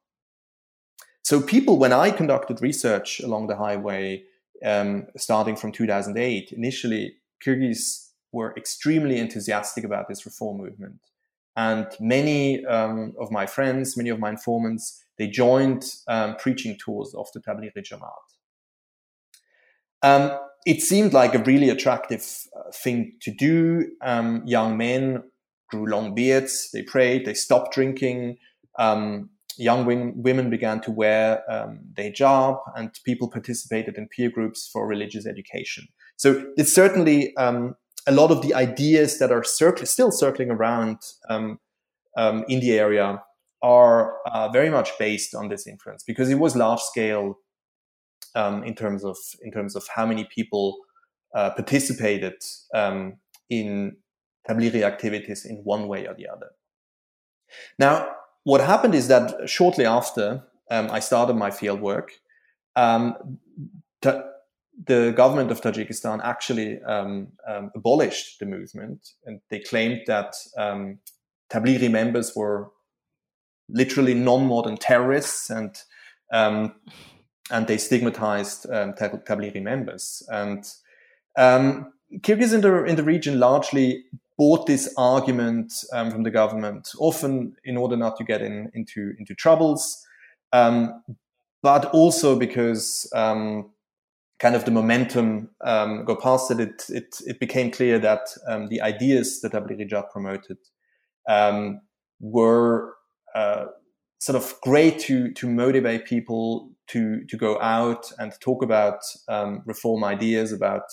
So 1.28 1.42
people, 1.42 1.78
when 1.78 1.92
I 1.92 2.12
conducted 2.12 2.62
research 2.62 3.20
along 3.20 3.48
the 3.48 3.58
highway, 3.58 4.24
um, 4.64 5.08
starting 5.18 5.58
from 5.58 5.74
2008, 5.74 6.54
initially 6.54 7.18
Kyrgyz 7.46 8.12
were 8.32 8.54
extremely 8.56 9.18
enthusiastic 9.20 9.84
about 9.84 10.08
this 10.08 10.26
reform 10.26 10.56
movement. 10.60 11.02
And 11.58 11.86
many 12.00 12.66
um, 12.66 13.14
of 13.20 13.30
my 13.30 13.46
friends, 13.46 13.98
many 13.98 14.10
of 14.10 14.20
my 14.20 14.30
informants, 14.30 15.04
they 15.18 15.28
joined 15.28 15.92
um, 16.08 16.38
preaching 16.38 16.78
tours 16.80 17.14
of 17.14 17.28
the 17.34 17.42
Tablighi 17.42 17.74
Jamaat. 17.76 18.28
Um, 20.04 20.40
it 20.66 20.82
seemed 20.82 21.12
like 21.12 21.36
a 21.36 21.44
really 21.44 21.68
attractive 21.68 22.26
uh, 22.56 22.72
thing 22.72 23.18
to 23.24 23.32
do. 23.32 23.92
Um, 24.02 24.44
young 24.46 24.78
men 24.78 25.24
grew 25.70 25.88
long 25.88 26.16
beards, 26.16 26.70
they 26.72 26.84
prayed, 26.84 27.26
they 27.26 27.34
stopped 27.34 27.74
drinking. 27.74 28.38
Um, 28.80 29.32
young 29.58 29.86
women 29.86 30.50
began 30.50 30.82
to 30.82 30.92
wear 30.92 31.44
um, 31.52 31.80
the 31.96 32.12
hijab, 32.12 32.60
and 32.76 32.92
people 33.04 33.30
participated 33.30 33.98
in 33.98 34.08
peer 34.08 34.30
groups 34.30 34.70
for 34.72 34.88
religious 34.88 35.26
education. 35.26 35.88
So 36.16 36.46
it's 36.58 36.74
certainly 36.74 37.36
um, 37.38 37.76
a 38.08 38.12
lot 38.12 38.32
of 38.32 38.42
the 38.42 38.54
ideas 38.54 39.20
that 39.20 39.32
are 39.32 39.44
still 39.44 40.12
circling 40.12 40.52
around 40.52 40.98
um, 41.30 41.60
um, 42.16 42.46
in 42.48 42.60
the 42.60 42.80
area 42.80 43.22
are 43.62 44.16
uh, 44.32 44.50
very 44.50 44.70
much 44.70 44.92
based 44.98 45.34
on 45.34 45.50
this 45.50 45.68
influence 45.68 46.04
because 46.04 46.30
it 46.30 46.36
was 46.36 46.56
large 46.56 46.82
scale 46.82 47.36
um, 48.36 48.64
in 48.64 48.76
terms 48.76 49.04
of 49.04 49.18
in 49.42 49.52
terms 49.52 49.76
of 49.76 49.84
how 49.96 50.06
many 50.06 50.28
people 50.34 50.78
uh, 51.36 51.50
participated 51.52 52.36
um, 52.74 53.18
in 53.50 53.98
Tablighi 54.48 54.84
activities 54.84 55.46
in 55.46 55.58
one 55.58 55.88
way 55.88 56.08
or 56.08 56.14
the 56.14 56.28
other. 56.28 56.52
Now, 57.80 58.10
what 58.48 58.62
happened 58.62 58.96
is 58.96 59.10
that 59.10 59.50
shortly 59.50 59.86
after 59.86 60.42
um, 60.72 60.90
I 60.90 61.02
started 61.02 61.36
my 61.36 61.52
field 61.52 61.82
work, 61.82 62.14
um, 62.78 63.40
the 64.02 65.12
government 65.12 65.52
of 65.52 65.60
Tajikistan 65.60 66.22
actually 66.24 66.82
um, 66.84 67.34
um, 67.46 67.72
abolished 67.76 68.40
the 68.40 68.46
movement, 68.46 69.10
and 69.26 69.42
they 69.50 69.60
claimed 69.60 70.04
that 70.08 70.34
um, 70.58 71.00
Tablighi 71.52 71.92
members 71.92 72.38
were 72.38 72.70
literally 73.68 74.14
non-modern 74.14 74.78
terrorists, 74.78 75.50
and 75.50 75.76
um, 76.32 76.74
and 77.52 77.68
they 77.68 77.78
stigmatized 77.78 78.66
Tablighi 78.66 79.62
members. 79.62 80.24
And 80.30 80.64
Kyrgyz 81.38 82.54
in 82.54 82.62
the 82.62 82.86
in 82.86 82.96
the 82.96 83.04
region 83.04 83.42
largely 83.42 84.06
bought 84.38 84.68
this 84.68 84.94
argument 84.98 85.74
um, 85.94 86.12
from 86.12 86.24
the 86.24 86.32
government, 86.32 86.90
often 87.00 87.56
in 87.64 87.76
order 87.76 87.98
not 87.98 88.18
to 88.18 88.24
get 88.24 88.42
in, 88.42 88.70
into 88.74 89.14
into 89.18 89.34
troubles, 89.34 90.06
um, 90.54 91.04
but 91.64 91.86
also 91.86 92.38
because 92.38 93.12
um, 93.16 93.72
kind 94.40 94.56
of 94.56 94.66
the 94.66 94.72
momentum 94.72 95.50
um, 95.62 96.06
got 96.06 96.22
past 96.22 96.52
it, 96.52 96.60
it, 96.60 96.86
it, 96.90 97.22
it 97.26 97.40
became 97.40 97.72
clear 97.72 97.98
that 97.98 98.28
um, 98.48 98.68
the 98.68 98.82
ideas 98.82 99.42
that 99.42 99.54
Jamaat 99.54 100.12
promoted 100.12 100.58
um, 101.28 101.82
were 102.20 102.94
uh, 103.34 103.66
sort 104.20 104.36
of 104.36 104.54
great 104.62 105.00
to 105.00 105.32
to 105.34 105.48
motivate 105.48 106.06
people 106.06 106.70
to 106.88 107.26
to 107.26 107.38
go 107.38 107.60
out 107.60 108.12
and 108.20 108.34
talk 108.40 108.62
about 108.64 109.00
reform 109.66 110.04
ideas 110.04 110.52
about 110.52 110.84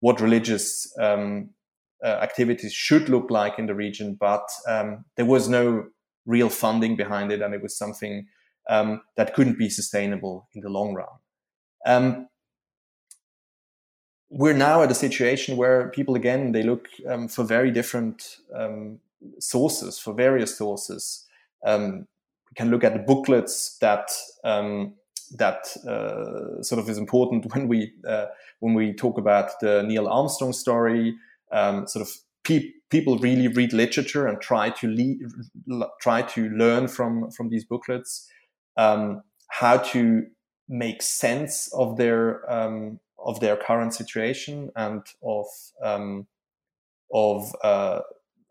what 0.00 0.20
religious 0.20 0.92
um, 1.00 1.50
activities 2.04 2.72
should 2.72 3.08
look 3.08 3.30
like 3.30 3.58
in 3.58 3.66
the 3.66 3.74
region, 3.74 4.16
but 4.18 4.48
um, 4.68 5.04
there 5.16 5.24
was 5.24 5.48
no 5.48 5.86
real 6.26 6.48
funding 6.48 6.96
behind 6.96 7.32
it, 7.32 7.42
and 7.42 7.54
it 7.54 7.62
was 7.62 7.76
something 7.76 8.26
um, 8.68 9.02
that 9.16 9.34
couldn't 9.34 9.58
be 9.58 9.70
sustainable 9.70 10.48
in 10.54 10.60
the 10.60 10.68
long 10.68 10.94
run. 10.94 11.06
Um, 11.86 12.28
we're 14.28 14.54
now 14.54 14.82
at 14.82 14.90
a 14.90 14.94
situation 14.94 15.56
where 15.56 15.88
people 15.90 16.16
again 16.16 16.50
they 16.50 16.64
look 16.64 16.88
for 17.28 17.44
very 17.44 17.70
different 17.70 18.38
sources, 19.38 19.98
for 19.98 20.12
various 20.12 20.56
sources. 20.56 21.24
Um, 21.64 22.06
can 22.56 22.70
look 22.70 22.84
at 22.84 22.94
the 22.94 22.98
booklets 22.98 23.76
that 23.78 24.10
um, 24.42 24.94
that 25.38 25.66
uh, 25.86 26.62
sort 26.62 26.78
of 26.80 26.88
is 26.88 26.98
important 26.98 27.46
when 27.54 27.68
we 27.68 27.92
uh, 28.08 28.26
when 28.60 28.74
we 28.74 28.92
talk 28.92 29.18
about 29.18 29.58
the 29.60 29.82
Neil 29.82 30.08
Armstrong 30.08 30.52
story. 30.52 31.14
Um, 31.52 31.86
sort 31.86 32.06
of 32.06 32.12
pe- 32.44 32.72
people 32.90 33.18
really 33.18 33.48
read 33.48 33.72
literature 33.72 34.26
and 34.26 34.40
try 34.40 34.70
to 34.70 35.18
le- 35.66 35.90
try 36.00 36.22
to 36.22 36.48
learn 36.50 36.88
from 36.88 37.30
from 37.30 37.48
these 37.48 37.64
booklets 37.64 38.28
um, 38.76 39.22
how 39.48 39.78
to 39.78 40.26
make 40.68 41.02
sense 41.02 41.72
of 41.72 41.96
their 41.96 42.50
um, 42.50 43.00
of 43.18 43.40
their 43.40 43.56
current 43.56 43.94
situation 43.94 44.70
and 44.76 45.02
of 45.22 45.46
um, 45.82 46.26
of 47.12 47.54
uh, 47.62 48.00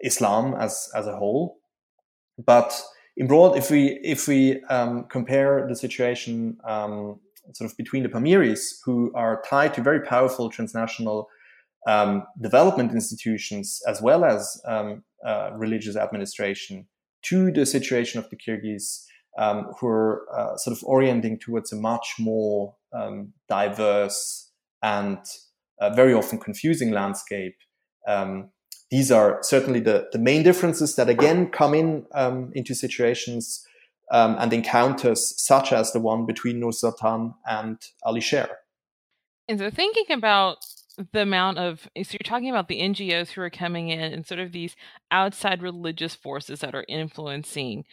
Islam 0.03 0.53
as 0.55 0.89
as 0.95 1.07
a 1.07 1.15
whole. 1.15 1.57
But 2.43 2.81
in 3.17 3.27
broad, 3.27 3.57
if 3.57 3.69
we 3.71 3.99
if 4.03 4.27
we 4.27 4.63
um, 4.65 5.05
compare 5.05 5.65
the 5.67 5.75
situation 5.75 6.57
um, 6.65 7.19
sort 7.53 7.69
of 7.69 7.77
between 7.77 8.03
the 8.03 8.09
Pamiris, 8.09 8.79
who 8.83 9.11
are 9.15 9.41
tied 9.47 9.73
to 9.75 9.81
very 9.81 10.01
powerful 10.01 10.49
transnational 10.49 11.29
um, 11.85 12.23
development 12.41 12.91
institutions 12.91 13.81
as 13.87 14.01
well 14.01 14.25
as 14.25 14.61
um, 14.65 15.03
uh, 15.25 15.51
religious 15.53 15.95
administration, 15.95 16.87
to 17.23 17.51
the 17.51 17.65
situation 17.65 18.19
of 18.19 18.29
the 18.29 18.35
Kyrgyz, 18.35 19.05
um, 19.37 19.71
who 19.79 19.87
are 19.87 20.25
uh, 20.33 20.57
sort 20.57 20.77
of 20.77 20.83
orienting 20.83 21.39
towards 21.39 21.71
a 21.71 21.75
much 21.75 22.15
more 22.19 22.75
um, 22.93 23.33
diverse 23.49 24.51
and 24.81 25.17
uh, 25.79 25.89
very 25.89 26.13
often 26.13 26.39
confusing 26.39 26.91
landscape. 26.91 27.55
Um, 28.07 28.49
these 28.91 29.11
are 29.11 29.39
certainly 29.41 29.79
the, 29.79 30.07
the 30.11 30.19
main 30.19 30.43
differences 30.43 30.95
that 30.95 31.09
again 31.09 31.49
come 31.49 31.73
in 31.73 32.05
um, 32.13 32.51
into 32.53 32.75
situations 32.75 33.65
and 34.11 34.53
encounters 34.53 35.33
such 35.41 35.73
as 35.73 35.91
the 35.91 35.99
one 35.99 36.27
between 36.27 36.59
Nur 36.59 36.71
Sultan 36.71 37.33
and 37.49 37.77
Ali 38.03 38.21
Sher. 38.21 38.47
And 39.47 39.59
so 39.59 39.69
thinking 39.69 40.15
about 40.15 40.57
the 41.11 41.21
amount 41.21 41.57
of 41.57 41.87
so 41.95 42.13
you're 42.13 42.19
talking 42.23 42.49
about 42.49 42.67
the 42.67 42.79
NGOs 42.79 43.29
who 43.31 43.41
are 43.41 43.49
coming 43.49 43.89
in 43.89 43.99
and 43.99 44.25
sort 44.25 44.39
of 44.39 44.51
these 44.51 44.75
outside 45.11 45.61
religious 45.61 46.15
forces 46.15 46.59
that 46.59 46.75
are 46.75 46.85
influencing 46.87 47.85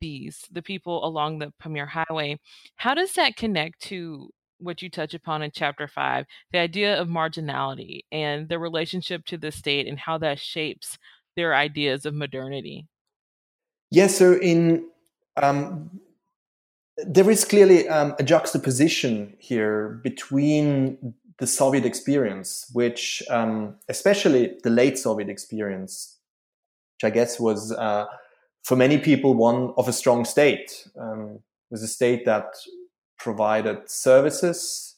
these 0.00 0.44
the 0.50 0.62
people 0.62 1.04
along 1.04 1.38
the 1.38 1.52
Pamir 1.58 1.86
Highway. 1.86 2.38
How 2.76 2.94
does 2.94 3.14
that 3.14 3.36
connect 3.36 3.80
to 3.82 4.30
what 4.58 4.82
you 4.82 4.90
touch 4.90 5.14
upon 5.14 5.42
in 5.42 5.50
chapter 5.52 5.86
five, 5.86 6.26
the 6.52 6.58
idea 6.58 7.00
of 7.00 7.08
marginality 7.08 8.00
and 8.10 8.48
the 8.48 8.58
relationship 8.58 9.24
to 9.26 9.36
the 9.36 9.52
state 9.52 9.86
and 9.86 9.98
how 9.98 10.18
that 10.18 10.38
shapes 10.38 10.98
their 11.36 11.54
ideas 11.54 12.06
of 12.06 12.14
modernity. 12.14 12.86
Yes, 13.90 14.12
yeah, 14.12 14.16
so 14.16 14.32
in 14.40 14.86
um, 15.36 16.00
there 16.96 17.28
is 17.30 17.44
clearly 17.44 17.88
um, 17.88 18.14
a 18.18 18.22
juxtaposition 18.22 19.34
here 19.38 20.00
between 20.02 21.14
the 21.38 21.46
Soviet 21.46 21.84
experience, 21.84 22.70
which 22.72 23.22
um, 23.30 23.76
especially 23.88 24.56
the 24.62 24.70
late 24.70 24.98
Soviet 24.98 25.28
experience, 25.28 26.18
which 26.96 27.10
I 27.10 27.14
guess 27.14 27.40
was 27.40 27.72
uh, 27.72 28.06
for 28.62 28.76
many 28.76 28.98
people 28.98 29.34
one 29.34 29.74
of 29.76 29.88
a 29.88 29.92
strong 29.92 30.24
state, 30.24 30.88
um, 30.98 31.40
was 31.70 31.82
a 31.82 31.88
state 31.88 32.24
that 32.24 32.46
provided 33.18 33.90
services 33.90 34.94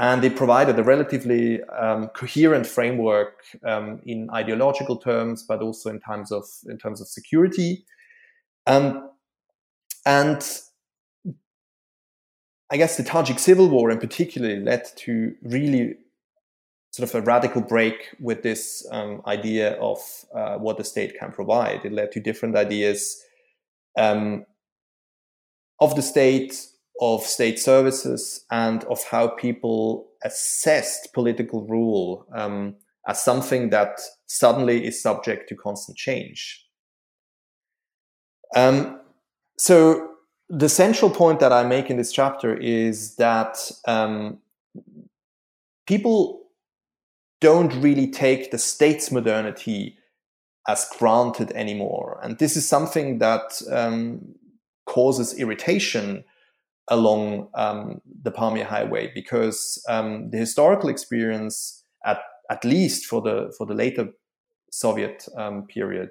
and 0.00 0.22
they 0.22 0.30
provided 0.30 0.78
a 0.78 0.82
relatively 0.82 1.62
um, 1.64 2.08
coherent 2.08 2.66
framework 2.66 3.42
um, 3.66 4.00
in 4.06 4.30
ideological 4.30 4.96
terms, 4.96 5.42
but 5.42 5.60
also 5.60 5.90
in 5.90 6.00
terms 6.00 6.32
of 6.32 6.44
in 6.68 6.78
terms 6.78 7.02
of 7.02 7.06
security. 7.06 7.84
Um, 8.66 9.10
and 10.06 10.42
I 12.70 12.76
guess 12.76 12.96
the 12.96 13.02
Tajik 13.02 13.40
civil 13.40 13.68
war 13.68 13.90
in 13.90 13.98
particular 13.98 14.56
led 14.56 14.84
to 14.96 15.34
really 15.42 15.96
sort 16.92 17.08
of 17.08 17.14
a 17.14 17.20
radical 17.22 17.60
break 17.60 18.14
with 18.20 18.42
this 18.42 18.86
um, 18.90 19.22
idea 19.26 19.74
of 19.74 19.98
uh, 20.34 20.56
what 20.56 20.76
the 20.76 20.84
state 20.84 21.18
can 21.18 21.32
provide. 21.32 21.84
It 21.84 21.92
led 21.92 22.12
to 22.12 22.20
different 22.20 22.56
ideas 22.56 23.20
um, 23.96 24.44
of 25.80 25.94
the 25.96 26.02
state, 26.02 26.66
of 27.00 27.22
state 27.22 27.58
services 27.58 28.44
and 28.50 28.84
of 28.84 29.02
how 29.04 29.28
people 29.28 30.08
assessed 30.24 31.12
political 31.14 31.66
rule 31.66 32.26
um, 32.34 32.76
as 33.08 33.22
something 33.22 33.70
that 33.70 34.00
suddenly 34.26 34.86
is 34.86 35.02
subject 35.02 35.48
to 35.48 35.56
constant 35.56 35.96
change. 35.96 36.64
Um, 38.54 39.00
so 39.58 40.09
the 40.50 40.68
central 40.68 41.10
point 41.10 41.38
that 41.38 41.52
I 41.52 41.62
make 41.62 41.90
in 41.90 41.96
this 41.96 42.10
chapter 42.10 42.54
is 42.56 43.14
that 43.16 43.70
um, 43.86 44.38
people 45.86 46.42
don't 47.40 47.72
really 47.80 48.10
take 48.10 48.50
the 48.50 48.58
state's 48.58 49.12
modernity 49.12 49.96
as 50.66 50.86
granted 50.98 51.52
anymore, 51.52 52.18
and 52.22 52.38
this 52.38 52.56
is 52.56 52.68
something 52.68 53.18
that 53.18 53.62
um, 53.70 54.34
causes 54.86 55.38
irritation 55.38 56.24
along 56.88 57.48
um, 57.54 58.00
the 58.22 58.32
Pamir 58.32 58.64
Highway 58.64 59.12
because 59.14 59.82
um, 59.88 60.30
the 60.30 60.36
historical 60.36 60.90
experience, 60.90 61.84
at 62.04 62.18
at 62.50 62.64
least 62.64 63.06
for 63.06 63.22
the 63.22 63.54
for 63.56 63.66
the 63.66 63.74
later 63.74 64.08
Soviet 64.72 65.28
um, 65.36 65.66
period, 65.68 66.10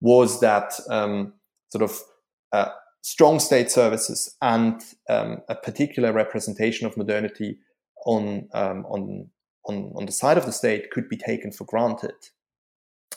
was 0.00 0.40
that 0.40 0.78
um, 0.88 1.34
sort 1.70 1.82
of 1.82 2.00
uh, 2.52 2.70
strong 3.02 3.38
state 3.38 3.70
services 3.70 4.36
and 4.40 4.80
um, 5.10 5.38
a 5.48 5.54
particular 5.54 6.12
representation 6.12 6.86
of 6.86 6.96
modernity 6.96 7.58
on 8.06 8.48
um, 8.54 8.84
on 8.86 9.28
on 9.66 9.92
on 9.94 10.06
the 10.06 10.12
side 10.12 10.38
of 10.38 10.46
the 10.46 10.52
state 10.52 10.90
could 10.90 11.08
be 11.08 11.16
taken 11.16 11.52
for 11.52 11.64
granted. 11.64 12.14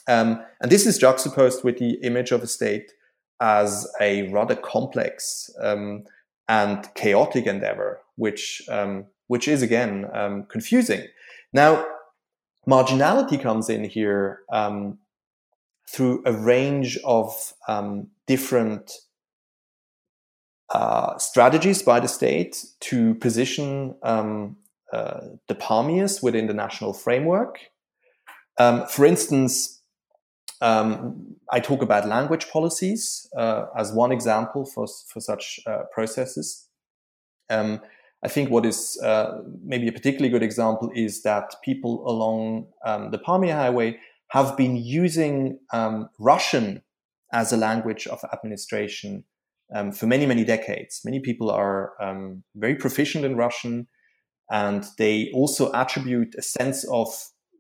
and 0.08 0.40
this 0.62 0.86
is 0.86 0.98
juxtaposed 0.98 1.64
with 1.64 1.78
the 1.78 1.94
image 2.04 2.32
of 2.32 2.44
a 2.44 2.48
state 2.48 2.92
as 3.42 3.88
a 4.00 4.32
rather 4.32 4.56
complex 4.56 5.50
um, 5.62 6.04
and 6.48 6.88
chaotic 6.96 7.46
endeavor, 7.48 8.02
which 8.16 8.62
um, 8.70 9.06
which 9.28 9.48
is 9.48 9.62
again 9.62 10.06
um, 10.14 10.44
confusing. 10.50 11.04
Now, 11.54 11.86
marginality 12.68 13.42
comes 13.42 13.70
in 13.70 13.84
here 13.84 14.42
um, 14.52 15.00
through 15.90 16.24
a 16.26 16.34
range 16.34 16.98
of 17.04 17.54
um, 17.68 18.08
different 18.28 18.92
uh, 20.70 21.18
strategies 21.18 21.82
by 21.82 22.00
the 22.00 22.08
state 22.08 22.66
to 22.80 23.16
position 23.16 23.96
um, 24.04 24.58
uh, 24.92 25.22
the 25.48 25.56
Pamirs 25.56 26.24
within 26.24 26.48
the 26.48 26.54
national 26.54 26.94
framework. 26.94 27.60
Um, 28.58 28.88
for 28.88 29.06
instance, 29.06 29.82
um, 30.62 31.36
I 31.52 31.60
talk 31.60 31.82
about 31.82 32.08
language 32.08 32.50
policies 32.50 33.30
uh, 33.38 33.66
as 33.78 33.92
one 33.92 34.12
example 34.12 34.66
for, 34.66 34.88
for 35.08 35.20
such 35.20 35.60
uh, 35.68 35.84
processes. 35.94 36.68
Um, 37.50 37.82
I 38.24 38.28
think 38.28 38.50
what 38.50 38.66
is 38.66 39.00
uh, 39.04 39.42
maybe 39.64 39.88
a 39.88 39.92
particularly 39.92 40.30
good 40.30 40.42
example 40.42 40.90
is 40.96 41.22
that 41.24 41.54
people 41.64 42.04
along 42.10 42.68
um, 42.84 43.12
the 43.12 43.20
Pamir 43.20 43.54
Highway 43.54 44.00
have 44.30 44.58
been 44.58 44.76
using 44.76 45.60
um, 45.72 46.10
Russian 46.18 46.82
as 47.32 47.54
a 47.54 47.58
language 47.58 48.08
of 48.08 48.24
administration 48.34 49.26
um, 49.74 49.92
for 49.92 50.06
many, 50.06 50.26
many 50.26 50.44
decades. 50.44 51.02
Many 51.04 51.20
people 51.20 51.50
are 51.50 51.94
um, 52.02 52.44
very 52.56 52.76
proficient 52.76 53.26
in 53.26 53.36
Russian 53.36 53.88
and 54.52 54.86
they 54.98 55.32
also 55.34 55.72
attribute 55.74 56.36
a 56.38 56.42
sense 56.42 56.86
of 56.92 57.08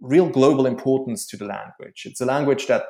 real 0.01 0.29
global 0.29 0.65
importance 0.65 1.25
to 1.27 1.37
the 1.37 1.45
language. 1.45 2.03
It's 2.05 2.21
a 2.21 2.25
language 2.25 2.67
that 2.67 2.85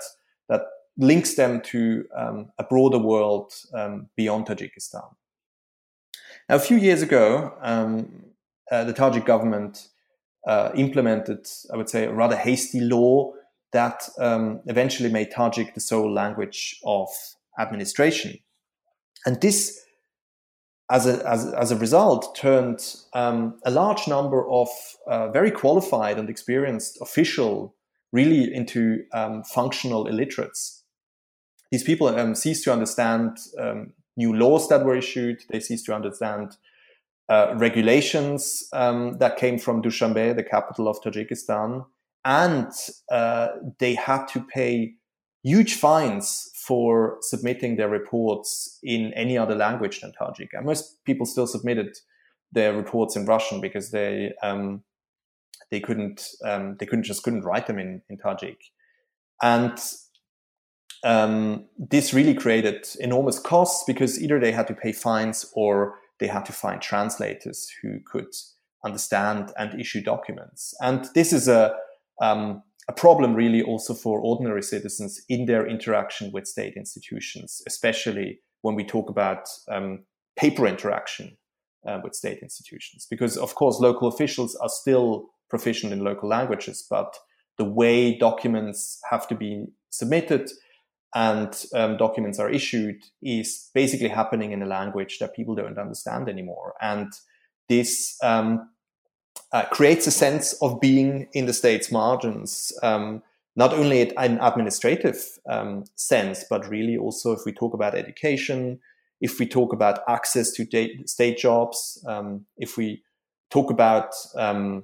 that 0.50 0.62
links 0.98 1.36
them 1.36 1.62
to 1.62 2.06
um, 2.18 2.52
a 2.58 2.64
broader 2.64 3.00
world 3.00 3.54
um, 3.74 4.08
beyond 4.16 4.48
Tajikistan. 4.48 5.10
Now, 6.48 6.56
a 6.56 6.60
few 6.60 6.78
years 6.78 7.02
ago, 7.02 7.54
um, 7.62 8.26
uh, 8.72 8.84
the 8.84 8.94
Tajik 8.94 9.26
government 9.26 9.88
uh, 10.48 10.72
implemented, 10.76 11.48
I 11.74 11.78
would 11.78 11.90
say, 11.90 12.06
a 12.06 12.14
rather 12.14 12.36
hasty 12.36 12.80
law 12.80 13.34
that 13.74 14.08
um, 14.20 14.62
eventually 14.68 15.12
made 15.12 15.32
Tajik 15.32 15.74
the 15.74 15.82
sole 15.82 16.14
language 16.14 16.80
of 16.86 17.10
administration. 17.60 18.38
And 19.26 19.42
this 19.42 19.86
as 20.92 21.08
a, 21.08 21.28
as, 21.28 21.52
as 21.54 21.72
a 21.72 21.78
result, 21.78 22.36
turned 22.36 22.96
um, 23.14 23.60
a 23.66 23.72
large 23.72 24.08
number 24.08 24.48
of 24.50 24.70
uh, 25.08 25.30
very 25.30 25.50
qualified 25.50 26.20
and 26.20 26.30
experienced 26.30 27.00
official 27.02 27.76
really 28.12 28.54
into 28.54 29.04
um, 29.14 29.44
functional 29.44 30.08
illiterates. 30.08 30.84
These 31.72 31.84
people 31.84 32.08
um, 32.08 32.36
ceased 32.36 32.64
to 32.66 32.72
understand 32.72 33.38
um, 33.60 33.94
new 34.16 34.34
laws 34.34 34.70
that 34.70 34.86
were 34.86 34.96
issued. 34.96 35.44
They 35.50 35.60
ceased 35.60 35.88
to 35.88 35.96
understand 35.96 36.56
uh, 37.28 37.56
regulations 37.58 38.68
um, 38.72 39.18
that 39.18 39.38
came 39.38 39.58
from 39.58 39.82
Dushanbe, 39.82 40.36
the 40.36 40.44
capital 40.44 40.88
of 40.88 41.02
Tajikistan, 41.02 41.86
and 42.24 42.72
uh, 43.12 43.48
they 43.80 43.96
had 43.96 44.28
to 44.28 44.42
pay 44.42 44.94
huge 45.46 45.76
fines 45.76 46.50
for 46.56 47.18
submitting 47.22 47.76
their 47.76 47.88
reports 47.88 48.80
in 48.82 49.14
any 49.14 49.38
other 49.38 49.56
language 49.56 50.02
than 50.02 50.12
Tajik. 50.20 50.50
And 50.54 50.66
most 50.66 51.06
people 51.06 51.28
still 51.28 51.46
submitted 51.46 51.96
their 52.52 52.74
reports 52.74 53.16
in 53.16 53.26
Russian 53.26 53.62
because 53.62 53.92
they 53.92 54.34
um, 54.42 54.84
they 55.70 55.80
couldn't 55.80 56.28
um, 56.44 56.78
they 56.80 56.86
couldn't 56.88 57.04
just 57.04 57.24
couldn't 57.24 57.44
write 57.44 57.68
them 57.68 57.78
in, 57.78 58.02
in 58.10 58.18
Tajik. 58.18 58.58
And 59.42 59.80
um, 61.04 61.66
this 61.78 62.14
really 62.14 62.34
created 62.34 62.88
enormous 63.00 63.38
costs 63.38 63.84
because 63.86 64.20
either 64.20 64.40
they 64.40 64.52
had 64.52 64.68
to 64.68 64.74
pay 64.74 64.92
fines 64.92 65.46
or 65.54 65.96
they 66.20 66.28
had 66.28 66.46
to 66.46 66.54
find 66.54 66.82
translators 66.82 67.70
who 67.82 68.00
could 68.12 68.34
understand 68.84 69.52
and 69.60 69.80
issue 69.80 70.02
documents. 70.02 70.74
And 70.82 71.08
this 71.14 71.32
is 71.32 71.48
a 71.48 71.76
um, 72.22 72.64
a 72.88 72.94
problem 72.94 73.34
really 73.34 73.62
also 73.62 73.94
for 73.94 74.20
ordinary 74.20 74.62
citizens 74.62 75.22
in 75.28 75.46
their 75.46 75.68
interaction 75.68 76.32
with 76.32 76.48
state 76.48 76.76
institutions, 76.76 77.62
especially 77.68 78.40
when 78.62 78.76
we 78.76 78.84
talk 78.84 79.10
about 79.10 79.48
um, 79.70 80.06
paper 80.36 80.68
interaction 80.68 81.38
uh, 81.88 82.00
with 82.04 82.14
state 82.14 82.40
institutions. 82.42 83.08
Because 83.10 83.38
of 83.38 83.56
course, 83.56 83.80
local 83.80 84.08
officials 84.08 84.56
are 84.56 84.70
still 84.70 85.30
proficient 85.50 85.94
in 85.94 86.04
local 86.04 86.30
languages, 86.30 86.86
but 86.90 87.18
the 87.58 87.66
way 87.66 88.18
documents 88.18 89.00
have 89.10 89.28
to 89.28 89.36
be 89.36 89.66
submitted 89.90 90.50
and 91.16 91.66
um, 91.74 91.96
documents 91.96 92.40
are 92.40 92.50
issued 92.50 93.02
is 93.24 93.70
basically 93.74 94.10
happening 94.10 94.52
in 94.52 94.62
a 94.62 94.66
language 94.66 95.18
that 95.20 95.34
people 95.34 95.56
don't 95.56 95.80
understand 95.80 96.28
anymore. 96.28 96.74
And 96.82 97.14
this 97.70 98.18
um, 98.22 98.70
uh, 99.52 99.66
creates 99.66 100.08
a 100.08 100.12
sense 100.12 100.54
of 100.62 100.80
being 100.80 101.28
in 101.34 101.46
the 101.46 101.54
state's 101.54 101.92
margins, 101.92 102.72
um, 102.84 103.22
not 103.56 103.74
only 103.74 104.02
in 104.02 104.14
an 104.18 104.40
administrative 104.42 105.18
um, 105.50 105.86
sense, 105.96 106.44
but 106.50 106.68
really 106.70 106.98
also 106.98 107.32
if 107.32 107.42
we 107.46 107.52
talk 107.52 107.74
about 107.74 107.96
education, 107.96 108.80
if 109.22 109.40
we 109.40 109.46
talk 109.46 109.72
about 109.72 110.00
access 110.08 110.52
to 110.52 110.66
state 111.06 111.38
jobs, 111.38 112.04
um, 112.08 112.46
if 112.58 112.78
we 112.78 113.02
talk 113.50 113.72
about 113.72 114.14
um, 114.36 114.84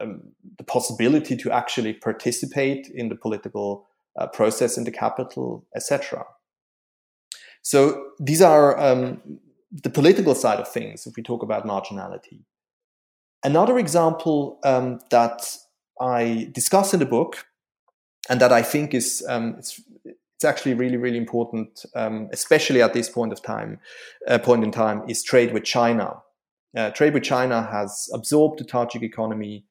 um, 0.00 0.22
the 0.58 0.64
possibility 0.64 1.36
to 1.36 1.50
actually 1.50 1.92
participate 1.92 2.88
in 2.94 3.08
the 3.08 3.16
political 3.16 3.86
uh, 4.18 4.26
process 4.26 4.78
in 4.78 4.84
the 4.84 4.92
capital, 4.92 5.66
etc. 5.74 6.24
So 7.62 8.10
these 8.20 8.40
are 8.40 8.78
um, 8.78 9.40
the 9.72 9.90
political 9.90 10.34
side 10.34 10.60
of 10.60 10.70
things 10.70 11.06
if 11.06 11.16
we 11.16 11.22
talk 11.22 11.42
about 11.42 11.66
marginality. 11.66 12.42
Another 13.44 13.78
example 13.78 14.58
um, 14.64 14.98
that 15.10 15.56
I 16.00 16.50
discuss 16.52 16.92
in 16.92 17.00
the 17.00 17.06
book 17.06 17.46
and 18.28 18.40
that 18.40 18.52
I 18.52 18.62
think 18.62 18.94
is 18.94 19.24
um, 19.28 19.56
it's, 19.58 19.80
it's 20.04 20.44
actually 20.44 20.74
really 20.74 20.96
really 20.96 21.18
important, 21.18 21.84
um, 21.94 22.28
especially 22.32 22.82
at 22.82 22.94
this 22.94 23.08
point 23.08 23.32
of 23.32 23.42
time, 23.42 23.78
uh, 24.26 24.38
point 24.38 24.64
in 24.64 24.72
time, 24.72 25.02
is 25.08 25.22
trade 25.22 25.52
with 25.52 25.64
China. 25.64 26.16
Uh, 26.76 26.90
trade 26.90 27.14
with 27.14 27.22
China 27.22 27.62
has 27.62 28.08
absorbed 28.12 28.58
the 28.58 28.64
Tajik 28.64 29.02
economy 29.02 29.64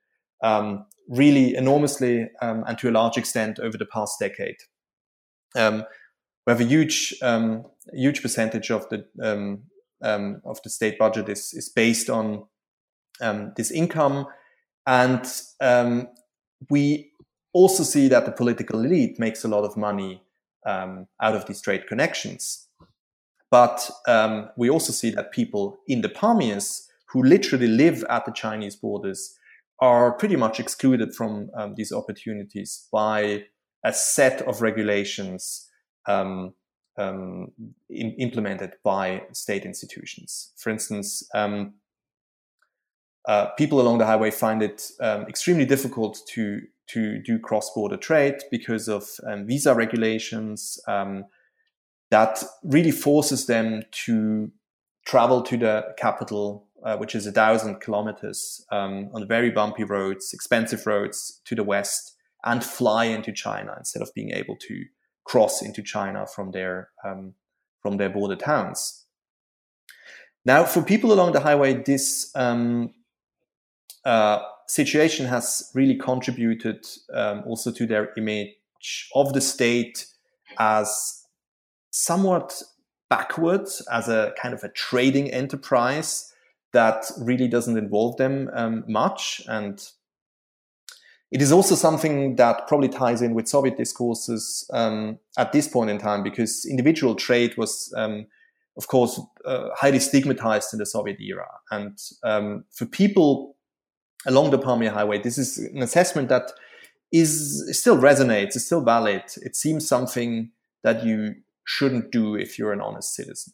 um, 0.43 0.85
really 1.09 1.55
enormously 1.55 2.29
um, 2.41 2.63
and 2.67 2.77
to 2.77 2.89
a 2.89 2.91
large 2.91 3.17
extent 3.17 3.59
over 3.59 3.77
the 3.77 3.85
past 3.85 4.17
decade. 4.19 4.57
Um, 5.55 5.83
we 6.45 6.51
have 6.51 6.61
a 6.61 6.65
huge, 6.65 7.15
huge 7.93 8.21
percentage 8.21 8.71
of 8.71 8.87
the 8.89 9.05
of 10.01 10.61
the 10.63 10.69
state 10.69 10.97
budget 10.97 11.27
is 11.27 11.53
is 11.53 11.69
based 11.69 12.09
on 12.09 12.45
this 13.55 13.71
income, 13.71 14.27
and 14.85 15.25
we 16.69 17.11
also 17.53 17.83
see 17.83 18.07
that 18.07 18.25
the 18.25 18.31
political 18.31 18.83
elite 18.83 19.19
makes 19.19 19.43
a 19.43 19.47
lot 19.47 19.63
of 19.63 19.77
money 19.77 20.23
out 20.65 21.35
of 21.35 21.45
these 21.45 21.61
trade 21.61 21.87
connections. 21.87 22.67
But 23.49 23.89
we 24.57 24.69
also 24.69 24.91
see 24.91 25.09
that 25.11 25.31
people 25.31 25.79
in 25.87 26.01
the 26.01 26.09
Pamirs 26.09 26.87
who 27.09 27.23
literally 27.23 27.67
live 27.67 28.03
at 28.09 28.25
the 28.25 28.31
Chinese 28.31 28.75
borders 28.75 29.37
are 29.79 30.11
pretty 30.13 30.35
much 30.35 30.59
excluded 30.59 31.13
from 31.13 31.49
um, 31.55 31.75
these 31.75 31.91
opportunities 31.91 32.87
by 32.91 33.43
a 33.83 33.93
set 33.93 34.41
of 34.41 34.61
regulations 34.61 35.69
um, 36.07 36.53
um, 36.97 37.51
in, 37.89 38.11
implemented 38.13 38.73
by 38.83 39.21
state 39.33 39.65
institutions. 39.65 40.51
For 40.57 40.71
instance, 40.71 41.27
um, 41.35 41.75
uh, 43.27 43.47
people 43.57 43.79
along 43.79 43.97
the 43.97 44.05
highway 44.05 44.31
find 44.31 44.63
it 44.63 44.89
um, 44.99 45.21
extremely 45.23 45.65
difficult 45.65 46.19
to 46.27 46.61
to 46.87 47.21
do 47.21 47.37
cross-border 47.37 47.97
trade 47.97 48.35
because 48.49 48.87
of 48.87 49.03
um, 49.27 49.45
visa 49.45 49.75
regulations 49.75 50.79
that 52.09 52.41
really 52.63 52.91
forces 52.91 53.45
them 53.47 53.83
to 53.91 54.49
travel 55.05 55.41
to 55.41 55.57
the 55.57 55.83
capital 55.97 56.67
uh, 56.83 56.95
which 56.95 57.15
is 57.15 57.25
a 57.25 57.31
thousand 57.31 57.81
kilometers 57.81 58.65
um, 58.71 59.09
on 59.13 59.27
very 59.27 59.49
bumpy 59.49 59.83
roads, 59.83 60.31
expensive 60.33 60.85
roads 60.85 61.41
to 61.45 61.55
the 61.55 61.63
west, 61.63 62.15
and 62.45 62.63
fly 62.63 63.05
into 63.05 63.31
China 63.31 63.73
instead 63.77 64.01
of 64.01 64.13
being 64.13 64.31
able 64.31 64.55
to 64.55 64.85
cross 65.25 65.61
into 65.61 65.81
China 65.81 66.25
from 66.27 66.51
their 66.51 66.89
um, 67.03 67.33
from 67.81 67.97
their 67.97 68.09
border 68.09 68.35
towns. 68.35 69.05
Now, 70.45 70.63
for 70.63 70.81
people 70.81 71.11
along 71.11 71.33
the 71.33 71.41
highway, 71.41 71.73
this 71.73 72.31
um, 72.35 72.93
uh, 74.07 74.39
situation 74.67 75.25
has 75.25 75.69
really 75.75 75.95
contributed 75.95 76.85
um, 77.13 77.43
also 77.45 77.71
to 77.71 77.85
their 77.85 78.13
image 78.17 79.09
of 79.13 79.33
the 79.33 79.41
state 79.41 80.07
as 80.57 81.23
somewhat 81.91 82.61
backwards, 83.09 83.85
as 83.91 84.07
a 84.07 84.33
kind 84.41 84.53
of 84.53 84.63
a 84.63 84.69
trading 84.69 85.31
enterprise 85.31 86.33
that 86.71 87.11
really 87.19 87.47
doesn't 87.47 87.77
involve 87.77 88.17
them 88.17 88.49
um, 88.53 88.83
much. 88.87 89.41
And 89.47 89.85
it 91.31 91.41
is 91.41 91.51
also 91.51 91.75
something 91.75 92.37
that 92.37 92.67
probably 92.67 92.89
ties 92.89 93.21
in 93.21 93.33
with 93.33 93.47
Soviet 93.47 93.75
discourses 93.77 94.69
um, 94.71 95.19
at 95.37 95.51
this 95.51 95.67
point 95.67 95.89
in 95.89 95.97
time, 95.97 96.23
because 96.23 96.65
individual 96.65 97.15
trade 97.15 97.57
was, 97.57 97.93
um, 97.97 98.27
of 98.77 98.87
course, 98.87 99.19
uh, 99.45 99.69
highly 99.75 99.99
stigmatized 99.99 100.73
in 100.73 100.79
the 100.79 100.85
Soviet 100.85 101.19
era. 101.19 101.47
And 101.71 101.97
um, 102.23 102.63
for 102.71 102.85
people 102.85 103.56
along 104.27 104.51
the 104.51 104.59
Pamir 104.59 104.91
Highway, 104.91 105.19
this 105.21 105.37
is 105.37 105.57
an 105.57 105.81
assessment 105.81 106.29
that 106.29 106.51
is 107.11 107.67
still 107.71 107.97
resonates, 107.97 108.55
is 108.55 108.65
still 108.65 108.81
valid. 108.81 109.23
It 109.37 109.55
seems 109.55 109.87
something 109.87 110.51
that 110.83 111.05
you 111.05 111.35
shouldn't 111.63 112.11
do 112.11 112.35
if 112.35 112.59
you're 112.59 112.73
an 112.73 112.81
honest 112.81 113.15
citizen. 113.15 113.53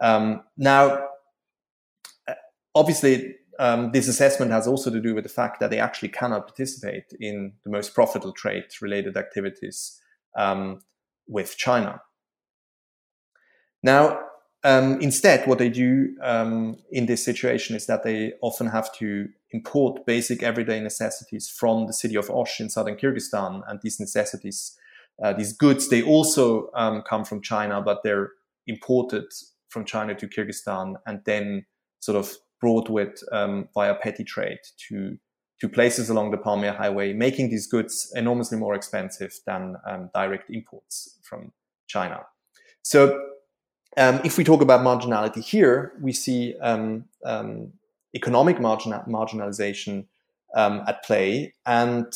Um, 0.00 0.42
now, 0.56 1.06
obviously, 2.74 3.36
um, 3.58 3.92
this 3.92 4.08
assessment 4.08 4.50
has 4.50 4.66
also 4.66 4.90
to 4.90 5.00
do 5.00 5.14
with 5.14 5.24
the 5.24 5.30
fact 5.30 5.60
that 5.60 5.70
they 5.70 5.78
actually 5.78 6.08
cannot 6.08 6.46
participate 6.46 7.04
in 7.20 7.52
the 7.64 7.70
most 7.70 7.94
profitable 7.94 8.32
trade 8.32 8.64
related 8.80 9.16
activities 9.16 10.00
um, 10.36 10.80
with 11.26 11.56
China. 11.56 12.02
Now, 13.82 14.20
um, 14.64 15.00
instead, 15.00 15.46
what 15.46 15.58
they 15.58 15.68
do 15.68 16.14
um, 16.22 16.76
in 16.90 17.06
this 17.06 17.24
situation 17.24 17.74
is 17.74 17.86
that 17.86 18.04
they 18.04 18.34
often 18.42 18.68
have 18.68 18.92
to 18.96 19.28
import 19.50 20.06
basic 20.06 20.42
everyday 20.42 20.80
necessities 20.80 21.48
from 21.48 21.86
the 21.86 21.92
city 21.92 22.16
of 22.16 22.30
Osh 22.30 22.60
in 22.60 22.70
southern 22.70 22.96
Kyrgyzstan. 22.96 23.62
And 23.68 23.80
these 23.82 23.98
necessities, 23.98 24.76
uh, 25.22 25.32
these 25.32 25.52
goods, 25.52 25.88
they 25.88 26.02
also 26.02 26.70
um, 26.74 27.02
come 27.02 27.24
from 27.24 27.42
China, 27.42 27.82
but 27.82 28.02
they're 28.04 28.30
imported 28.66 29.24
from 29.68 29.84
China 29.84 30.14
to 30.14 30.28
Kyrgyzstan 30.28 30.94
and 31.06 31.20
then 31.24 31.66
sort 32.00 32.16
of 32.16 32.32
brought 32.60 32.88
with 32.88 33.22
um, 33.32 33.68
via 33.74 33.94
petty 33.96 34.24
trade 34.24 34.60
to 34.88 35.18
to 35.60 35.68
places 35.68 36.10
along 36.10 36.32
the 36.32 36.38
Pamir 36.38 36.72
Highway, 36.72 37.12
making 37.12 37.48
these 37.48 37.68
goods 37.68 38.12
enormously 38.16 38.58
more 38.58 38.74
expensive 38.74 39.32
than 39.46 39.76
um, 39.88 40.10
direct 40.12 40.50
imports 40.50 41.20
from 41.22 41.52
China. 41.86 42.22
So, 42.82 43.31
um, 43.96 44.20
if 44.24 44.38
we 44.38 44.44
talk 44.44 44.62
about 44.62 44.80
marginality 44.80 45.42
here, 45.42 45.92
we 46.00 46.12
see 46.12 46.54
um, 46.60 47.04
um, 47.24 47.72
economic 48.14 48.60
margin- 48.60 48.92
marginalization 49.08 50.06
um, 50.54 50.82
at 50.86 51.02
play, 51.04 51.54
and 51.66 52.06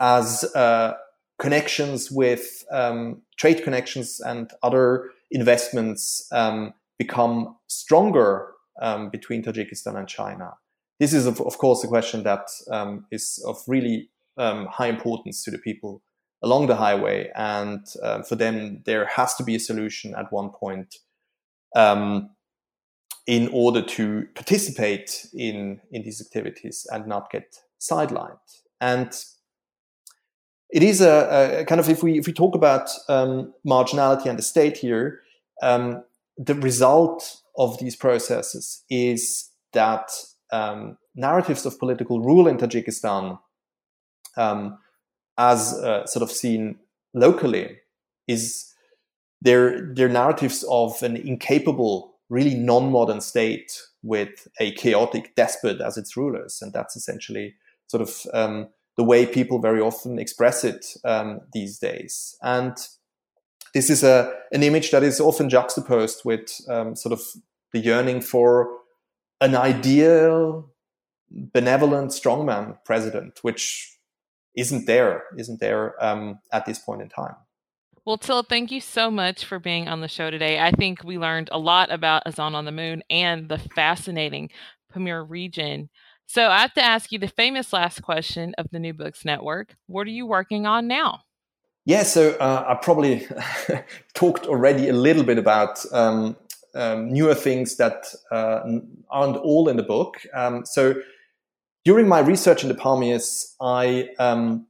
as 0.00 0.44
uh, 0.54 0.94
connections 1.38 2.10
with 2.10 2.64
trade 3.36 3.62
connections 3.62 4.20
and 4.20 4.52
other 4.62 5.10
investments 5.30 6.30
become 6.98 7.56
stronger 7.66 8.52
um, 8.82 9.08
between 9.08 9.42
Tajikistan 9.42 9.96
and 9.96 10.06
China. 10.06 10.52
This 10.98 11.14
is, 11.14 11.26
of, 11.26 11.40
of 11.40 11.56
course, 11.56 11.82
a 11.82 11.88
question 11.88 12.22
that 12.24 12.46
um, 12.70 13.06
is 13.10 13.42
of 13.46 13.56
really 13.66 14.10
um, 14.36 14.66
high 14.66 14.88
importance 14.88 15.42
to 15.44 15.50
the 15.50 15.58
people 15.58 16.02
along 16.42 16.66
the 16.66 16.76
highway. 16.76 17.30
And 17.34 17.86
uh, 18.02 18.22
for 18.22 18.36
them, 18.36 18.82
there 18.86 19.06
has 19.06 19.34
to 19.36 19.44
be 19.44 19.54
a 19.54 19.60
solution 19.60 20.14
at 20.14 20.32
one 20.32 20.50
point 20.50 20.96
um, 21.76 22.30
in 23.26 23.48
order 23.52 23.82
to 23.82 24.26
participate 24.34 25.26
in, 25.34 25.80
in 25.92 26.02
these 26.02 26.20
activities 26.20 26.86
and 26.90 27.06
not 27.06 27.30
get 27.30 27.56
sidelined. 27.80 28.38
And 28.80 29.12
it 30.70 30.82
is 30.82 31.00
a, 31.00 31.60
a, 31.60 31.64
kind 31.64 31.80
of 31.80 31.88
if 31.88 32.02
we 32.02 32.18
if 32.18 32.26
we 32.26 32.32
talk 32.32 32.54
about 32.54 32.90
um, 33.08 33.52
marginality 33.66 34.26
and 34.26 34.38
the 34.38 34.42
state 34.42 34.76
here, 34.76 35.20
um, 35.62 36.04
the 36.38 36.54
result 36.54 37.36
of 37.58 37.78
these 37.78 37.96
processes 37.96 38.84
is 38.88 39.50
that 39.72 40.10
um, 40.52 40.96
narratives 41.14 41.66
of 41.66 41.78
political 41.78 42.20
rule 42.20 42.46
in 42.46 42.56
Tajikistan, 42.56 43.38
um, 44.36 44.78
as 45.40 45.72
uh, 45.72 46.06
sort 46.06 46.22
of 46.22 46.30
seen 46.30 46.76
locally, 47.14 47.78
is 48.28 48.66
their 49.40 49.92
their 49.94 50.08
narratives 50.08 50.64
of 50.70 51.02
an 51.02 51.16
incapable, 51.16 52.14
really 52.28 52.54
non-modern 52.54 53.20
state 53.20 53.72
with 54.02 54.46
a 54.60 54.72
chaotic 54.72 55.34
despot 55.34 55.80
as 55.80 55.96
its 55.96 56.16
rulers, 56.16 56.62
and 56.62 56.72
that's 56.72 56.94
essentially 56.94 57.54
sort 57.88 58.02
of 58.02 58.26
um, 58.34 58.68
the 58.96 59.04
way 59.04 59.26
people 59.26 59.58
very 59.58 59.80
often 59.80 60.18
express 60.18 60.62
it 60.62 60.86
um, 61.04 61.40
these 61.54 61.78
days. 61.78 62.36
And 62.42 62.76
this 63.72 63.88
is 63.88 64.02
a 64.04 64.32
an 64.52 64.62
image 64.62 64.90
that 64.90 65.02
is 65.02 65.20
often 65.20 65.48
juxtaposed 65.48 66.22
with 66.24 66.60
um, 66.68 66.94
sort 66.94 67.12
of 67.12 67.22
the 67.72 67.78
yearning 67.78 68.20
for 68.20 68.68
an 69.40 69.54
ideal, 69.54 70.70
benevolent 71.30 72.10
strongman 72.10 72.76
president, 72.84 73.38
which 73.42 73.96
isn't 74.56 74.86
there, 74.86 75.24
isn't 75.36 75.60
there 75.60 76.02
um, 76.04 76.38
at 76.52 76.66
this 76.66 76.78
point 76.78 77.02
in 77.02 77.08
time. 77.08 77.34
Well, 78.04 78.18
Till, 78.18 78.42
thank 78.42 78.72
you 78.72 78.80
so 78.80 79.10
much 79.10 79.44
for 79.44 79.58
being 79.58 79.86
on 79.86 80.00
the 80.00 80.08
show 80.08 80.30
today. 80.30 80.58
I 80.58 80.70
think 80.72 81.04
we 81.04 81.18
learned 81.18 81.50
a 81.52 81.58
lot 81.58 81.92
about 81.92 82.26
Azan 82.26 82.54
on 82.54 82.64
the 82.64 82.72
Moon 82.72 83.02
and 83.10 83.48
the 83.48 83.58
fascinating 83.58 84.50
Pamir 84.92 85.22
region. 85.22 85.90
So 86.26 86.48
I 86.48 86.60
have 86.60 86.74
to 86.74 86.82
ask 86.82 87.12
you 87.12 87.18
the 87.18 87.28
famous 87.28 87.72
last 87.72 88.02
question 88.02 88.54
of 88.56 88.66
the 88.70 88.78
New 88.78 88.94
Books 88.94 89.24
Network. 89.24 89.74
What 89.86 90.06
are 90.06 90.10
you 90.10 90.26
working 90.26 90.66
on 90.66 90.86
now? 90.86 91.20
Yeah, 91.84 92.02
so 92.02 92.32
uh, 92.34 92.64
I 92.68 92.74
probably 92.82 93.26
talked 94.14 94.46
already 94.46 94.88
a 94.88 94.92
little 94.92 95.24
bit 95.24 95.38
about 95.38 95.84
um, 95.92 96.36
um, 96.74 97.12
newer 97.12 97.34
things 97.34 97.76
that 97.76 98.14
uh, 98.30 98.60
aren't 99.10 99.36
all 99.38 99.68
in 99.68 99.76
the 99.76 99.82
book. 99.82 100.18
Um, 100.34 100.64
so 100.64 100.94
during 101.84 102.08
my 102.08 102.20
research 102.20 102.62
in 102.62 102.68
the 102.68 102.74
Pamirs, 102.74 103.54
I 103.60 104.08
um, 104.18 104.66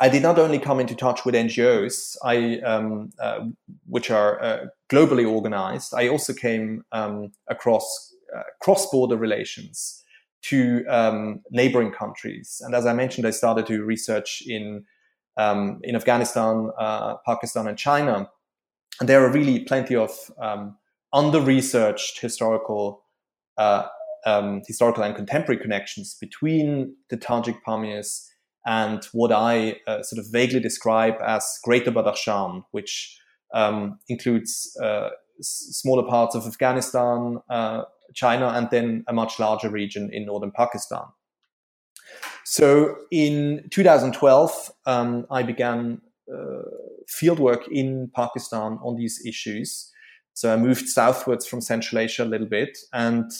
I 0.00 0.08
did 0.08 0.22
not 0.22 0.38
only 0.38 0.58
come 0.58 0.80
into 0.80 0.94
touch 0.94 1.24
with 1.24 1.34
NGOs, 1.34 2.16
I, 2.22 2.60
um, 2.60 3.10
uh, 3.20 3.46
which 3.86 4.10
are 4.10 4.40
uh, 4.42 4.66
globally 4.90 5.28
organized. 5.28 5.92
I 5.94 6.08
also 6.08 6.32
came 6.32 6.84
um, 6.92 7.32
across 7.48 8.14
uh, 8.36 8.42
cross-border 8.60 9.16
relations 9.16 10.04
to 10.42 10.84
um, 10.88 11.40
neighboring 11.50 11.90
countries. 11.90 12.62
And 12.64 12.74
as 12.74 12.86
I 12.86 12.92
mentioned, 12.92 13.26
I 13.26 13.30
started 13.30 13.66
to 13.66 13.82
research 13.82 14.42
in 14.46 14.84
um, 15.36 15.80
in 15.84 15.94
Afghanistan, 15.94 16.70
uh, 16.78 17.14
Pakistan, 17.24 17.68
and 17.68 17.78
China. 17.78 18.28
And 19.00 19.08
there 19.08 19.24
are 19.24 19.32
really 19.32 19.60
plenty 19.60 19.94
of 19.94 20.10
um, 20.40 20.76
under-researched 21.12 22.20
historical 22.20 23.04
uh, 23.56 23.86
um, 24.26 24.62
historical 24.66 25.02
and 25.02 25.14
contemporary 25.14 25.60
connections 25.60 26.16
between 26.20 26.94
the 27.10 27.16
Tajik 27.16 27.58
Pamirs 27.66 28.26
and 28.66 29.04
what 29.12 29.32
I 29.32 29.76
uh, 29.86 30.02
sort 30.02 30.18
of 30.18 30.30
vaguely 30.30 30.60
describe 30.60 31.14
as 31.26 31.58
Greater 31.64 31.90
Badakhshan, 31.90 32.62
which 32.72 33.18
um, 33.54 33.98
includes 34.08 34.76
uh, 34.82 35.08
s- 35.38 35.68
smaller 35.70 36.06
parts 36.06 36.34
of 36.34 36.46
Afghanistan, 36.46 37.38
uh, 37.48 37.82
China, 38.14 38.48
and 38.48 38.68
then 38.70 39.04
a 39.08 39.12
much 39.12 39.38
larger 39.38 39.70
region 39.70 40.10
in 40.12 40.26
northern 40.26 40.50
Pakistan. 40.50 41.04
So 42.44 42.96
in 43.10 43.68
2012, 43.70 44.70
um, 44.86 45.26
I 45.30 45.42
began 45.42 46.00
uh, 46.32 46.62
fieldwork 47.08 47.68
in 47.70 48.10
Pakistan 48.14 48.78
on 48.82 48.96
these 48.96 49.22
issues. 49.26 49.90
So 50.34 50.52
I 50.52 50.56
moved 50.56 50.88
southwards 50.88 51.46
from 51.46 51.60
Central 51.60 52.00
Asia 52.00 52.24
a 52.24 52.26
little 52.26 52.46
bit. 52.46 52.76
And 52.92 53.30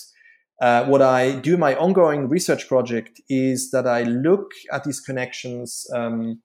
uh, 0.60 0.84
what 0.86 1.02
I 1.02 1.36
do 1.36 1.54
in 1.54 1.60
my 1.60 1.76
ongoing 1.76 2.28
research 2.28 2.68
project 2.68 3.20
is 3.28 3.70
that 3.70 3.86
I 3.86 4.02
look 4.02 4.52
at 4.72 4.84
these 4.84 5.00
connections 5.00 5.86
um, 5.94 6.42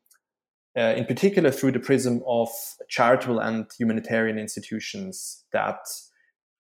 uh, 0.77 0.93
in 0.95 1.05
particular 1.05 1.51
through 1.51 1.71
the 1.71 1.79
prism 1.79 2.21
of 2.27 2.49
charitable 2.89 3.39
and 3.39 3.67
humanitarian 3.77 4.37
institutions 4.37 5.43
that 5.51 5.79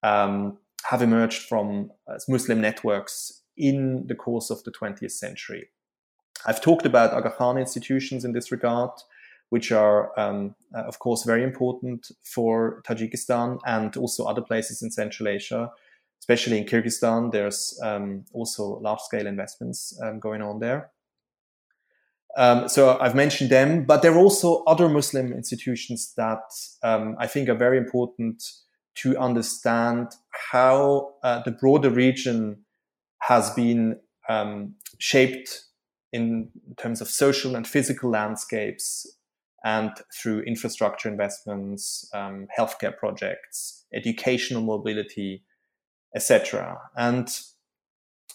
um, 0.03 0.57
have 0.85 1.01
emerged 1.01 1.43
from 1.43 1.91
uh, 2.07 2.17
Muslim 2.27 2.61
networks 2.61 3.41
in 3.57 4.05
the 4.07 4.15
course 4.15 4.49
of 4.49 4.63
the 4.63 4.71
20th 4.71 5.11
century. 5.11 5.69
I've 6.45 6.61
talked 6.61 6.85
about 6.85 7.13
Aga 7.13 7.31
Khan 7.31 7.57
institutions 7.57 8.25
in 8.25 8.33
this 8.33 8.51
regard, 8.51 8.91
which 9.49 9.71
are, 9.71 10.17
um, 10.19 10.55
uh, 10.75 10.81
of 10.81 10.99
course, 10.99 11.23
very 11.23 11.43
important 11.43 12.11
for 12.23 12.81
Tajikistan 12.87 13.59
and 13.65 13.95
also 13.95 14.25
other 14.25 14.41
places 14.41 14.81
in 14.81 14.91
Central 14.91 15.29
Asia, 15.29 15.71
especially 16.23 16.57
in 16.57 16.63
Kyrgyzstan. 16.63 17.33
There's 17.33 17.77
um, 17.83 18.23
also 18.31 18.79
large 18.79 19.01
scale 19.01 19.27
investments 19.27 19.99
um, 20.01 20.21
going 20.21 20.41
on 20.41 20.59
there. 20.59 20.89
Um, 22.37 22.69
so 22.69 22.97
I've 22.97 23.13
mentioned 23.13 23.49
them, 23.49 23.83
but 23.83 24.01
there 24.01 24.13
are 24.13 24.17
also 24.17 24.63
other 24.63 24.87
Muslim 24.87 25.33
institutions 25.33 26.13
that 26.15 26.45
um, 26.81 27.17
I 27.19 27.27
think 27.27 27.49
are 27.49 27.55
very 27.55 27.77
important 27.77 28.41
to 28.95 29.17
understand 29.17 30.13
how 30.51 31.15
uh, 31.23 31.41
the 31.43 31.51
broader 31.51 31.89
region 31.89 32.63
has 33.19 33.49
been 33.51 33.99
um, 34.29 34.75
shaped 34.99 35.65
in 36.13 36.49
terms 36.77 37.01
of 37.01 37.09
social 37.09 37.53
and 37.57 37.67
physical 37.67 38.09
landscapes 38.09 39.17
and 39.65 39.91
through 40.15 40.41
infrastructure 40.43 41.09
investments, 41.09 42.09
um, 42.13 42.47
healthcare 42.57 42.95
projects, 42.95 43.85
educational 43.93 44.61
mobility, 44.61 45.43
etc. 46.15 46.77
And 46.95 47.29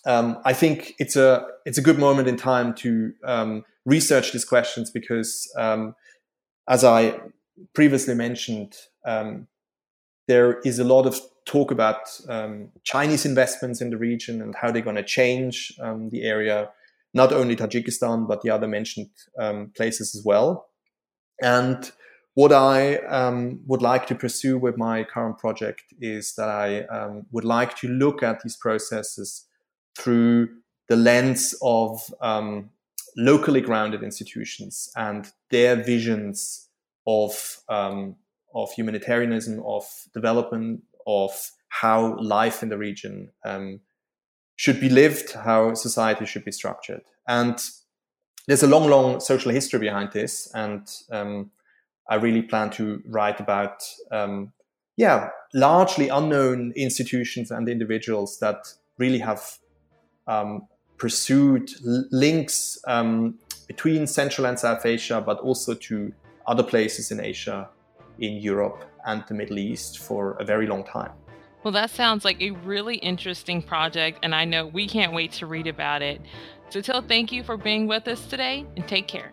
um, 0.06 0.38
I 0.44 0.52
think 0.52 0.94
it's 0.98 1.16
a 1.16 1.46
it's 1.64 1.78
a 1.78 1.82
good 1.82 1.98
moment 1.98 2.28
in 2.28 2.36
time 2.36 2.74
to 2.76 3.12
um, 3.24 3.64
research 3.84 4.32
these 4.32 4.44
questions 4.44 4.90
because, 4.90 5.50
um, 5.56 5.94
as 6.68 6.84
I 6.84 7.18
previously 7.74 8.14
mentioned, 8.14 8.74
um, 9.04 9.48
there 10.28 10.60
is 10.60 10.78
a 10.78 10.84
lot 10.84 11.06
of 11.06 11.20
talk 11.46 11.70
about 11.70 12.00
um, 12.28 12.70
Chinese 12.84 13.24
investments 13.24 13.80
in 13.80 13.90
the 13.90 13.96
region 13.96 14.42
and 14.42 14.54
how 14.54 14.70
they're 14.70 14.82
going 14.82 14.96
to 14.96 15.02
change 15.02 15.72
um, 15.80 16.10
the 16.10 16.22
area, 16.22 16.70
not 17.14 17.32
only 17.32 17.56
Tajikistan, 17.56 18.28
but 18.28 18.42
the 18.42 18.50
other 18.50 18.68
mentioned 18.68 19.08
um, 19.38 19.72
places 19.74 20.14
as 20.14 20.22
well. 20.24 20.68
And 21.42 21.90
what 22.38 22.52
I 22.52 22.98
um, 22.98 23.58
would 23.66 23.82
like 23.82 24.06
to 24.06 24.14
pursue 24.14 24.58
with 24.58 24.76
my 24.76 25.02
current 25.02 25.38
project 25.38 25.82
is 26.00 26.36
that 26.36 26.48
I 26.48 26.82
um, 26.82 27.26
would 27.32 27.44
like 27.44 27.76
to 27.78 27.88
look 27.88 28.22
at 28.22 28.42
these 28.42 28.54
processes 28.54 29.46
through 29.98 30.50
the 30.88 30.94
lens 30.94 31.56
of 31.62 32.00
um, 32.20 32.70
locally 33.16 33.60
grounded 33.60 34.04
institutions 34.04 34.88
and 34.94 35.32
their 35.50 35.74
visions 35.74 36.68
of 37.08 37.58
of 37.68 38.72
humanitarianism, 38.76 39.60
of 39.66 39.84
development, 40.14 40.84
of 41.08 41.50
how 41.70 42.16
life 42.20 42.62
in 42.62 42.68
the 42.68 42.78
region 42.78 43.32
um, 43.44 43.80
should 44.54 44.78
be 44.78 44.88
lived, 44.88 45.32
how 45.32 45.74
society 45.74 46.24
should 46.24 46.44
be 46.44 46.52
structured. 46.52 47.02
And 47.26 47.58
there's 48.46 48.62
a 48.62 48.68
long, 48.68 48.88
long 48.88 49.18
social 49.18 49.50
history 49.50 49.80
behind 49.80 50.12
this. 50.12 50.48
And 50.54 50.88
um, 51.10 51.50
I 52.08 52.16
really 52.16 52.42
plan 52.42 52.70
to 52.70 53.02
write 53.06 53.40
about, 53.40 53.84
um, 54.10 54.52
yeah, 54.96 55.30
largely 55.54 56.08
unknown 56.08 56.72
institutions 56.76 57.50
and 57.50 57.68
individuals 57.68 58.38
that 58.40 58.66
really 58.98 59.18
have 59.18 59.58
um, 60.26 60.66
pursued 60.96 61.70
links 62.10 62.78
um, 62.86 63.38
between 63.66 64.06
Central 64.06 64.46
and 64.46 64.58
South 64.58 64.84
Asia, 64.84 65.20
but 65.20 65.38
also 65.40 65.74
to 65.74 66.12
other 66.46 66.62
places 66.62 67.10
in 67.10 67.20
Asia 67.20 67.68
in 68.18 68.36
Europe 68.36 68.84
and 69.06 69.24
the 69.28 69.34
Middle 69.34 69.58
East 69.58 69.98
for 69.98 70.32
a 70.40 70.44
very 70.44 70.66
long 70.66 70.84
time. 70.84 71.12
Well, 71.62 71.72
that 71.72 71.90
sounds 71.90 72.24
like 72.24 72.40
a 72.40 72.50
really 72.50 72.96
interesting 72.96 73.62
project, 73.62 74.20
and 74.22 74.34
I 74.34 74.44
know 74.44 74.66
we 74.66 74.88
can't 74.88 75.12
wait 75.12 75.32
to 75.32 75.46
read 75.46 75.66
about 75.66 76.02
it. 76.02 76.20
So, 76.70 76.80
Till, 76.80 77.02
thank 77.02 77.32
you 77.32 77.42
for 77.42 77.56
being 77.56 77.86
with 77.86 78.06
us 78.08 78.26
today, 78.26 78.64
and 78.76 78.86
take 78.86 79.08
care. 79.08 79.32